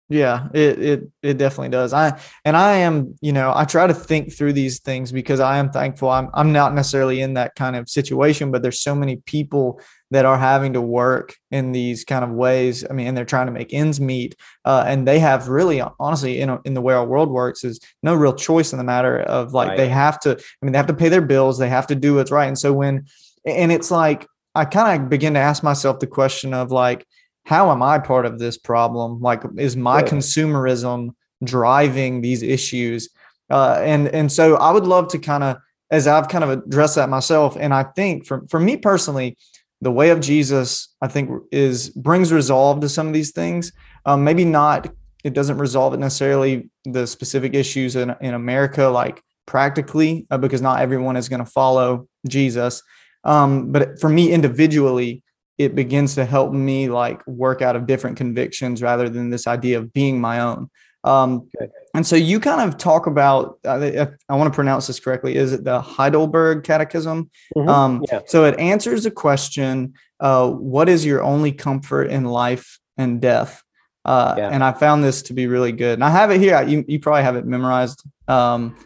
Yeah, 0.09 0.49
it 0.53 0.79
it 0.79 1.09
it 1.23 1.38
definitely 1.38 1.71
does. 1.71 1.95
I 1.95 2.21
and 2.45 2.55
I 2.55 2.79
am, 2.79 3.15
you 3.23 3.33
know, 3.33 3.51
I 3.55 3.65
try 3.65 3.87
to 3.87 3.95
think 3.95 4.35
through 4.35 4.53
these 4.53 4.81
things 4.81 5.11
because 5.11 5.41
I 5.41 5.57
am 5.57 5.71
thankful. 5.71 6.11
I'm 6.11 6.29
I'm 6.35 6.53
not 6.53 6.75
necessarily 6.75 7.23
in 7.23 7.35
that 7.35 7.55
kind 7.55 7.77
of 7.77 7.88
situation, 7.88 8.51
but 8.51 8.62
there's 8.62 8.81
so 8.81 8.95
many 8.95 9.17
people 9.25 9.81
that 10.11 10.27
are 10.27 10.37
having 10.37 10.75
to 10.75 10.83
work 10.83 11.35
in 11.51 11.73
these 11.73 12.05
kind 12.05 12.25
of 12.25 12.31
ways. 12.31 12.85
I 12.88 12.93
mean, 12.93 13.07
and 13.07 13.17
they're 13.17 13.25
trying 13.25 13.47
to 13.47 13.53
make 13.53 13.73
ends 13.73 14.01
meet, 14.01 14.35
uh, 14.67 14.85
and 14.87 15.09
they 15.09 15.19
have 15.19 15.49
really, 15.49 15.83
honestly, 15.99 16.41
in 16.41 16.51
a, 16.51 16.61
in 16.67 16.75
the 16.75 16.83
way 16.83 16.93
our 16.93 17.07
world 17.07 17.31
works, 17.31 17.65
is 17.65 17.81
no 18.03 18.15
real 18.15 18.35
choice 18.35 18.73
in 18.73 18.79
the 18.79 18.85
matter 18.85 19.21
of 19.21 19.55
like 19.55 19.71
right. 19.71 19.77
they 19.79 19.88
have 19.88 20.21
to. 20.21 20.33
I 20.33 20.67
mean, 20.67 20.73
they 20.73 20.79
have 20.79 20.88
to 20.88 20.95
pay 20.95 21.09
their 21.09 21.23
bills, 21.23 21.57
they 21.57 21.71
have 21.71 21.87
to 21.87 21.95
do 21.95 22.17
what's 22.17 22.31
right, 22.31 22.49
and 22.49 22.59
so 22.59 22.75
when, 22.75 23.07
and 23.47 23.73
it's 23.73 23.91
like 23.91 24.27
I 24.55 24.67
kind 24.67 25.03
of 25.03 25.09
begin 25.09 25.35
to 25.35 25.41
ask 25.41 25.62
myself 25.62 26.01
the 26.01 26.07
question 26.07 26.53
of 26.53 26.71
like 26.71 27.07
how 27.44 27.70
am 27.70 27.83
I 27.83 27.98
part 27.98 28.26
of 28.26 28.38
this 28.38 28.57
problem? 28.57 29.20
Like, 29.20 29.42
is 29.57 29.76
my 29.76 30.02
consumerism 30.02 31.11
driving 31.42 32.20
these 32.20 32.42
issues? 32.42 33.09
Uh, 33.50 33.81
and 33.83 34.09
and 34.09 34.31
so 34.31 34.57
I 34.57 34.70
would 34.70 34.87
love 34.87 35.09
to 35.09 35.18
kind 35.18 35.42
of, 35.44 35.57
as 35.90 36.07
I've 36.07 36.28
kind 36.28 36.44
of 36.44 36.50
addressed 36.50 36.94
that 36.96 37.09
myself, 37.09 37.57
and 37.59 37.74
I 37.74 37.83
think 37.83 38.26
for 38.26 38.44
for 38.48 38.61
me 38.61 38.76
personally, 38.76 39.37
the 39.81 39.90
way 39.90 40.11
of 40.11 40.20
Jesus, 40.20 40.88
I 41.02 41.09
think, 41.09 41.31
is 41.50 41.90
brings 41.90 42.33
resolve 42.33 42.81
to 42.81 42.88
some 42.88 43.09
of 43.09 43.12
these 43.12 43.33
things. 43.33 43.72
Um, 44.07 44.24
maybe 44.24 44.44
not, 44.44 44.88
it 45.24 45.35
doesn't 45.35 45.59
resolve 45.59 45.94
it 45.94 45.98
necessarily 45.98 46.70
the 46.85 47.07
specific 47.07 47.55
issues 47.55 47.96
in 47.96 48.14
in 48.20 48.35
America, 48.35 48.87
like 48.87 49.22
practically, 49.46 50.26
uh, 50.31 50.38
because 50.38 50.62
not 50.62 50.81
everyone 50.81 51.16
is 51.16 51.28
going 51.28 51.44
to 51.44 51.50
follow 51.50 52.09
Jesus. 52.28 52.83
Um, 53.24 53.72
but 53.72 54.00
for 54.00 54.09
me 54.09 54.33
individually, 54.33 55.22
it 55.59 55.75
begins 55.75 56.15
to 56.15 56.25
help 56.25 56.53
me 56.53 56.88
like 56.88 57.27
work 57.27 57.62
out 57.62 57.77
of 57.77 57.87
different 57.87 58.17
convictions 58.17 58.83
rather 58.83 59.09
than 59.09 59.31
this 59.31 59.47
idea 59.47 59.79
of 59.79 59.93
being 59.93 60.21
my 60.21 60.41
own. 60.41 60.71
Um, 61.05 61.49
okay. 61.61 61.71
And 61.95 62.07
so 62.07 62.17
you 62.17 62.41
kind 62.41 62.61
of 62.61 62.79
talk 62.79 63.07
about, 63.07 63.59
uh, 63.65 64.07
I 64.29 64.37
want 64.37 64.53
to 64.53 64.55
pronounce 64.55 64.87
this 64.87 65.01
correctly, 65.01 65.37
is 65.37 65.53
it 65.53 65.65
the 65.65 65.81
Heidelberg 65.81 66.65
Catechism? 66.65 67.31
Mm-hmm. 67.57 67.69
Um, 67.69 68.05
yeah. 68.11 68.21
So 68.27 68.45
it 68.45 68.59
answers 68.59 69.05
the 69.05 69.11
question 69.11 69.95
uh, 70.21 70.51
What 70.51 70.88
is 70.88 71.05
your 71.05 71.23
only 71.23 71.53
comfort 71.53 72.05
in 72.05 72.25
life 72.25 72.79
and 72.97 73.21
death? 73.21 73.62
Uh, 74.05 74.35
yeah. 74.38 74.49
And 74.49 74.65
I 74.65 74.73
found 74.73 75.05
this 75.05 75.23
to 75.23 75.35
be 75.35 75.47
really 75.47 75.73
good. 75.73 75.95
And 75.95 76.05
I 76.05 76.11
have 76.11 76.31
it 76.31 76.41
here. 76.41 76.62
You, 76.62 76.85
you 76.89 76.99
probably 76.99 77.22
have 77.22 77.37
it 77.37 77.47
memorized. 77.47 78.03
Um, 78.29 78.76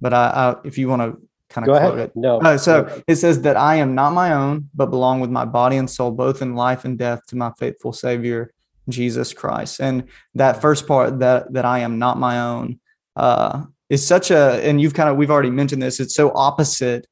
but 0.00 0.12
I, 0.12 0.26
I, 0.26 0.56
if 0.64 0.78
you 0.78 0.88
want 0.88 1.02
to 1.02 1.20
kind 1.50 1.68
of 1.68 1.74
Go 1.74 1.78
quote 1.78 1.94
ahead. 1.94 2.08
it. 2.10 2.16
No. 2.16 2.38
Uh, 2.38 2.56
so 2.56 3.02
it 3.06 3.16
says 3.16 3.42
that 3.42 3.56
I 3.56 3.76
am 3.76 3.94
not 3.94 4.12
my 4.12 4.32
own, 4.32 4.70
but 4.74 4.86
belong 4.86 5.20
with 5.20 5.30
my 5.30 5.44
body 5.44 5.76
and 5.76 5.90
soul, 5.90 6.12
both 6.12 6.40
in 6.40 6.54
life 6.54 6.84
and 6.84 6.96
death, 6.96 7.26
to 7.26 7.36
my 7.36 7.52
faithful 7.58 7.92
Savior, 7.92 8.52
Jesus 8.88 9.34
Christ. 9.34 9.80
And 9.80 10.04
that 10.34 10.62
first 10.62 10.86
part 10.86 11.18
that 11.18 11.52
that 11.52 11.64
I 11.64 11.80
am 11.80 11.98
not 11.98 12.18
my 12.18 12.40
own 12.40 12.80
uh, 13.16 13.64
is 13.90 14.06
such 14.06 14.30
a, 14.30 14.64
and 14.66 14.80
you've 14.80 14.94
kind 14.94 15.08
of 15.08 15.16
we've 15.16 15.30
already 15.30 15.50
mentioned 15.50 15.82
this. 15.82 16.00
It's 16.00 16.14
so 16.14 16.32
opposite 16.34 17.06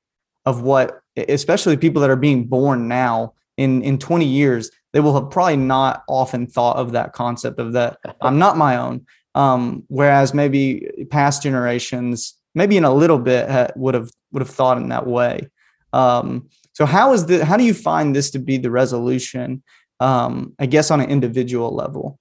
of 0.46 0.62
what, 0.62 1.00
especially 1.16 1.76
people 1.76 2.00
that 2.02 2.10
are 2.10 2.16
being 2.16 2.46
born 2.46 2.88
now. 2.88 3.34
In 3.56 3.82
in 3.82 3.98
20 3.98 4.24
years, 4.24 4.70
they 4.92 5.00
will 5.00 5.20
have 5.20 5.30
probably 5.32 5.56
not 5.56 6.04
often 6.08 6.46
thought 6.46 6.76
of 6.76 6.92
that 6.92 7.12
concept 7.12 7.58
of 7.58 7.72
that 7.72 7.98
I'm 8.22 8.38
not 8.38 8.56
my 8.56 8.76
own. 8.76 9.04
Um, 9.34 9.84
whereas 9.88 10.32
maybe 10.32 10.88
past 11.10 11.42
generations 11.42 12.38
maybe 12.54 12.76
in 12.76 12.84
a 12.84 12.92
little 12.92 13.18
bit 13.18 13.48
ha- 13.48 13.70
would 13.76 13.94
have 13.94 14.10
would 14.32 14.40
have 14.40 14.50
thought 14.50 14.78
in 14.78 14.88
that 14.88 15.06
way. 15.06 15.48
Um, 15.92 16.48
so 16.72 16.86
how 16.86 17.12
is 17.12 17.26
the 17.26 17.44
how 17.44 17.56
do 17.56 17.64
you 17.64 17.74
find 17.74 18.14
this 18.14 18.30
to 18.32 18.38
be 18.38 18.58
the 18.58 18.70
resolution? 18.70 19.62
Um, 20.00 20.54
I 20.58 20.66
guess 20.66 20.90
on 20.90 21.00
an 21.00 21.10
individual 21.10 21.74
level. 21.74 22.18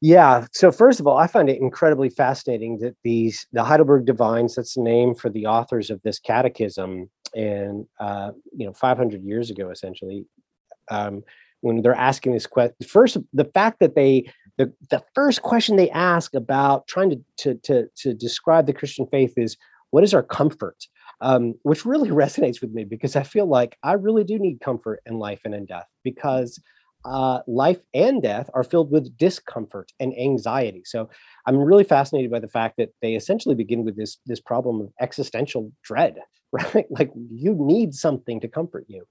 Yeah. 0.00 0.46
So 0.52 0.70
first 0.70 1.00
of 1.00 1.06
all, 1.06 1.16
I 1.16 1.26
find 1.26 1.48
it 1.48 1.60
incredibly 1.60 2.08
fascinating 2.08 2.78
that 2.78 2.96
these 3.02 3.46
the 3.52 3.64
Heidelberg 3.64 4.06
Divines, 4.06 4.54
that's 4.54 4.74
the 4.74 4.82
name 4.82 5.14
for 5.14 5.28
the 5.28 5.46
authors 5.46 5.90
of 5.90 6.00
this 6.02 6.20
catechism, 6.20 7.10
and 7.34 7.86
uh, 7.98 8.30
you 8.56 8.66
know, 8.66 8.72
500 8.72 9.22
years 9.22 9.50
ago, 9.50 9.70
essentially, 9.70 10.24
um, 10.90 11.24
when 11.60 11.82
they're 11.82 11.94
asking 11.94 12.32
this 12.32 12.46
question, 12.46 12.76
first 12.86 13.16
the 13.32 13.44
fact 13.44 13.80
that 13.80 13.96
they 13.96 14.30
the 14.56 14.72
the 14.90 15.02
first 15.14 15.42
question 15.42 15.76
they 15.76 15.90
ask 15.90 16.34
about 16.34 16.86
trying 16.86 17.10
to 17.10 17.20
to 17.38 17.54
to, 17.64 17.88
to 17.96 18.14
describe 18.14 18.66
the 18.66 18.72
Christian 18.72 19.06
faith 19.06 19.34
is 19.36 19.56
what 19.90 20.04
is 20.04 20.14
our 20.14 20.22
comfort, 20.22 20.76
um, 21.20 21.54
which 21.62 21.84
really 21.84 22.10
resonates 22.24 22.60
with 22.60 22.72
me 22.72 22.84
because 22.84 23.16
I 23.16 23.22
feel 23.22 23.46
like 23.46 23.76
I 23.82 23.92
really 23.94 24.24
do 24.24 24.38
need 24.38 24.60
comfort 24.60 25.00
in 25.06 25.18
life 25.18 25.40
and 25.44 25.54
in 25.54 25.66
death 25.66 25.86
because 26.04 26.60
uh, 27.04 27.40
life 27.46 27.78
and 27.94 28.22
death 28.22 28.50
are 28.54 28.64
filled 28.64 28.90
with 28.90 29.16
discomfort 29.16 29.92
and 30.00 30.18
anxiety. 30.18 30.82
So 30.84 31.08
I'm 31.46 31.56
really 31.56 31.84
fascinated 31.84 32.30
by 32.30 32.40
the 32.40 32.48
fact 32.48 32.76
that 32.78 32.90
they 33.02 33.14
essentially 33.14 33.54
begin 33.54 33.84
with 33.84 33.96
this 33.96 34.18
this 34.26 34.40
problem 34.40 34.80
of 34.80 34.92
existential 35.00 35.72
dread, 35.82 36.16
right? 36.52 36.86
Like 36.90 37.10
you 37.30 37.56
need 37.58 37.94
something 37.94 38.40
to 38.40 38.48
comfort 38.48 38.86
you. 38.88 39.06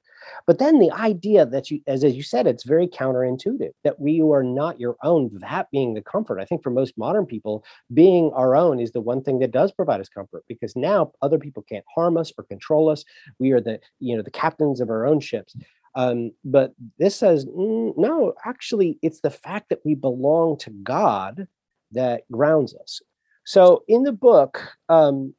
But 0.46 0.60
then 0.60 0.80
the 0.80 0.92
idea 0.92 1.46
that 1.46 1.70
you, 1.72 1.82
as, 1.88 2.04
as 2.04 2.16
you 2.16 2.24
said, 2.24 2.48
it's 2.48 2.64
very 2.64 2.88
counterintuitive 2.88 3.72
that 3.84 4.00
we 4.00 4.22
are 4.22 4.44
not 4.44 4.80
your 4.80 4.96
own, 5.04 5.30
that 5.40 5.70
being 5.72 5.94
the 5.94 6.02
comfort. 6.02 6.40
I 6.40 6.46
think 6.46 6.64
for 6.64 6.70
most 6.70 6.98
modern 6.98 7.26
people, 7.26 7.64
being 7.94 8.32
our 8.34 8.56
own 8.56 8.80
is 8.80 8.92
the 8.92 9.02
one 9.02 9.22
thing 9.22 9.40
that 9.40 9.52
does 9.52 9.72
provide 9.72 10.02
us 10.02 10.10
comfort 10.10 10.44
because 10.48 10.76
now 10.76 11.12
other 11.22 11.40
people 11.40 11.64
can't 11.64 11.86
harm 11.94 12.18
us 12.18 12.32
or 12.38 12.44
control 12.44 12.90
us. 12.90 13.04
We 13.40 13.52
are 13.52 13.62
the, 13.62 13.80
you 14.00 14.16
know, 14.16 14.24
the 14.24 14.32
captains 14.32 14.82
of 14.82 14.90
our 14.90 15.06
own 15.06 15.20
ships. 15.20 15.56
Um, 15.96 16.32
but 16.46 16.74
this 17.00 17.16
says, 17.16 17.46
mm, 17.46 17.94
no, 17.98 18.34
actually, 18.46 19.00
it's 19.02 19.22
the 19.22 19.32
fact 19.32 19.70
that 19.70 19.80
we 19.84 19.96
belong 19.96 20.58
to 20.60 20.70
God 20.70 21.48
that 21.92 22.24
grounds 22.32 22.76
us. 22.76 23.02
So 23.46 23.84
in 23.88 24.04
the 24.04 24.12
book, 24.12 24.62
um, 24.90 25.34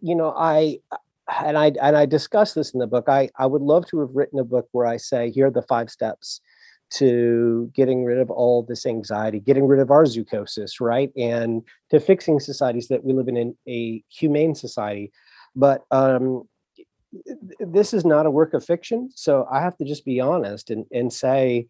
you 0.00 0.14
know, 0.14 0.32
I 0.34 0.78
and 1.42 1.56
I 1.56 1.72
and 1.80 1.96
I 1.96 2.06
discuss 2.06 2.54
this 2.54 2.72
in 2.72 2.80
the 2.80 2.86
book. 2.86 3.08
I 3.08 3.30
I 3.38 3.46
would 3.46 3.62
love 3.62 3.86
to 3.88 4.00
have 4.00 4.10
written 4.12 4.38
a 4.38 4.44
book 4.44 4.68
where 4.72 4.86
I 4.86 4.96
say 4.96 5.30
here 5.30 5.46
are 5.46 5.50
the 5.50 5.62
five 5.62 5.90
steps 5.90 6.40
to 6.90 7.70
getting 7.74 8.04
rid 8.04 8.18
of 8.18 8.30
all 8.30 8.62
this 8.62 8.86
anxiety, 8.86 9.40
getting 9.40 9.66
rid 9.66 9.80
of 9.80 9.90
our 9.90 10.04
zoochosis, 10.04 10.80
right, 10.80 11.10
and 11.16 11.62
to 11.90 11.98
fixing 11.98 12.38
societies 12.38 12.88
that 12.88 13.02
we 13.02 13.12
live 13.12 13.26
in, 13.26 13.36
in 13.36 13.56
a 13.66 14.04
humane 14.08 14.54
society. 14.54 15.10
But 15.56 15.84
um, 15.90 16.46
this 17.58 17.94
is 17.94 18.04
not 18.04 18.26
a 18.26 18.30
work 18.30 18.54
of 18.54 18.64
fiction, 18.64 19.10
so 19.14 19.46
I 19.50 19.60
have 19.60 19.76
to 19.78 19.84
just 19.84 20.04
be 20.04 20.20
honest 20.20 20.70
and 20.70 20.86
and 20.92 21.12
say. 21.12 21.66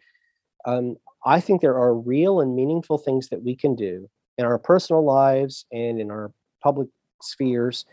Um, 0.67 0.97
I 1.27 1.41
think 1.41 1.61
there 1.61 1.79
are 1.79 1.95
real 1.95 2.41
and 2.41 2.55
meaningful 2.55 2.99
things 2.99 3.29
that 3.29 3.43
we 3.43 3.55
can 3.57 3.75
do 3.75 4.09
in 4.37 4.45
our 4.45 4.59
personal 4.59 5.05
lives 5.05 5.65
and 5.73 5.99
in 5.99 6.11
our 6.11 6.33
public 6.63 6.89
spheres 7.23 7.85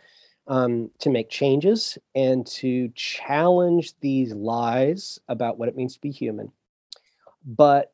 um, 0.51 0.91
to 0.99 1.09
make 1.09 1.29
changes 1.29 1.97
and 2.13 2.45
to 2.45 2.89
challenge 2.89 3.93
these 4.01 4.33
lies 4.33 5.17
about 5.29 5.57
what 5.57 5.69
it 5.69 5.77
means 5.77 5.93
to 5.93 6.01
be 6.01 6.11
human. 6.11 6.51
But 7.45 7.93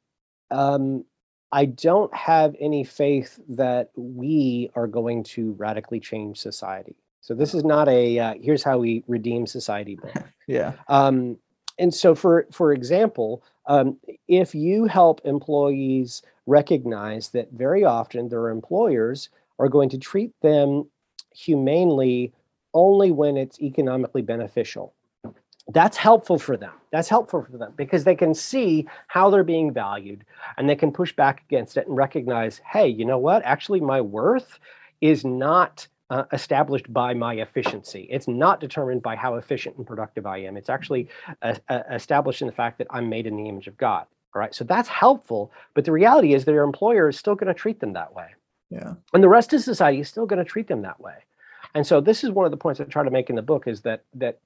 um, 0.50 1.06
I 1.52 1.66
don't 1.66 2.12
have 2.16 2.56
any 2.60 2.84
faith 2.84 3.40
that 3.50 3.92
we 3.96 4.72
are 4.74 4.88
going 4.88 5.24
to 5.26 5.52
radically 5.54 6.00
change 6.00 6.40
society. 6.40 6.96
So 7.22 7.36
this 7.36 7.54
is 7.54 7.64
not 7.64 7.88
a 7.90 8.18
uh, 8.18 8.34
here's 8.42 8.64
how 8.64 8.80
we 8.80 9.04
redeem 9.08 9.46
society 9.46 9.96
book. 10.02 10.16
yeah. 10.48 10.74
Um, 10.88 11.38
and 11.78 11.94
so, 11.94 12.16
for 12.16 12.48
for 12.52 12.74
example, 12.74 13.44
um, 13.68 13.98
if 14.28 14.56
you 14.56 14.86
help 14.86 15.22
employees 15.26 16.24
recognize 16.48 17.30
that 17.30 17.52
very 17.52 17.84
often 17.84 18.30
their 18.30 18.50
employers 18.50 19.30
are 19.60 19.70
going 19.70 19.90
to 19.90 20.00
treat 20.00 20.32
them 20.42 20.90
humanely 21.36 22.34
only 22.78 23.10
when 23.12 23.36
it's 23.36 23.60
economically 23.60 24.22
beneficial. 24.22 24.94
That's 25.70 25.98
helpful 25.98 26.40
for 26.40 26.56
them. 26.56 26.72
That's 26.92 27.10
helpful 27.10 27.42
for 27.44 27.58
them 27.58 27.74
because 27.76 28.06
they 28.06 28.16
can 28.16 28.34
see 28.34 28.88
how 29.08 29.30
they're 29.30 29.44
being 29.44 29.74
valued 29.74 30.24
and 30.56 30.70
they 30.70 30.76
can 30.76 30.94
push 30.94 31.12
back 31.12 31.44
against 31.50 31.76
it 31.76 31.88
and 31.88 31.98
recognize, 31.98 32.62
hey, 32.72 32.88
you 32.88 33.04
know 33.04 33.18
what? 33.18 33.44
Actually, 33.44 33.82
my 33.82 34.00
worth 34.00 34.60
is 35.02 35.26
not 35.26 35.88
uh, 36.10 36.24
established 36.32 36.92
by 36.94 37.14
my 37.14 37.34
efficiency. 37.34 38.08
It's 38.10 38.30
not 38.30 38.62
determined 38.62 39.02
by 39.02 39.16
how 39.18 39.36
efficient 39.36 39.76
and 39.76 39.86
productive 39.86 40.26
I 40.26 40.38
am. 40.38 40.56
It's 40.56 40.70
actually 40.70 41.10
uh, 41.42 41.56
uh, 41.68 41.82
established 41.92 42.42
in 42.42 42.48
the 42.48 42.54
fact 42.54 42.78
that 42.78 42.88
I'm 42.92 43.10
made 43.10 43.28
in 43.28 43.36
the 43.36 43.50
image 43.50 43.68
of 43.68 43.76
God. 43.76 44.06
All 44.34 44.40
right. 44.40 44.56
So 44.56 44.64
that's 44.64 44.88
helpful. 44.88 45.52
But 45.74 45.84
the 45.84 45.92
reality 45.92 46.34
is 46.34 46.46
their 46.46 46.64
employer 46.64 47.10
is 47.10 47.18
still 47.18 47.36
going 47.36 47.54
to 47.54 47.60
treat 47.60 47.80
them 47.80 47.94
that 47.94 48.14
way. 48.14 48.28
Yeah. 48.70 48.94
And 49.14 49.24
the 49.24 49.30
rest 49.30 49.52
of 49.52 49.62
society 49.62 50.00
is 50.00 50.08
still 50.08 50.26
going 50.26 50.44
to 50.44 50.50
treat 50.50 50.68
them 50.68 50.84
that 50.84 51.02
way. 51.02 51.16
And 51.74 51.86
so 51.86 52.02
this 52.02 52.24
is 52.24 52.32
one 52.32 52.46
of 52.46 52.52
the 52.52 52.58
points 52.58 52.80
I 52.80 52.86
try 52.86 53.04
to 53.04 53.12
make 53.12 53.30
in 53.30 53.36
the 53.36 53.42
book 53.42 53.68
is 53.68 53.82
that 53.82 54.04
that 54.16 54.40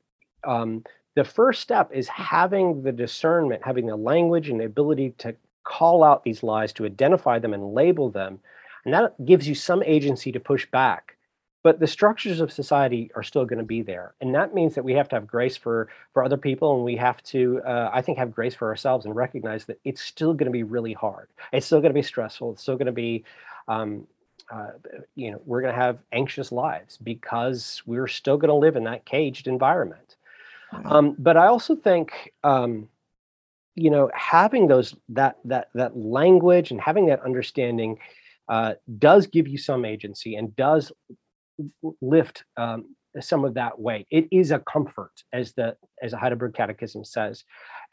um, 0.44 0.84
the 1.16 1.24
first 1.24 1.62
step 1.62 1.92
is 1.94 2.08
having 2.08 2.84
the 2.84 2.92
discernment, 2.92 3.62
having 3.64 3.86
the 3.86 3.96
language 3.96 4.50
and 4.50 4.60
the 4.60 4.66
ability 4.66 5.14
to 5.20 5.36
call 5.64 6.04
out 6.04 6.24
these 6.24 6.44
lies, 6.44 6.74
to 6.74 6.86
identify 6.86 7.38
them 7.40 7.54
and 7.54 7.74
label 7.74 8.10
them. 8.10 8.40
And 8.86 8.94
that 8.94 9.26
gives 9.26 9.48
you 9.48 9.56
some 9.56 9.84
agency 9.84 10.32
to 10.32 10.40
push 10.40 10.66
back. 10.66 11.18
But 11.64 11.80
the 11.80 11.86
structures 11.86 12.40
of 12.40 12.52
society 12.52 13.12
are 13.16 13.22
still 13.22 13.46
going 13.46 13.60
to 13.60 13.66
be 13.66 13.84
there. 13.84 14.16
And 14.20 14.34
that 14.34 14.56
means 14.56 14.74
that 14.74 14.84
we 14.84 14.94
have 14.94 15.08
to 15.10 15.16
have 15.16 15.28
grace 15.28 15.56
for, 15.56 15.90
for 16.12 16.24
other 16.24 16.38
people. 16.38 16.76
And 16.76 16.84
we 16.84 16.96
have 16.96 17.22
to, 17.24 17.62
uh, 17.64 17.92
I 17.94 18.02
think, 18.02 18.18
have 18.18 18.32
grace 18.32 18.56
for 18.56 18.68
ourselves 18.68 19.06
and 19.06 19.16
recognize 19.16 19.66
that 19.66 19.80
it's 19.84 20.02
still 20.02 20.34
going 20.34 20.48
to 20.48 20.52
be 20.52 20.64
really 20.64 20.94
hard. 20.94 21.28
It's 21.54 21.68
still 21.68 21.80
going 21.80 21.92
to 21.92 22.00
be 22.00 22.02
stressful. 22.02 22.54
It's 22.54 22.64
still 22.64 22.78
going 22.78 22.88
to 22.88 22.92
be 22.92 23.24
um, 23.68 24.08
uh, 24.52 24.72
you 25.16 25.32
know 25.32 25.42
we're 25.46 25.62
going 25.62 25.74
to 25.74 25.80
have 25.80 26.00
anxious 26.12 26.52
lives 26.52 26.98
because 26.98 27.82
we're 27.86 28.08
still 28.08 28.38
going 28.38 28.50
to 28.50 28.56
live 28.56 28.76
in 28.76 28.84
that 28.84 29.06
caged 29.06 29.48
environment. 29.48 30.16
Um, 30.86 31.18
but 31.20 31.36
i 31.36 31.48
also 31.48 31.76
think 31.76 32.32
um, 32.46 32.88
you 33.76 33.90
know 33.90 34.10
having 34.14 34.68
those 34.68 34.96
that 35.10 35.38
that 35.46 35.70
that 35.74 35.98
language 35.98 36.72
and 36.72 36.80
having 36.80 37.08
that 37.08 37.22
understanding 37.24 37.98
uh, 38.48 38.74
does 38.98 39.28
give 39.28 39.48
you 39.48 39.58
some 39.58 39.86
agency 39.86 40.36
and 40.36 40.56
does 40.56 40.92
lift 42.02 42.44
um, 42.58 42.96
some 43.20 43.44
of 43.46 43.54
that 43.56 43.80
weight. 43.80 44.08
It 44.10 44.28
is 44.32 44.52
a 44.52 44.60
comfort 44.60 45.12
as 45.34 45.54
the 45.54 45.76
as 46.02 46.12
the 46.12 46.18
heidelberg 46.18 46.54
catechism 46.54 47.04
says. 47.04 47.44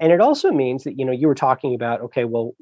And 0.00 0.12
it 0.12 0.20
also 0.20 0.50
means 0.52 0.84
that 0.84 0.98
you 0.98 1.04
know 1.04 1.12
you 1.12 1.26
were 1.26 1.34
talking 1.34 1.74
about 1.74 2.00
okay 2.02 2.24
well 2.24 2.54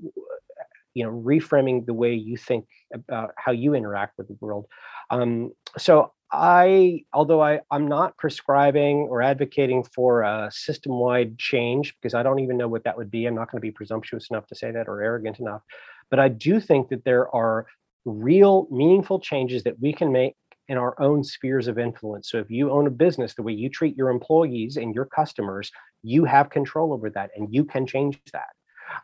you 0.96 1.04
know 1.04 1.12
reframing 1.12 1.84
the 1.84 1.92
way 1.92 2.14
you 2.14 2.36
think 2.36 2.66
about 2.94 3.30
how 3.36 3.52
you 3.52 3.74
interact 3.74 4.16
with 4.16 4.26
the 4.28 4.36
world 4.40 4.66
um, 5.10 5.52
so 5.76 6.10
i 6.32 7.04
although 7.12 7.40
i 7.40 7.60
i'm 7.70 7.86
not 7.86 8.16
prescribing 8.16 9.06
or 9.10 9.22
advocating 9.22 9.84
for 9.94 10.22
a 10.22 10.50
system-wide 10.50 11.38
change 11.38 11.94
because 11.96 12.14
i 12.14 12.22
don't 12.22 12.40
even 12.40 12.56
know 12.56 12.66
what 12.66 12.82
that 12.82 12.96
would 12.96 13.10
be 13.10 13.26
i'm 13.26 13.34
not 13.34 13.50
going 13.50 13.60
to 13.60 13.66
be 13.66 13.70
presumptuous 13.70 14.28
enough 14.30 14.46
to 14.46 14.54
say 14.54 14.72
that 14.72 14.88
or 14.88 15.02
arrogant 15.02 15.38
enough 15.38 15.62
but 16.10 16.18
i 16.18 16.28
do 16.28 16.58
think 16.58 16.88
that 16.88 17.04
there 17.04 17.32
are 17.34 17.66
real 18.06 18.66
meaningful 18.70 19.20
changes 19.20 19.62
that 19.64 19.78
we 19.80 19.92
can 19.92 20.10
make 20.10 20.34
in 20.68 20.78
our 20.78 21.00
own 21.00 21.22
spheres 21.22 21.68
of 21.68 21.78
influence. 21.78 22.28
So 22.28 22.38
if 22.38 22.50
you 22.50 22.72
own 22.72 22.88
a 22.88 22.90
business, 22.90 23.34
the 23.34 23.42
way 23.42 23.52
you 23.52 23.68
treat 23.68 23.96
your 23.96 24.10
employees 24.10 24.76
and 24.76 24.94
your 24.94 25.04
customers, 25.04 25.70
you 26.02 26.24
have 26.24 26.50
control 26.50 26.92
over 26.92 27.08
that 27.10 27.30
and 27.36 27.52
you 27.54 27.64
can 27.64 27.86
change 27.86 28.20
that. 28.32 28.50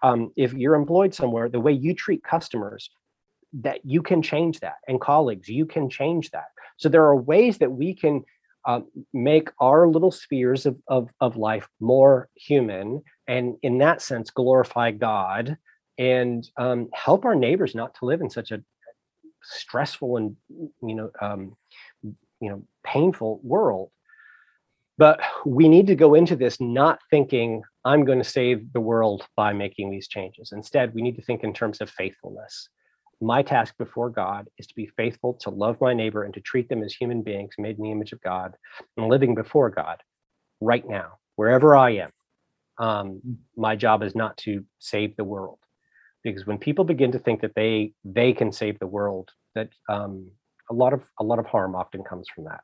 Um, 0.03 0.33
if 0.37 0.53
you're 0.53 0.75
employed 0.75 1.15
somewhere, 1.15 1.49
the 1.49 1.61
way 1.61 1.73
you 1.73 1.95
treat 1.95 2.23
customers, 2.25 2.91
that 3.55 3.81
you 3.85 4.03
can 4.03 4.23
change 4.23 4.61
that, 4.61 4.77
and 4.89 5.01
colleagues, 5.01 5.49
you 5.49 5.67
can 5.67 5.91
change 5.91 6.31
that. 6.31 6.47
So 6.79 6.89
there 6.89 7.05
are 7.05 7.17
ways 7.17 7.59
that 7.59 7.71
we 7.71 7.95
can 7.95 8.25
uh, 8.65 8.81
make 9.13 9.51
our 9.61 9.89
little 9.89 10.11
spheres 10.11 10.67
of, 10.67 10.77
of, 10.89 11.11
of 11.21 11.37
life 11.37 11.69
more 11.81 12.29
human, 12.35 13.03
and 13.27 13.57
in 13.63 13.79
that 13.79 14.01
sense, 14.01 14.31
glorify 14.31 14.91
God 14.93 15.57
and 15.99 16.49
um, 16.57 16.89
help 16.95 17.25
our 17.25 17.35
neighbors 17.35 17.75
not 17.75 17.95
to 17.97 18.07
live 18.07 18.21
in 18.21 18.31
such 18.31 18.51
a 18.51 18.63
stressful 19.43 20.17
and 20.17 20.37
you 20.49 20.95
know 20.95 21.11
um, 21.21 21.57
you 22.03 22.51
know 22.51 22.63
painful 22.85 23.41
world 23.43 23.91
but 24.99 25.21
we 25.47 25.69
need 25.69 25.87
to 25.87 25.95
go 25.95 26.15
into 26.15 26.37
this 26.37 26.61
not 26.61 27.01
thinking, 27.11 27.63
I'm 27.85 28.05
going 28.05 28.19
to 28.19 28.25
save 28.25 28.73
the 28.73 28.81
world 28.81 29.27
by 29.37 29.53
making 29.53 29.91
these 29.91 30.09
changes. 30.09 30.53
Instead, 30.53 30.95
we 30.95 31.03
need 31.03 31.17
to 31.17 31.23
think 31.23 31.43
in 31.43 31.53
terms 31.53 31.81
of 31.81 31.91
faithfulness. 31.91 32.69
My 33.21 33.43
task 33.43 33.75
before 33.79 34.11
God 34.11 34.49
is 34.59 34.67
to 34.67 34.75
be 34.75 34.91
faithful, 34.97 35.35
to 35.35 35.51
love 35.51 35.81
my 35.81 35.95
neighbor, 35.95 36.25
and 36.25 36.35
to 36.35 36.41
treat 36.41 36.69
them 36.69 36.83
as 36.83 36.93
human 36.93 37.23
beings 37.23 37.55
made 37.59 37.79
in 37.79 37.85
the 37.85 37.91
image 37.91 38.13
of 38.13 38.21
God 38.21 38.55
and 38.97 39.09
living 39.09 39.35
before 39.35 39.71
God 39.71 40.03
right 40.61 40.87
now, 40.87 41.19
wherever 41.37 41.77
I 41.77 41.91
am. 41.91 42.11
Um, 42.79 43.39
my 43.57 43.77
job 43.77 44.03
is 44.03 44.15
not 44.15 44.37
to 44.39 44.65
save 44.79 45.17
the 45.17 45.25
world 45.25 45.59
because 46.25 46.47
when 46.47 46.59
people 46.59 46.85
begin 46.85 47.13
to 47.13 47.19
think 47.19 47.41
that 47.43 47.55
they 47.55 47.93
they 48.05 48.33
can 48.33 48.51
save 48.51 48.79
the 48.79 48.87
world 48.87 49.31
that 49.55 49.69
um, 49.89 50.31
a 50.71 50.75
lot 50.75 50.93
of 50.93 51.03
a 51.21 51.25
lot 51.25 51.39
of 51.39 51.47
harm 51.47 51.75
often 51.75 52.03
comes 52.03 52.27
from 52.35 52.45
that 52.45 52.63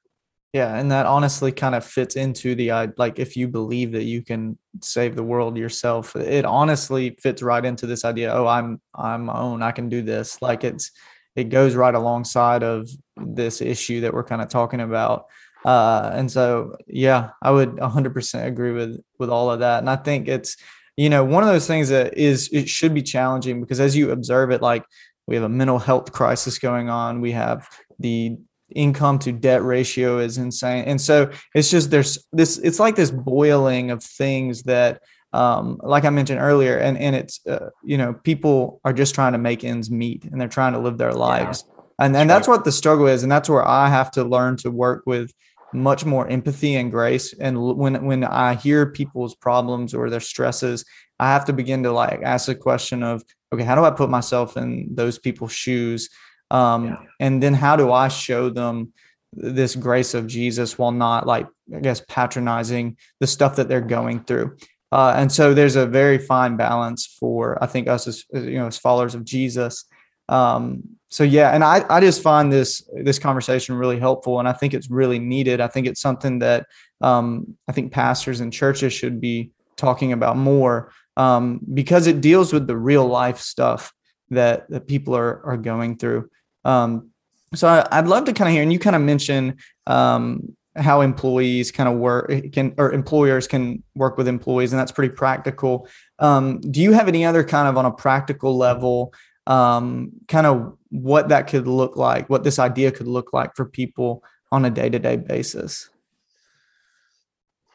yeah, 0.52 0.74
and 0.76 0.90
that 0.90 1.04
honestly 1.04 1.52
kind 1.52 1.74
of 1.74 1.84
fits 1.84 2.16
into 2.16 2.54
the 2.54 2.92
like 2.96 3.18
if 3.18 3.36
you 3.36 3.48
believe 3.48 3.92
that 3.92 4.04
you 4.04 4.22
can 4.22 4.56
save 4.80 5.14
the 5.14 5.22
world 5.22 5.58
yourself. 5.58 6.16
It 6.16 6.46
honestly 6.46 7.16
fits 7.22 7.42
right 7.42 7.64
into 7.64 7.86
this 7.86 8.04
idea. 8.04 8.32
Oh, 8.32 8.46
I'm 8.46 8.80
I'm 8.94 9.26
my 9.26 9.38
own. 9.38 9.62
I 9.62 9.72
can 9.72 9.90
do 9.90 10.00
this. 10.00 10.40
Like 10.40 10.64
it's 10.64 10.90
it 11.36 11.50
goes 11.50 11.74
right 11.74 11.94
alongside 11.94 12.62
of 12.62 12.88
this 13.16 13.60
issue 13.60 14.00
that 14.00 14.14
we're 14.14 14.24
kind 14.24 14.40
of 14.40 14.48
talking 14.48 14.80
about. 14.80 15.26
Uh, 15.64 16.10
and 16.14 16.30
so, 16.30 16.76
yeah, 16.86 17.30
I 17.42 17.50
would 17.50 17.76
100% 17.76 18.46
agree 18.46 18.72
with 18.72 19.02
with 19.18 19.28
all 19.28 19.50
of 19.50 19.60
that. 19.60 19.80
And 19.80 19.90
I 19.90 19.96
think 19.96 20.28
it's 20.28 20.56
you 20.96 21.10
know 21.10 21.24
one 21.24 21.42
of 21.42 21.50
those 21.50 21.66
things 21.66 21.90
that 21.90 22.16
is 22.16 22.48
it 22.52 22.70
should 22.70 22.94
be 22.94 23.02
challenging 23.02 23.60
because 23.60 23.80
as 23.80 23.94
you 23.94 24.12
observe 24.12 24.50
it, 24.50 24.62
like 24.62 24.84
we 25.26 25.34
have 25.34 25.44
a 25.44 25.48
mental 25.48 25.78
health 25.78 26.10
crisis 26.10 26.58
going 26.58 26.88
on. 26.88 27.20
We 27.20 27.32
have 27.32 27.68
the 27.98 28.38
income 28.74 29.18
to 29.20 29.32
debt 29.32 29.62
ratio 29.62 30.18
is 30.18 30.38
insane. 30.38 30.84
And 30.84 31.00
so 31.00 31.30
it's 31.54 31.70
just 31.70 31.90
there's 31.90 32.18
this 32.32 32.58
it's 32.58 32.80
like 32.80 32.96
this 32.96 33.10
boiling 33.10 33.90
of 33.90 34.02
things 34.02 34.62
that 34.64 35.02
um, 35.32 35.78
like 35.82 36.04
I 36.04 36.10
mentioned 36.10 36.40
earlier, 36.40 36.78
and 36.78 36.96
and 36.96 37.14
it's 37.14 37.46
uh, 37.46 37.70
you 37.84 37.98
know 37.98 38.14
people 38.14 38.80
are 38.84 38.92
just 38.92 39.14
trying 39.14 39.32
to 39.32 39.38
make 39.38 39.62
ends 39.62 39.90
meet 39.90 40.24
and 40.24 40.40
they're 40.40 40.48
trying 40.48 40.72
to 40.72 40.78
live 40.78 40.96
their 40.96 41.12
lives, 41.12 41.64
yeah. 41.68 42.06
and 42.06 42.16
and 42.16 42.30
that's 42.30 42.48
what 42.48 42.64
the 42.64 42.72
struggle 42.72 43.06
is, 43.06 43.22
and 43.22 43.30
that's 43.30 43.48
where 43.48 43.66
I 43.66 43.88
have 43.88 44.10
to 44.12 44.24
learn 44.24 44.56
to 44.58 44.70
work 44.70 45.02
with 45.04 45.30
much 45.74 46.06
more 46.06 46.26
empathy 46.28 46.76
and 46.76 46.90
grace. 46.90 47.34
And 47.34 47.76
when 47.76 48.04
when 48.06 48.24
I 48.24 48.54
hear 48.54 48.86
people's 48.86 49.34
problems 49.34 49.92
or 49.92 50.08
their 50.08 50.20
stresses, 50.20 50.84
I 51.20 51.26
have 51.26 51.44
to 51.46 51.52
begin 51.52 51.82
to 51.82 51.92
like 51.92 52.22
ask 52.22 52.46
the 52.46 52.54
question 52.54 53.02
of 53.02 53.22
okay, 53.52 53.64
how 53.64 53.74
do 53.74 53.84
I 53.84 53.90
put 53.90 54.10
myself 54.10 54.56
in 54.56 54.94
those 54.94 55.18
people's 55.18 55.52
shoes? 55.52 56.08
Um, 56.50 56.86
yeah. 56.86 56.96
And 57.20 57.42
then 57.42 57.54
how 57.54 57.76
do 57.76 57.92
I 57.92 58.08
show 58.08 58.50
them 58.50 58.92
this 59.32 59.76
grace 59.76 60.14
of 60.14 60.26
Jesus 60.26 60.78
while 60.78 60.92
not 60.92 61.26
like, 61.26 61.46
I 61.74 61.80
guess, 61.80 62.02
patronizing 62.08 62.96
the 63.20 63.26
stuff 63.26 63.56
that 63.56 63.68
they're 63.68 63.80
going 63.80 64.24
through? 64.24 64.56
Uh, 64.90 65.14
and 65.16 65.30
so 65.30 65.52
there's 65.52 65.76
a 65.76 65.86
very 65.86 66.18
fine 66.18 66.56
balance 66.56 67.06
for, 67.06 67.62
I 67.62 67.66
think, 67.66 67.88
us 67.88 68.06
as, 68.06 68.24
you 68.32 68.58
know, 68.58 68.66
as 68.66 68.78
followers 68.78 69.14
of 69.14 69.24
Jesus. 69.24 69.84
Um, 70.28 70.82
so 71.10 71.24
yeah, 71.24 71.54
and 71.54 71.64
I, 71.64 71.84
I 71.88 72.00
just 72.00 72.22
find 72.22 72.52
this 72.52 72.82
this 72.94 73.18
conversation 73.18 73.74
really 73.74 73.98
helpful, 73.98 74.38
and 74.38 74.48
I 74.48 74.52
think 74.52 74.74
it's 74.74 74.90
really 74.90 75.18
needed. 75.18 75.60
I 75.60 75.68
think 75.68 75.86
it's 75.86 76.00
something 76.00 76.40
that 76.40 76.66
um, 77.00 77.56
I 77.66 77.72
think 77.72 77.92
pastors 77.92 78.40
and 78.40 78.52
churches 78.52 78.92
should 78.92 79.20
be 79.20 79.50
talking 79.76 80.12
about 80.12 80.36
more 80.36 80.92
um, 81.16 81.60
because 81.72 82.06
it 82.06 82.20
deals 82.20 82.52
with 82.52 82.66
the 82.66 82.76
real 82.76 83.06
life 83.06 83.38
stuff 83.38 83.92
that 84.30 84.68
that 84.68 84.86
people 84.86 85.16
are 85.16 85.42
are 85.46 85.56
going 85.56 85.96
through. 85.96 86.28
Um, 86.64 87.10
so 87.54 87.68
I, 87.68 88.00
would 88.00 88.10
love 88.10 88.24
to 88.24 88.32
kind 88.32 88.48
of 88.48 88.52
hear, 88.52 88.62
and 88.62 88.72
you 88.72 88.78
kind 88.78 88.96
of 88.96 89.02
mentioned 89.02 89.60
um, 89.86 90.54
how 90.76 91.00
employees 91.00 91.70
kind 91.70 91.88
of 91.88 91.96
work 91.96 92.30
can 92.52 92.74
or 92.78 92.92
employers 92.92 93.46
can 93.46 93.82
work 93.94 94.16
with 94.16 94.28
employees, 94.28 94.72
and 94.72 94.80
that's 94.80 94.92
pretty 94.92 95.14
practical. 95.14 95.88
Um, 96.18 96.60
do 96.60 96.80
you 96.80 96.92
have 96.92 97.08
any 97.08 97.24
other 97.24 97.44
kind 97.44 97.68
of 97.68 97.76
on 97.76 97.86
a 97.86 97.90
practical 97.90 98.56
level, 98.56 99.14
um, 99.46 100.12
kind 100.28 100.46
of 100.46 100.76
what 100.90 101.30
that 101.30 101.46
could 101.46 101.66
look 101.66 101.96
like, 101.96 102.28
what 102.28 102.44
this 102.44 102.58
idea 102.58 102.92
could 102.92 103.08
look 103.08 103.32
like 103.32 103.56
for 103.56 103.64
people 103.64 104.22
on 104.52 104.64
a 104.64 104.70
day 104.70 104.90
to 104.90 104.98
day 104.98 105.16
basis? 105.16 105.88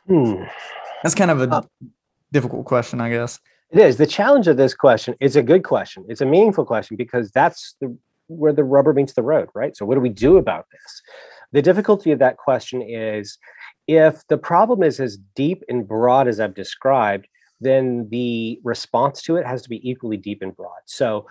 Hmm. 0.07 0.43
That's 1.01 1.15
kind 1.15 1.31
of 1.31 1.41
a 1.41 1.49
uh, 1.49 1.61
difficult 2.31 2.65
question, 2.65 3.01
I 3.01 3.09
guess. 3.09 3.39
It 3.71 3.79
is. 3.79 3.97
The 3.97 4.05
challenge 4.05 4.47
of 4.47 4.57
this 4.57 4.73
question 4.75 5.15
It's 5.19 5.35
a 5.35 5.41
good 5.41 5.63
question. 5.63 6.05
It's 6.07 6.21
a 6.21 6.25
meaningful 6.25 6.65
question 6.65 6.95
because 6.95 7.31
that's 7.31 7.75
the 7.81 7.97
where 8.33 8.53
the 8.53 8.63
rubber 8.63 8.93
meets 8.93 9.13
the 9.13 9.23
road, 9.23 9.49
right? 9.53 9.75
So 9.75 9.85
what 9.85 9.95
do 9.95 10.01
we 10.01 10.09
do 10.09 10.37
about 10.37 10.65
this? 10.71 11.01
The 11.51 11.61
difficulty 11.61 12.11
of 12.11 12.19
that 12.19 12.37
question 12.37 12.81
is 12.81 13.37
if 13.87 14.25
the 14.27 14.37
problem 14.37 14.83
is 14.83 14.99
as 14.99 15.17
deep 15.35 15.63
and 15.69 15.87
broad 15.87 16.27
as 16.27 16.39
I've 16.39 16.55
described, 16.55 17.27
then 17.61 18.07
the 18.09 18.59
response 18.63 19.21
to 19.23 19.35
it 19.37 19.45
has 19.45 19.61
to 19.63 19.69
be 19.69 19.87
equally 19.87 20.17
deep 20.17 20.41
and 20.41 20.55
broad. 20.55 20.81
So 20.85 21.25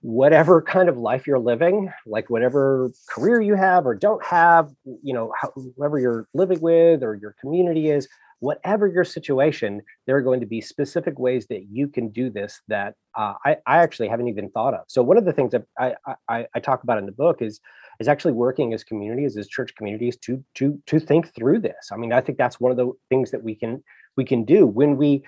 whatever 0.00 0.62
kind 0.76 0.88
of 0.88 0.96
life 0.96 1.26
you're 1.26 1.38
living, 1.38 1.92
like 2.06 2.30
whatever 2.30 2.90
career 3.08 3.40
you 3.40 3.54
have 3.54 3.86
or 3.86 3.94
don't 3.94 4.24
have, 4.24 4.70
you 5.02 5.12
know, 5.14 5.32
whoever 5.76 5.98
you're 5.98 6.28
living 6.34 6.60
with 6.60 7.02
or 7.02 7.14
your 7.14 7.34
community 7.40 7.90
is, 7.90 8.08
whatever 8.40 8.86
your 8.86 9.04
situation, 9.04 9.82
there 10.06 10.16
are 10.16 10.22
going 10.22 10.40
to 10.40 10.46
be 10.46 10.60
specific 10.60 11.18
ways 11.18 11.46
that 11.48 11.66
you 11.70 11.88
can 11.88 12.08
do 12.10 12.30
this 12.30 12.60
that 12.68 12.94
uh, 13.16 13.34
I, 13.44 13.56
I, 13.66 13.78
actually 13.78 14.08
haven't 14.08 14.28
even 14.28 14.50
thought 14.50 14.74
of. 14.74 14.80
So 14.88 15.02
one 15.02 15.16
of 15.16 15.24
the 15.24 15.32
things 15.32 15.52
that 15.52 15.64
I, 15.78 15.94
I, 16.28 16.46
I, 16.54 16.60
talk 16.60 16.82
about 16.82 16.98
in 16.98 17.06
the 17.06 17.12
book 17.12 17.40
is 17.40 17.60
is 17.98 18.08
actually 18.08 18.34
working 18.34 18.74
as 18.74 18.84
communities, 18.84 19.38
as 19.38 19.48
church 19.48 19.74
communities, 19.74 20.18
to 20.18 20.44
to 20.56 20.80
to 20.86 21.00
think 21.00 21.34
through 21.34 21.60
this. 21.60 21.90
I 21.92 21.96
mean, 21.96 22.12
I 22.12 22.20
think 22.20 22.36
that's 22.36 22.60
one 22.60 22.70
of 22.70 22.76
the 22.76 22.92
things 23.08 23.30
that 23.30 23.42
we 23.42 23.54
can 23.54 23.82
we 24.16 24.24
can 24.24 24.44
do 24.44 24.66
when 24.66 24.96
we 24.96 25.24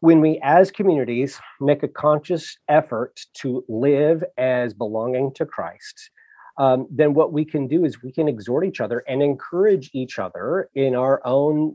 when 0.00 0.20
we 0.20 0.40
as 0.42 0.70
communities 0.70 1.40
make 1.60 1.82
a 1.82 1.88
conscious 1.88 2.58
effort 2.68 3.20
to 3.34 3.64
live 3.68 4.24
as 4.36 4.74
belonging 4.74 5.32
to 5.34 5.46
Christ. 5.46 6.10
Um, 6.56 6.86
then 6.90 7.14
what 7.14 7.32
we 7.32 7.44
can 7.44 7.66
do 7.66 7.84
is 7.84 8.02
we 8.02 8.12
can 8.12 8.28
exhort 8.28 8.64
each 8.64 8.80
other 8.80 9.02
and 9.08 9.22
encourage 9.22 9.90
each 9.92 10.18
other 10.18 10.68
in 10.74 10.94
our 10.94 11.20
own 11.24 11.74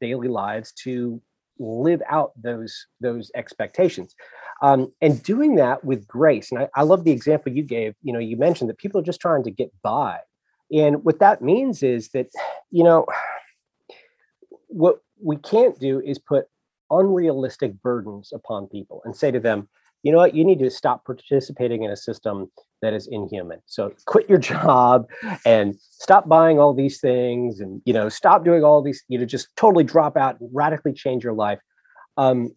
daily 0.00 0.28
lives 0.28 0.72
to 0.84 1.20
live 1.58 2.02
out 2.08 2.32
those 2.40 2.86
those 3.00 3.30
expectations. 3.34 4.14
Um, 4.62 4.92
and 5.00 5.22
doing 5.22 5.54
that 5.56 5.84
with 5.84 6.06
grace 6.06 6.52
and 6.52 6.62
I, 6.62 6.68
I 6.74 6.82
love 6.82 7.04
the 7.04 7.12
example 7.12 7.52
you 7.52 7.62
gave 7.62 7.94
you 8.02 8.12
know 8.12 8.18
you 8.18 8.36
mentioned 8.36 8.68
that 8.70 8.78
people 8.78 9.00
are 9.00 9.04
just 9.04 9.20
trying 9.20 9.44
to 9.44 9.50
get 9.50 9.70
by. 9.82 10.18
And 10.72 11.04
what 11.04 11.18
that 11.18 11.42
means 11.42 11.82
is 11.82 12.10
that 12.10 12.28
you 12.70 12.84
know 12.84 13.06
what 14.68 15.00
we 15.22 15.36
can't 15.36 15.78
do 15.78 16.00
is 16.00 16.18
put 16.18 16.46
unrealistic 16.90 17.80
burdens 17.82 18.32
upon 18.32 18.66
people 18.66 19.02
and 19.04 19.14
say 19.14 19.30
to 19.30 19.40
them 19.40 19.68
you 20.02 20.12
know 20.12 20.18
what? 20.18 20.34
You 20.34 20.44
need 20.44 20.58
to 20.60 20.70
stop 20.70 21.04
participating 21.04 21.82
in 21.82 21.90
a 21.90 21.96
system 21.96 22.50
that 22.82 22.94
is 22.94 23.06
inhuman. 23.06 23.60
So 23.66 23.92
quit 24.06 24.28
your 24.28 24.38
job 24.52 25.08
and 25.44 25.76
stop 25.80 26.28
buying 26.28 26.58
all 26.58 26.74
these 26.74 27.00
things 27.00 27.60
and 27.60 27.82
you 27.84 27.92
know 27.92 28.08
stop 28.08 28.44
doing 28.44 28.64
all 28.64 28.82
these 28.82 29.02
you 29.08 29.18
know 29.18 29.24
just 29.24 29.54
totally 29.56 29.84
drop 29.84 30.16
out 30.16 30.40
and 30.40 30.48
radically 30.52 30.92
change 30.92 31.24
your 31.24 31.34
life. 31.34 31.60
Um 32.16 32.54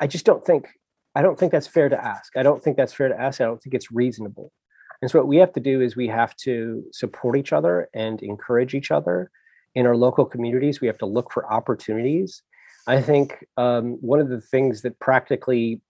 i 0.00 0.06
just 0.06 0.24
don't 0.24 0.44
think 0.44 0.68
i 1.16 1.22
don't 1.22 1.36
think 1.36 1.50
that's 1.50 1.66
fair 1.66 1.88
to 1.88 2.04
ask. 2.04 2.36
I 2.36 2.42
don't 2.42 2.62
think 2.62 2.76
that's 2.76 2.92
fair 2.92 3.08
to 3.08 3.20
ask. 3.20 3.40
I 3.40 3.44
don't 3.44 3.60
think 3.62 3.74
it's 3.74 3.90
reasonable. 3.90 4.52
And 5.00 5.10
so 5.10 5.18
what 5.18 5.26
we 5.26 5.38
have 5.38 5.52
to 5.54 5.60
do 5.60 5.80
is 5.80 5.96
we 5.96 6.06
have 6.08 6.36
to 6.36 6.84
support 6.92 7.36
each 7.36 7.52
other 7.52 7.88
and 7.92 8.22
encourage 8.22 8.74
each 8.74 8.92
other. 8.92 9.30
In 9.74 9.86
our 9.86 9.96
local 9.96 10.24
communities 10.24 10.80
we 10.80 10.86
have 10.86 10.98
to 10.98 11.06
look 11.06 11.32
for 11.32 11.50
opportunities 11.50 12.42
I 12.86 13.00
think 13.00 13.46
um, 13.56 13.98
one 14.00 14.20
of 14.20 14.28
the 14.28 14.40
things 14.40 14.82
that 14.82 14.98
practically 14.98 15.80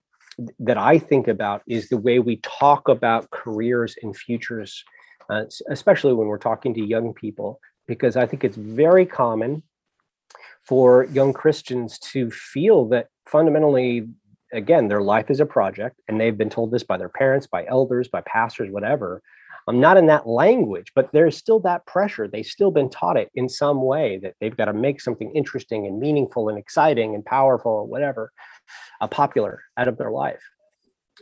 that 0.59 0.77
I 0.77 0.97
think 0.97 1.27
about 1.27 1.61
is 1.67 1.89
the 1.89 1.97
way 1.97 2.19
we 2.19 2.37
talk 2.37 2.87
about 2.87 3.29
careers 3.31 3.95
and 4.01 4.15
futures, 4.15 4.83
uh, 5.29 5.43
especially 5.69 6.13
when 6.13 6.27
we're 6.27 6.37
talking 6.37 6.73
to 6.73 6.81
young 6.81 7.13
people, 7.13 7.59
because 7.87 8.15
I 8.15 8.25
think 8.25 8.43
it's 8.43 8.57
very 8.57 9.05
common 9.05 9.63
for 10.63 11.05
young 11.05 11.33
Christians 11.33 11.99
to 11.99 12.31
feel 12.31 12.85
that 12.89 13.07
fundamentally, 13.27 14.07
again, 14.51 14.87
their 14.87 15.01
life 15.01 15.29
is 15.29 15.39
a 15.39 15.45
project, 15.45 15.99
and 16.07 16.19
they've 16.19 16.37
been 16.37 16.49
told 16.49 16.71
this 16.71 16.83
by 16.83 16.97
their 16.97 17.09
parents, 17.09 17.47
by 17.47 17.65
elders, 17.67 18.07
by 18.07 18.21
pastors, 18.21 18.71
whatever, 18.71 19.21
I'm 19.67 19.79
not 19.79 19.97
in 19.97 20.07
that 20.07 20.27
language, 20.27 20.91
but 20.95 21.11
there's 21.11 21.37
still 21.37 21.59
that 21.61 21.85
pressure. 21.85 22.27
They've 22.27 22.45
still 22.45 22.71
been 22.71 22.89
taught 22.89 23.17
it 23.17 23.29
in 23.35 23.47
some 23.47 23.81
way 23.81 24.19
that 24.23 24.35
they've 24.39 24.55
got 24.55 24.65
to 24.65 24.73
make 24.73 24.99
something 24.99 25.31
interesting 25.33 25.87
and 25.87 25.99
meaningful 25.99 26.49
and 26.49 26.57
exciting 26.57 27.15
and 27.15 27.25
powerful 27.25 27.87
whatever, 27.87 28.31
uh, 29.01 29.07
popular 29.07 29.61
out 29.77 29.87
of 29.87 29.97
their 29.97 30.11
life. 30.11 30.41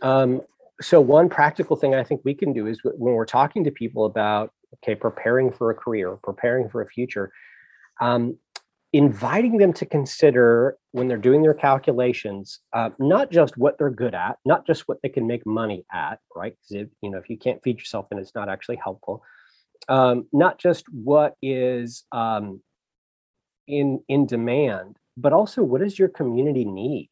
Um, 0.01 0.41
so 0.81 0.99
one 0.99 1.29
practical 1.29 1.75
thing 1.75 1.93
I 1.93 2.03
think 2.03 2.21
we 2.23 2.33
can 2.33 2.53
do 2.53 2.65
is 2.67 2.79
when 2.83 3.13
we're 3.13 3.25
talking 3.25 3.63
to 3.65 3.71
people 3.71 4.05
about 4.05 4.51
okay, 4.75 4.95
preparing 4.95 5.51
for 5.51 5.69
a 5.69 5.75
career, 5.75 6.17
preparing 6.23 6.69
for 6.69 6.81
a 6.81 6.87
future, 6.87 7.31
um, 7.99 8.37
inviting 8.93 9.57
them 9.57 9.71
to 9.71 9.85
consider 9.85 10.77
when 10.91 11.07
they're 11.07 11.17
doing 11.17 11.41
their 11.41 11.53
calculations 11.53 12.59
uh, 12.73 12.89
not 12.99 13.31
just 13.31 13.57
what 13.57 13.77
they're 13.77 13.89
good 13.89 14.13
at 14.13 14.37
not 14.43 14.67
just 14.67 14.87
what 14.87 14.97
they 15.01 15.09
can 15.09 15.25
make 15.25 15.45
money 15.45 15.85
at 15.93 16.19
right? 16.35 16.55
Because 16.69 16.87
you 17.01 17.09
know 17.09 17.17
if 17.17 17.29
you 17.29 17.37
can't 17.37 17.63
feed 17.63 17.79
yourself 17.79 18.07
then 18.09 18.19
it's 18.19 18.35
not 18.35 18.49
actually 18.49 18.77
helpful. 18.77 19.23
Um, 19.87 20.27
not 20.31 20.59
just 20.59 20.85
what 20.89 21.35
is 21.41 22.03
um, 22.11 22.61
in 23.67 24.03
in 24.09 24.25
demand 24.25 24.97
but 25.17 25.33
also 25.33 25.63
what 25.63 25.81
does 25.81 25.97
your 25.97 26.09
community 26.09 26.65
need? 26.65 27.09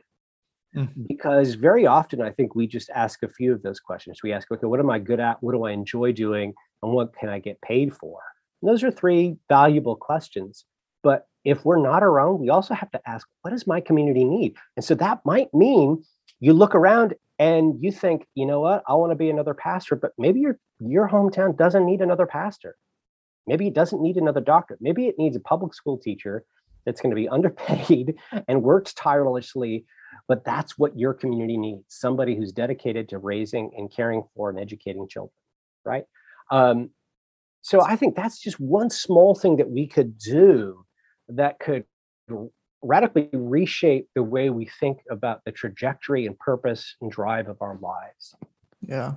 Mm-hmm. 0.76 1.06
because 1.08 1.56
very 1.56 1.88
often 1.88 2.22
i 2.22 2.30
think 2.30 2.54
we 2.54 2.68
just 2.68 2.92
ask 2.92 3.24
a 3.24 3.28
few 3.28 3.52
of 3.52 3.64
those 3.64 3.80
questions. 3.80 4.20
We 4.22 4.34
ask 4.34 4.52
okay 4.52 4.68
what 4.68 4.80
am 4.80 4.92
i 4.92 5.00
good 5.00 5.20
at? 5.20 5.42
What 5.42 5.54
do 5.54 5.64
i 5.64 5.72
enjoy 5.72 6.12
doing? 6.12 6.54
And 6.84 6.92
what 6.92 7.16
can 7.16 7.30
i 7.30 7.40
get 7.40 7.60
paid 7.62 7.96
for? 7.96 8.20
And 8.62 8.70
those 8.70 8.84
are 8.84 8.92
three 8.92 9.38
valuable 9.48 9.96
questions 9.96 10.66
but 11.04 11.28
if 11.46 11.64
we're 11.66 11.82
not 11.82 12.04
around, 12.04 12.40
we 12.40 12.50
also 12.50 12.74
have 12.74 12.92
to 12.92 13.02
ask, 13.08 13.28
what 13.42 13.52
does 13.52 13.66
my 13.66 13.80
community 13.80 14.24
need? 14.24 14.56
And 14.76 14.84
so 14.84 14.96
that 14.96 15.20
might 15.26 15.54
mean 15.54 16.04
you 16.40 16.54
look 16.54 16.76
around 16.76 17.16
and 17.38 17.82
you 17.82 17.92
think, 17.92 18.28
you 18.36 18.46
know 18.46 18.60
what, 18.60 18.84
I 18.88 18.94
want 18.94 19.12
to 19.12 19.16
be 19.16 19.30
another 19.30 19.54
pastor, 19.54 19.96
but 19.96 20.12
maybe 20.18 20.40
your 20.42 20.60
your 20.80 21.10
hometown 21.10 21.58
doesn't 21.58 21.86
need 21.86 22.02
another 22.02 22.26
pastor. 22.26 22.76
Maybe 23.48 23.68
it 23.68 23.74
doesn't 23.74 24.02
need 24.02 24.18
another 24.18 24.42
doctor. 24.42 24.78
Maybe 24.82 25.08
it 25.08 25.16
needs 25.18 25.36
a 25.36 25.40
public 25.40 25.74
school 25.74 25.98
teacher 25.98 26.44
that's 26.86 27.02
going 27.02 27.12
to 27.12 27.16
be 27.16 27.30
underpaid 27.38 28.16
and 28.48 28.64
works 28.64 28.94
tirelessly 28.94 29.86
but 30.28 30.46
that's 30.46 30.78
what 30.78 30.98
your 30.98 31.14
community 31.14 31.58
needs 31.58 31.84
somebody 31.88 32.36
who's 32.36 32.52
dedicated 32.52 33.10
to 33.10 33.18
raising 33.18 33.72
and 33.78 33.92
caring 33.92 34.24
for 34.36 34.50
and 34.50 34.60
educating 34.60 35.08
children 35.08 35.34
right 35.86 36.06
um, 36.52 36.90
so 37.62 37.82
i 37.82 37.96
think 37.96 38.16
that's 38.16 38.40
just 38.40 38.60
one 38.60 38.90
small 38.90 39.36
thing 39.36 39.58
that 39.58 39.70
we 39.70 39.88
could 39.88 40.18
do 40.18 40.86
that 41.30 41.60
could 41.60 41.86
radically 42.82 43.30
reshape 43.34 44.08
the 44.16 44.24
way 44.24 44.50
we 44.50 44.70
think 44.80 45.00
about 45.10 45.42
the 45.46 45.52
trajectory 45.52 46.26
and 46.26 46.38
purpose 46.40 46.96
and 47.02 47.12
drive 47.12 47.48
of 47.48 47.62
our 47.62 47.78
lives. 47.82 48.36
Yeah 48.82 49.14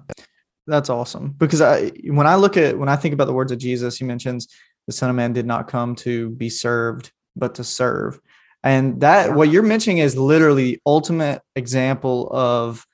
that's 0.68 0.88
awesome 0.88 1.34
because 1.38 1.60
i 1.60 1.88
when 2.04 2.24
i 2.24 2.36
look 2.36 2.56
at 2.56 2.78
when 2.78 2.88
i 2.88 2.94
think 2.94 3.12
about 3.12 3.24
the 3.24 3.32
words 3.32 3.50
of 3.50 3.58
jesus 3.58 3.98
he 3.98 4.04
mentions 4.04 4.46
the 4.86 4.92
son 4.92 5.10
of 5.10 5.16
man 5.16 5.32
did 5.32 5.44
not 5.44 5.66
come 5.66 5.96
to 5.96 6.30
be 6.30 6.48
served 6.48 7.10
but 7.36 7.54
to 7.56 7.64
serve. 7.64 8.20
And 8.64 9.00
that 9.00 9.34
what 9.34 9.50
you're 9.50 9.62
mentioning 9.62 9.98
is 9.98 10.16
literally 10.16 10.80
ultimate 10.86 11.42
example 11.56 12.28
of 12.30 12.86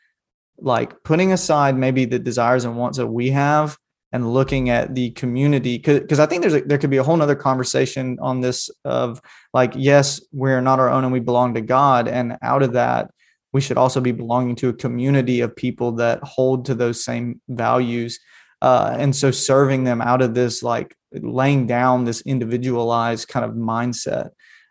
like 0.59 1.03
putting 1.03 1.33
aside 1.33 1.77
maybe 1.77 2.05
the 2.05 2.19
desires 2.19 2.65
and 2.65 2.77
wants 2.77 2.99
that 2.99 3.07
we 3.07 3.31
have 3.31 3.77
and 4.13 4.33
looking 4.33 4.71
at 4.71 4.95
the 4.95 5.11
community 5.11 5.79
because 5.79 6.19
i 6.19 6.27
think 6.27 6.43
there's 6.43 6.55
a, 6.55 6.61
there 6.63 6.79
could 6.79 6.91
be 6.91 6.97
a 6.97 7.03
whole 7.03 7.17
nother 7.17 7.37
conversation 7.37 8.19
on 8.21 8.41
this 8.41 8.71
of 8.85 9.21
like 9.53 9.73
yes 9.77 10.21
we're 10.33 10.61
not 10.61 10.81
our 10.81 10.89
own 10.89 11.05
and 11.05 11.13
we 11.13 11.21
belong 11.21 11.55
to 11.55 11.61
god 11.61 12.09
and 12.09 12.37
out 12.43 12.63
of 12.63 12.73
that 12.73 13.11
we 13.53 13.61
should 13.61 13.79
also 13.79 14.01
be 14.01 14.13
belonging 14.13 14.55
to 14.55 14.69
a 14.69 14.75
community 14.75 15.41
of 15.41 15.55
people 15.57 15.93
that 15.93 16.23
hold 16.23 16.65
to 16.67 16.75
those 16.75 17.03
same 17.03 17.41
values 17.49 18.19
uh, 18.61 18.97
and 18.99 19.15
so 19.15 19.31
serving 19.31 19.85
them 19.85 20.01
out 20.01 20.21
of 20.21 20.35
this 20.35 20.63
like 20.63 20.97
laying 21.13 21.67
down 21.67 22.05
this 22.05 22.21
individualized 22.23 23.29
kind 23.29 23.45
of 23.45 23.53
mindset 23.53 24.31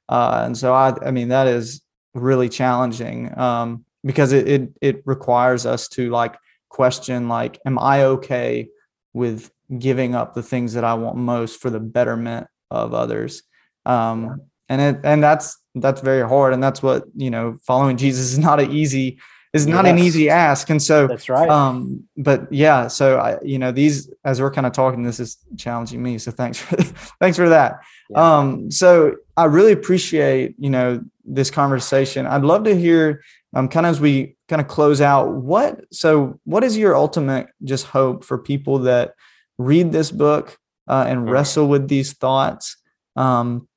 uh, 0.09 0.43
and 0.45 0.57
so 0.57 0.73
I, 0.73 0.93
I 1.05 1.11
mean, 1.11 1.29
that 1.29 1.47
is 1.47 1.81
really 2.13 2.49
challenging 2.49 3.37
um, 3.37 3.85
because 4.03 4.31
it, 4.31 4.47
it, 4.47 4.69
it 4.81 5.01
requires 5.05 5.65
us 5.65 5.87
to 5.89 6.09
like 6.09 6.35
question, 6.69 7.27
like, 7.27 7.59
am 7.65 7.77
I 7.77 8.03
okay 8.03 8.69
with 9.17 9.51
giving 9.77 10.15
up 10.15 10.33
the 10.33 10.43
things 10.43 10.73
that 10.73 10.83
I 10.83 10.93
want 10.93 11.17
most 11.17 11.59
for 11.59 11.69
the 11.69 11.79
betterment 11.79 12.47
of 12.71 12.93
others? 12.93 13.43
Um, 13.85 14.41
and 14.69 14.81
it, 14.81 15.01
and 15.03 15.23
that's, 15.23 15.57
that's 15.75 16.01
very 16.01 16.27
hard. 16.27 16.53
And 16.53 16.63
that's 16.63 16.81
what, 16.83 17.05
you 17.15 17.29
know, 17.29 17.57
following 17.65 17.97
Jesus 18.03 18.31
is 18.31 18.39
not 18.39 18.59
an 18.59 18.71
easy, 18.71 19.19
is 19.53 19.65
not 19.65 19.85
an 19.85 19.97
easy 19.97 20.29
ask. 20.29 20.69
And 20.69 20.81
so 20.81 21.07
that's 21.07 21.29
right. 21.29 21.49
Um, 21.49 22.03
but 22.15 22.51
yeah, 22.51 22.87
so 22.87 23.17
I, 23.17 23.37
you 23.43 23.57
know, 23.57 23.71
these, 23.71 24.09
as 24.23 24.39
we're 24.39 24.51
kind 24.51 24.67
of 24.67 24.73
talking, 24.73 25.03
this 25.03 25.19
is 25.19 25.37
challenging 25.57 26.03
me. 26.03 26.17
So 26.17 26.31
thanks 26.31 26.59
for, 26.59 26.75
thanks 27.19 27.37
for 27.37 27.49
that. 27.49 27.79
Yeah. 28.09 28.37
Um, 28.37 28.69
so 28.69 29.15
I 29.35 29.45
really 29.45 29.71
appreciate, 29.71 30.55
you 30.59 30.69
know, 30.69 31.03
this 31.25 31.49
conversation. 31.49 32.25
I'd 32.25 32.43
love 32.43 32.65
to 32.65 32.75
hear, 32.75 33.23
um, 33.55 33.67
kind 33.67 33.85
of 33.85 33.91
as 33.91 34.01
we 34.01 34.35
kind 34.47 34.61
of 34.61 34.67
close 34.67 35.01
out, 35.01 35.33
what, 35.33 35.81
so 35.91 36.39
what 36.43 36.63
is 36.63 36.77
your 36.77 36.95
ultimate 36.95 37.47
just 37.63 37.85
hope 37.87 38.23
for 38.23 38.37
people 38.37 38.79
that 38.79 39.13
read 39.57 39.91
this 39.91 40.11
book 40.11 40.57
uh, 40.87 41.05
and 41.07 41.21
mm-hmm. 41.21 41.29
wrestle 41.29 41.67
with 41.67 41.87
these 41.87 42.13
thoughts? 42.13 42.77
Um, 43.15 43.67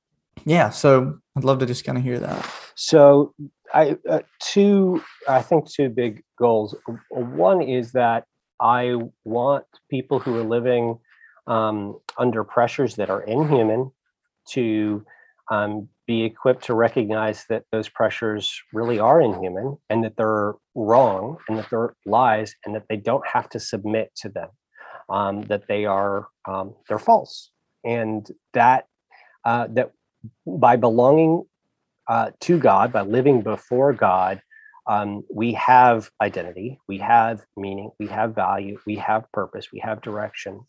yeah. 0.44 0.70
So 0.70 1.18
I'd 1.36 1.44
love 1.44 1.58
to 1.60 1.66
just 1.66 1.84
kind 1.84 1.98
of 1.98 2.04
hear 2.04 2.18
that. 2.18 2.50
So 2.74 3.34
I, 3.72 3.96
uh, 4.08 4.20
two, 4.40 5.02
I 5.28 5.42
think 5.42 5.70
two 5.70 5.88
big 5.88 6.22
goals. 6.38 6.74
One 7.10 7.62
is 7.62 7.92
that 7.92 8.24
I 8.60 8.96
want 9.24 9.64
people 9.88 10.18
who 10.18 10.38
are 10.38 10.44
living 10.44 10.98
um, 11.46 11.98
under 12.18 12.44
pressures 12.44 12.96
that 12.96 13.10
are 13.10 13.22
inhuman 13.22 13.90
to 14.50 15.04
um, 15.50 15.88
be 16.06 16.22
equipped 16.22 16.64
to 16.64 16.74
recognize 16.74 17.44
that 17.48 17.64
those 17.72 17.88
pressures 17.88 18.60
really 18.72 18.98
are 18.98 19.20
inhuman 19.20 19.76
and 19.88 20.04
that 20.04 20.16
they're 20.16 20.54
wrong 20.74 21.36
and 21.48 21.58
that 21.58 21.68
they're 21.70 21.94
lies 22.06 22.54
and 22.64 22.74
that 22.74 22.84
they 22.88 22.96
don't 22.96 23.26
have 23.26 23.48
to 23.50 23.60
submit 23.60 24.12
to 24.16 24.28
them 24.28 24.48
um, 25.10 25.42
that 25.42 25.66
they 25.68 25.84
are 25.84 26.28
um, 26.48 26.74
they're 26.88 26.98
false. 26.98 27.50
And 27.84 28.26
that 28.54 28.86
uh, 29.44 29.66
that 29.70 29.92
by 30.46 30.76
belonging 30.76 31.44
uh, 32.08 32.30
to 32.40 32.58
god 32.58 32.92
by 32.92 33.02
living 33.02 33.40
before 33.40 33.92
god 33.92 34.42
um, 34.86 35.22
we 35.32 35.52
have 35.54 36.10
identity 36.20 36.78
we 36.88 36.98
have 36.98 37.40
meaning 37.56 37.90
we 37.98 38.06
have 38.06 38.34
value 38.34 38.78
we 38.86 38.96
have 38.96 39.30
purpose 39.32 39.68
we 39.72 39.80
have 39.80 40.02
direction. 40.02 40.60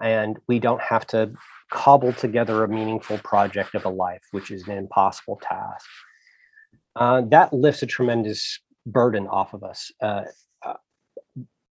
And 0.00 0.38
we 0.46 0.60
don't 0.60 0.80
have 0.80 1.06
to 1.08 1.32
cobble 1.70 2.12
together 2.12 2.64
a 2.64 2.68
meaningful 2.68 3.18
project 3.18 3.74
of 3.74 3.84
a 3.84 3.88
life, 3.88 4.22
which 4.30 4.50
is 4.50 4.66
an 4.68 4.76
impossible 4.76 5.40
task. 5.42 5.86
Uh, 6.96 7.22
that 7.22 7.52
lifts 7.52 7.82
a 7.82 7.86
tremendous 7.86 8.60
burden 8.86 9.26
off 9.26 9.54
of 9.54 9.62
us. 9.62 9.92
Uh, 10.02 10.22
uh, 10.64 10.74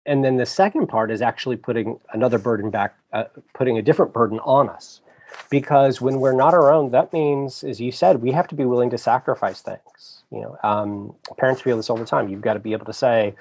and 0.06 0.24
then 0.24 0.38
the 0.38 0.46
second 0.46 0.88
part 0.88 1.12
is 1.12 1.22
actually 1.22 1.58
putting 1.58 2.00
another 2.14 2.38
burden 2.38 2.70
back, 2.70 2.96
uh, 3.14 3.26
putting 3.54 3.78
a 3.78 3.82
different 3.82 4.14
burden 4.14 4.40
on 4.40 4.70
us. 4.70 5.02
Because 5.50 6.00
when 6.00 6.22
we're 6.22 6.32
not 6.32 6.54
our 6.54 6.72
own, 6.72 6.92
that 6.92 7.12
means, 7.12 7.64
as 7.64 7.82
you 7.82 7.92
said, 7.92 8.22
we 8.22 8.32
have 8.32 8.48
to 8.48 8.56
be 8.56 8.64
willing 8.64 8.90
to 8.92 8.98
sacrifice 8.98 9.62
things. 9.62 10.24
You 10.32 10.42
know, 10.42 10.58
um, 10.64 11.16
parents 11.38 11.62
feel 11.62 11.76
this 11.76 11.90
all 11.90 11.98
the 11.98 12.06
time. 12.06 12.30
You've 12.30 12.42
got 12.42 12.54
to 12.54 12.60
be 12.60 12.72
able 12.72 12.86
to 12.86 12.94
say, 12.94 13.36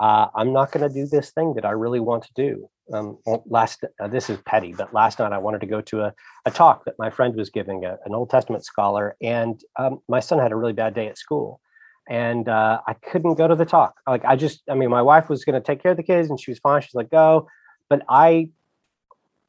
uh, 0.00 0.28
I'm 0.34 0.52
not 0.52 0.72
going 0.72 0.86
to 0.88 0.92
do 0.92 1.06
this 1.06 1.30
thing 1.30 1.54
that 1.54 1.64
I 1.64 1.70
really 1.70 2.00
want 2.00 2.24
to 2.24 2.32
do 2.34 2.68
um, 2.92 3.18
last 3.46 3.84
uh, 4.00 4.08
this 4.08 4.30
is 4.30 4.38
petty, 4.46 4.72
but 4.72 4.92
last 4.92 5.18
night 5.18 5.32
I 5.32 5.38
wanted 5.38 5.60
to 5.60 5.66
go 5.66 5.80
to 5.82 6.02
a, 6.02 6.14
a 6.44 6.50
talk 6.50 6.84
that 6.84 6.94
my 6.98 7.10
friend 7.10 7.34
was 7.36 7.50
giving, 7.50 7.84
a, 7.84 7.96
an 8.04 8.14
Old 8.14 8.30
Testament 8.30 8.64
scholar, 8.64 9.16
and 9.22 9.60
um, 9.78 10.00
my 10.08 10.20
son 10.20 10.38
had 10.38 10.52
a 10.52 10.56
really 10.56 10.72
bad 10.72 10.94
day 10.94 11.08
at 11.08 11.18
school, 11.18 11.60
and 12.08 12.48
uh, 12.48 12.80
I 12.86 12.94
couldn't 12.94 13.34
go 13.34 13.46
to 13.46 13.54
the 13.54 13.64
talk. 13.64 13.94
Like 14.06 14.24
I 14.24 14.36
just, 14.36 14.62
I 14.68 14.74
mean, 14.74 14.90
my 14.90 15.02
wife 15.02 15.28
was 15.28 15.44
going 15.44 15.60
to 15.60 15.64
take 15.64 15.82
care 15.82 15.92
of 15.92 15.96
the 15.96 16.02
kids, 16.02 16.30
and 16.30 16.40
she 16.40 16.50
was 16.50 16.58
fine. 16.58 16.82
She's 16.82 16.94
like, 16.94 17.10
go, 17.10 17.46
but 17.88 18.02
I, 18.08 18.50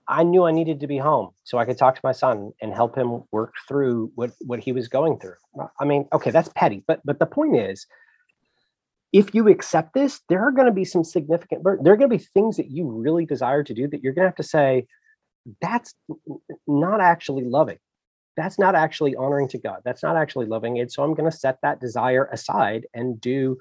I 0.08 0.24
knew 0.24 0.44
I 0.44 0.52
needed 0.52 0.80
to 0.82 0.88
be 0.88 0.98
home 0.98 1.32
so 1.44 1.58
I 1.58 1.66
could 1.66 1.78
talk 1.78 1.96
to 1.96 2.02
my 2.04 2.12
son 2.12 2.52
and 2.62 2.74
help 2.74 2.98
him 2.98 3.24
work 3.32 3.54
through 3.68 4.12
what 4.16 4.32
what 4.42 4.60
he 4.60 4.72
was 4.72 4.88
going 4.88 5.20
through. 5.20 5.36
I 5.80 5.86
mean, 5.86 6.08
okay, 6.14 6.32
that's 6.32 6.50
petty, 6.56 6.84
but 6.86 7.02
but 7.06 7.20
the 7.20 7.26
point 7.26 7.56
is 7.58 7.88
if 9.14 9.36
you 9.36 9.48
accept 9.50 9.94
this, 9.94 10.22
there 10.30 10.42
are 10.42 10.52
going 10.52 10.68
to 10.68 10.74
be 10.74 10.86
some 10.86 11.04
significant 11.04 11.64
burden. 11.64 11.84
There 11.84 11.94
are 11.94 11.98
going 11.98 12.10
to 12.10 12.18
be 12.18 12.24
things 12.24 12.58
that 12.58 12.70
you 12.70 12.90
really 12.90 13.26
desire 13.26 13.64
to 13.64 13.74
do 13.74 13.88
that 13.88 14.02
you're 14.04 14.14
going 14.14 14.24
to 14.24 14.30
have 14.30 14.36
to 14.36 14.44
say, 14.44 14.88
that's 15.62 15.94
not 16.68 17.02
actually 17.02 17.44
loving. 17.44 17.78
That's 18.38 18.58
not 18.58 18.76
actually 18.76 19.16
honoring 19.16 19.50
to 19.50 19.58
God. 19.58 19.82
That's 19.84 20.04
not 20.04 20.16
actually 20.16 20.46
loving 20.46 20.78
it. 20.78 20.92
So 20.92 21.04
I'm 21.04 21.14
going 21.14 21.30
to 21.30 21.36
set 21.36 21.58
that 21.64 21.82
desire 21.82 22.30
aside 22.32 22.88
and 22.94 23.20
do 23.20 23.58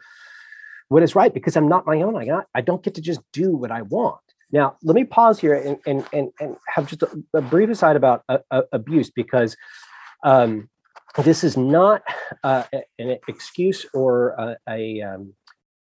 what 0.88 1.02
is 1.02 1.14
right 1.14 1.34
because 1.34 1.56
I'm 1.56 1.68
not 1.68 1.86
my 1.86 2.02
own. 2.02 2.16
I 2.16 2.26
got, 2.26 2.46
I 2.54 2.60
don't 2.60 2.82
get 2.82 2.94
to 2.94 3.00
just 3.00 3.20
do 3.32 3.56
what 3.56 3.72
I 3.72 3.82
want. 3.82 4.20
Now, 4.52 4.76
let 4.82 4.94
me 4.94 5.04
pause 5.04 5.38
here 5.38 5.54
and 5.54 5.78
and 5.86 6.04
and, 6.12 6.32
and 6.40 6.56
have 6.66 6.88
just 6.88 7.02
a, 7.02 7.24
a 7.34 7.40
brief 7.40 7.70
aside 7.70 7.96
about 7.96 8.24
uh, 8.28 8.38
uh, 8.50 8.62
abuse 8.72 9.10
because 9.10 9.56
um, 10.24 10.68
this 11.22 11.44
is 11.44 11.56
not 11.56 12.02
uh, 12.42 12.64
an 12.98 13.18
excuse 13.28 13.86
or 13.94 14.30
a, 14.30 14.56
a 14.68 15.02
um, 15.02 15.34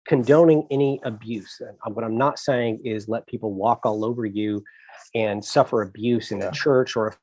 condoning 0.08 0.66
any 0.72 1.00
abuse. 1.04 1.62
And 1.62 1.96
what 1.96 2.06
I'm 2.06 2.18
not 2.18 2.40
saying 2.40 2.82
is 2.84 3.08
let 3.08 3.28
people 3.28 3.54
walk 3.54 3.82
all 3.86 4.06
over 4.06 4.26
you 4.26 4.64
and 5.14 5.44
suffer 5.44 5.82
abuse 5.82 6.32
in 6.32 6.42
a 6.42 6.52
church 6.52 6.96
or 6.96 7.08
a 7.08 7.16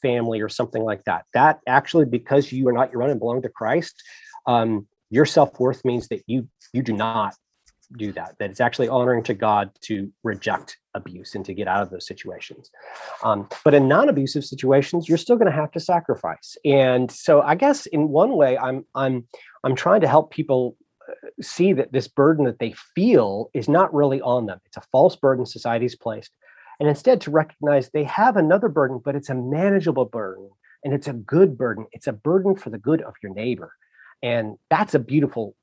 family 0.00 0.40
or 0.40 0.48
something 0.48 0.82
like 0.82 1.04
that. 1.04 1.24
That 1.34 1.60
actually, 1.66 2.04
because 2.04 2.52
you 2.52 2.68
are 2.68 2.72
not 2.72 2.92
your 2.92 3.02
own 3.02 3.10
and 3.10 3.20
belong 3.20 3.42
to 3.42 3.48
Christ, 3.48 4.02
um, 4.46 4.86
your 5.10 5.24
self 5.24 5.58
worth 5.60 5.84
means 5.84 6.08
that 6.08 6.22
you 6.26 6.48
you 6.72 6.82
do 6.82 6.92
not 6.92 7.34
do 7.96 8.12
that. 8.12 8.36
That 8.38 8.50
it's 8.50 8.60
actually 8.60 8.88
honoring 8.88 9.22
to 9.24 9.34
God 9.34 9.70
to 9.82 10.10
reject 10.22 10.78
abuse 10.94 11.34
and 11.34 11.44
to 11.44 11.54
get 11.54 11.68
out 11.68 11.82
of 11.82 11.90
those 11.90 12.06
situations. 12.06 12.70
Um, 13.22 13.48
but 13.64 13.74
in 13.74 13.88
non-abusive 13.88 14.44
situations, 14.44 15.08
you're 15.08 15.18
still 15.18 15.36
going 15.36 15.50
to 15.50 15.56
have 15.56 15.70
to 15.72 15.80
sacrifice. 15.80 16.56
And 16.64 17.10
so, 17.10 17.42
I 17.42 17.54
guess 17.54 17.86
in 17.86 18.08
one 18.08 18.36
way, 18.36 18.58
I'm 18.58 18.84
I'm 18.94 19.26
I'm 19.64 19.76
trying 19.76 20.00
to 20.00 20.08
help 20.08 20.32
people 20.32 20.76
see 21.40 21.72
that 21.72 21.92
this 21.92 22.08
burden 22.08 22.44
that 22.46 22.58
they 22.58 22.74
feel 22.94 23.50
is 23.54 23.68
not 23.68 23.92
really 23.94 24.20
on 24.20 24.46
them. 24.46 24.60
It's 24.66 24.76
a 24.76 24.82
false 24.92 25.16
burden 25.16 25.46
society's 25.46 25.96
placed. 25.96 26.30
And 26.80 26.88
instead 26.88 27.20
to 27.22 27.30
recognize 27.30 27.90
they 27.90 28.04
have 28.04 28.36
another 28.36 28.68
burden, 28.68 29.00
but 29.04 29.14
it's 29.14 29.28
a 29.28 29.34
manageable 29.34 30.04
burden 30.04 30.50
and 30.84 30.92
it's 30.92 31.08
a 31.08 31.12
good 31.12 31.56
burden. 31.56 31.86
It's 31.92 32.06
a 32.06 32.12
burden 32.12 32.56
for 32.56 32.70
the 32.70 32.78
good 32.78 33.02
of 33.02 33.14
your 33.22 33.32
neighbor. 33.32 33.72
And 34.22 34.56
that's 34.70 34.94
a 34.94 34.98
beautiful 34.98 35.54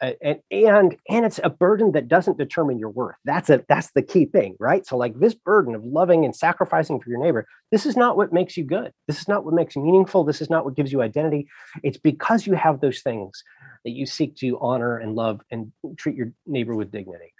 and 0.00 0.38
and 0.50 0.96
and 1.08 1.26
it's 1.26 1.40
a 1.42 1.50
burden 1.50 1.92
that 1.92 2.08
doesn't 2.08 2.38
determine 2.38 2.78
your 2.78 2.90
worth 2.90 3.16
that's 3.24 3.50
a 3.50 3.64
that's 3.68 3.90
the 3.92 4.02
key 4.02 4.24
thing 4.26 4.54
right 4.60 4.86
so 4.86 4.96
like 4.96 5.18
this 5.18 5.34
burden 5.34 5.74
of 5.74 5.84
loving 5.84 6.24
and 6.24 6.36
sacrificing 6.36 7.00
for 7.00 7.10
your 7.10 7.20
neighbor 7.20 7.46
this 7.72 7.84
is 7.84 7.96
not 7.96 8.16
what 8.16 8.32
makes 8.32 8.56
you 8.56 8.64
good 8.64 8.92
this 9.08 9.20
is 9.20 9.28
not 9.28 9.44
what 9.44 9.54
makes 9.54 9.74
you 9.74 9.82
meaningful 9.82 10.22
this 10.24 10.40
is 10.40 10.48
not 10.48 10.64
what 10.64 10.76
gives 10.76 10.92
you 10.92 11.02
identity 11.02 11.48
it's 11.82 11.98
because 11.98 12.46
you 12.46 12.54
have 12.54 12.80
those 12.80 13.00
things 13.00 13.42
that 13.84 13.90
you 13.90 14.06
seek 14.06 14.36
to 14.36 14.58
honor 14.60 14.98
and 14.98 15.14
love 15.14 15.40
and 15.50 15.72
treat 15.96 16.16
your 16.16 16.32
neighbor 16.46 16.74
with 16.74 16.90
dignity. 16.90 17.32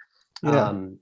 Yeah. 0.43 0.69
Um, 0.69 0.99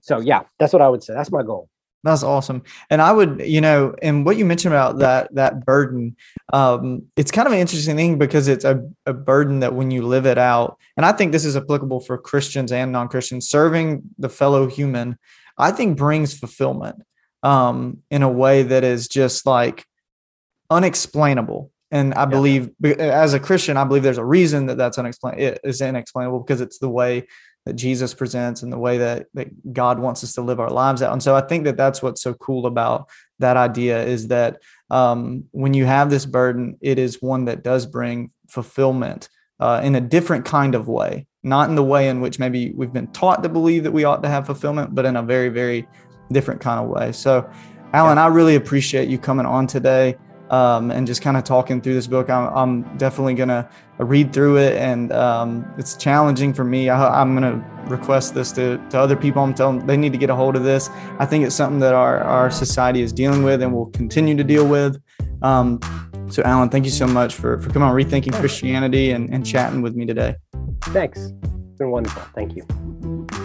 so 0.00 0.20
yeah, 0.20 0.42
that's 0.58 0.72
what 0.72 0.82
I 0.82 0.88
would 0.88 1.02
say. 1.02 1.14
That's 1.14 1.30
my 1.30 1.42
goal. 1.42 1.68
That's 2.04 2.22
awesome. 2.22 2.62
And 2.90 3.00
I 3.00 3.12
would, 3.12 3.40
you 3.40 3.62
know, 3.62 3.94
and 4.02 4.26
what 4.26 4.36
you 4.36 4.44
mentioned 4.44 4.74
about 4.74 4.98
that 4.98 5.34
that 5.34 5.64
burden, 5.64 6.16
um, 6.52 7.04
it's 7.16 7.30
kind 7.30 7.46
of 7.46 7.54
an 7.54 7.58
interesting 7.58 7.96
thing 7.96 8.18
because 8.18 8.46
it's 8.46 8.66
a, 8.66 8.86
a 9.06 9.14
burden 9.14 9.60
that 9.60 9.74
when 9.74 9.90
you 9.90 10.02
live 10.02 10.26
it 10.26 10.36
out, 10.36 10.78
and 10.98 11.06
I 11.06 11.12
think 11.12 11.32
this 11.32 11.46
is 11.46 11.56
applicable 11.56 12.00
for 12.00 12.18
Christians 12.18 12.72
and 12.72 12.92
non-Christians, 12.92 13.48
serving 13.48 14.02
the 14.18 14.28
fellow 14.28 14.66
human, 14.68 15.18
I 15.56 15.70
think 15.70 15.96
brings 15.96 16.38
fulfillment 16.38 17.02
um, 17.42 18.02
in 18.10 18.22
a 18.22 18.30
way 18.30 18.64
that 18.64 18.84
is 18.84 19.08
just 19.08 19.46
like 19.46 19.86
unexplainable. 20.68 21.70
And 21.90 22.12
I 22.14 22.26
believe, 22.26 22.70
as 22.98 23.32
a 23.32 23.40
Christian, 23.40 23.78
I 23.78 23.84
believe 23.84 24.02
there's 24.02 24.18
a 24.18 24.24
reason 24.24 24.66
that 24.66 24.76
that's 24.76 24.98
unexplainable. 24.98 25.42
It 25.42 25.60
is 25.64 25.80
inexplainable 25.80 26.40
because 26.40 26.60
it's 26.60 26.78
the 26.78 26.90
way 26.90 27.28
that 27.66 27.74
Jesus 27.74 28.12
presents 28.12 28.62
and 28.62 28.72
the 28.72 28.78
way 28.78 28.98
that, 28.98 29.26
that 29.34 29.72
God 29.72 29.98
wants 29.98 30.22
us 30.22 30.34
to 30.34 30.42
live 30.42 30.60
our 30.60 30.70
lives 30.70 31.02
out. 31.02 31.12
And 31.12 31.22
so 31.22 31.34
I 31.34 31.40
think 31.40 31.64
that 31.64 31.76
that's 31.76 32.02
what's 32.02 32.22
so 32.22 32.34
cool 32.34 32.66
about 32.66 33.08
that 33.38 33.56
idea 33.56 34.04
is 34.04 34.28
that 34.28 34.60
um, 34.90 35.44
when 35.52 35.74
you 35.74 35.86
have 35.86 36.10
this 36.10 36.26
burden, 36.26 36.76
it 36.80 36.98
is 36.98 37.22
one 37.22 37.46
that 37.46 37.62
does 37.62 37.86
bring 37.86 38.30
fulfillment 38.48 39.28
uh, 39.60 39.80
in 39.82 39.94
a 39.94 40.00
different 40.00 40.44
kind 40.44 40.74
of 40.74 40.88
way, 40.88 41.26
not 41.42 41.68
in 41.68 41.74
the 41.74 41.82
way 41.82 42.08
in 42.08 42.20
which 42.20 42.38
maybe 42.38 42.72
we've 42.72 42.92
been 42.92 43.06
taught 43.08 43.42
to 43.42 43.48
believe 43.48 43.84
that 43.84 43.92
we 43.92 44.04
ought 44.04 44.22
to 44.22 44.28
have 44.28 44.46
fulfillment, 44.46 44.94
but 44.94 45.06
in 45.06 45.16
a 45.16 45.22
very, 45.22 45.48
very 45.48 45.88
different 46.32 46.60
kind 46.60 46.80
of 46.80 46.88
way. 46.88 47.12
So, 47.12 47.48
Alan, 47.94 48.18
yeah. 48.18 48.24
I 48.24 48.26
really 48.28 48.56
appreciate 48.56 49.08
you 49.08 49.18
coming 49.18 49.46
on 49.46 49.66
today 49.66 50.16
um, 50.50 50.90
and 50.90 51.06
just 51.06 51.22
kind 51.22 51.36
of 51.36 51.44
talking 51.44 51.80
through 51.80 51.94
this 51.94 52.06
book. 52.06 52.28
I'm, 52.30 52.54
I'm 52.54 52.96
definitely 52.98 53.34
going 53.34 53.48
to 53.48 53.68
read 53.98 54.32
through 54.32 54.58
it, 54.58 54.76
and 54.76 55.12
um, 55.12 55.64
it's 55.78 55.96
challenging 55.96 56.52
for 56.52 56.64
me. 56.64 56.88
I, 56.88 57.22
am 57.22 57.36
going 57.36 57.60
to 57.60 57.66
request 57.88 58.34
this 58.34 58.52
to, 58.52 58.78
to 58.90 58.98
other 58.98 59.16
people. 59.16 59.42
I'm 59.42 59.54
telling 59.54 59.78
them 59.78 59.86
they 59.86 59.96
need 59.96 60.12
to 60.12 60.18
get 60.18 60.30
a 60.30 60.34
hold 60.34 60.56
of 60.56 60.64
this. 60.64 60.90
I 61.18 61.26
think 61.26 61.44
it's 61.44 61.54
something 61.54 61.80
that 61.80 61.94
our, 61.94 62.20
our 62.20 62.50
society 62.50 63.02
is 63.02 63.12
dealing 63.12 63.42
with 63.42 63.62
and 63.62 63.72
will 63.72 63.86
continue 63.86 64.36
to 64.36 64.44
deal 64.44 64.66
with. 64.66 65.00
Um, 65.42 65.80
so, 66.30 66.42
Alan, 66.42 66.70
thank 66.70 66.84
you 66.84 66.90
so 66.90 67.06
much 67.06 67.34
for, 67.34 67.58
for 67.60 67.70
coming 67.70 67.88
on 67.88 67.94
Rethinking 67.94 68.34
Christianity 68.34 69.10
and, 69.10 69.32
and 69.32 69.44
chatting 69.44 69.82
with 69.82 69.94
me 69.94 70.06
today. 70.06 70.36
Thanks. 70.86 71.32
It's 71.42 71.78
been 71.78 71.90
wonderful. 71.90 72.22
Thank 72.34 72.56
you. 72.56 73.43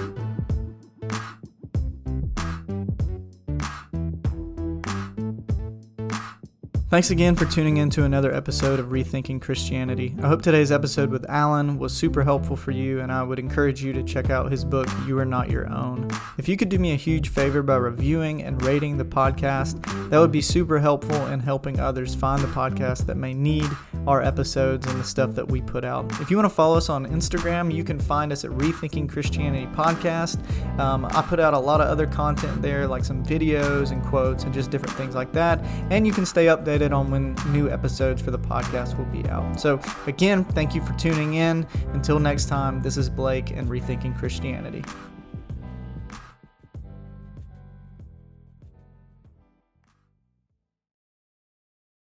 Thanks 6.89 7.11
again 7.11 7.35
for 7.35 7.45
tuning 7.45 7.77
in 7.77 7.91
to 7.91 8.03
another 8.03 8.33
episode 8.33 8.79
of 8.79 8.87
Rethinking 8.87 9.39
Christianity. 9.39 10.15
I 10.23 10.27
hope 10.27 10.41
today's 10.41 10.71
episode 10.71 11.11
with 11.11 11.23
Alan 11.29 11.77
was 11.77 11.93
super 11.93 12.23
helpful 12.23 12.55
for 12.55 12.71
you, 12.71 12.99
and 13.01 13.11
I 13.11 13.21
would 13.21 13.37
encourage 13.37 13.83
you 13.83 13.93
to 13.93 14.01
check 14.01 14.31
out 14.31 14.51
his 14.51 14.65
book, 14.65 14.87
You 15.05 15.19
Are 15.19 15.25
Not 15.25 15.51
Your 15.51 15.69
Own. 15.71 16.09
If 16.39 16.49
you 16.49 16.57
could 16.57 16.69
do 16.69 16.79
me 16.79 16.93
a 16.93 16.95
huge 16.95 17.29
favor 17.29 17.61
by 17.61 17.75
reviewing 17.75 18.41
and 18.41 18.59
rating 18.65 18.97
the 18.97 19.05
podcast, 19.05 19.79
that 20.09 20.17
would 20.17 20.31
be 20.31 20.41
super 20.41 20.79
helpful 20.79 21.27
in 21.27 21.41
helping 21.41 21.79
others 21.79 22.15
find 22.15 22.41
the 22.41 22.47
podcast 22.47 23.05
that 23.05 23.17
may 23.17 23.35
need 23.35 23.69
our 24.07 24.23
episodes 24.23 24.87
and 24.87 24.99
the 24.99 25.03
stuff 25.03 25.35
that 25.35 25.47
we 25.47 25.61
put 25.61 25.85
out. 25.85 26.11
If 26.19 26.31
you 26.31 26.37
want 26.37 26.49
to 26.49 26.55
follow 26.55 26.75
us 26.75 26.89
on 26.89 27.05
Instagram, 27.05 27.71
you 27.71 27.83
can 27.83 27.99
find 27.99 28.31
us 28.31 28.43
at 28.43 28.49
Rethinking 28.49 29.07
Christianity 29.07 29.67
Podcast. 29.75 30.39
Um, 30.79 31.05
I 31.05 31.21
put 31.21 31.39
out 31.39 31.53
a 31.53 31.59
lot 31.59 31.81
of 31.81 31.87
other 31.87 32.07
content 32.07 32.63
there, 32.63 32.87
like 32.87 33.05
some 33.05 33.23
videos 33.23 33.91
and 33.91 34.03
quotes 34.03 34.43
and 34.43 34.51
just 34.51 34.71
different 34.71 34.95
things 34.95 35.13
like 35.13 35.31
that. 35.33 35.59
And 35.91 36.07
you 36.07 36.13
can 36.13 36.25
stay 36.25 36.47
updated 36.47 36.78
updated 36.79 36.95
on 36.95 37.11
when 37.11 37.35
new 37.51 37.69
episodes 37.69 38.21
for 38.21 38.31
the 38.31 38.39
podcast 38.39 38.97
will 38.97 39.05
be 39.05 39.27
out. 39.29 39.59
So, 39.59 39.79
again, 40.07 40.43
thank 40.43 40.73
you 40.73 40.81
for 40.81 40.93
tuning 40.93 41.35
in. 41.35 41.67
Until 41.93 42.19
next 42.19 42.45
time, 42.45 42.81
this 42.81 42.97
is 42.97 43.09
Blake 43.09 43.51
and 43.51 43.67
Rethinking 43.67 44.17
Christianity. 44.17 44.83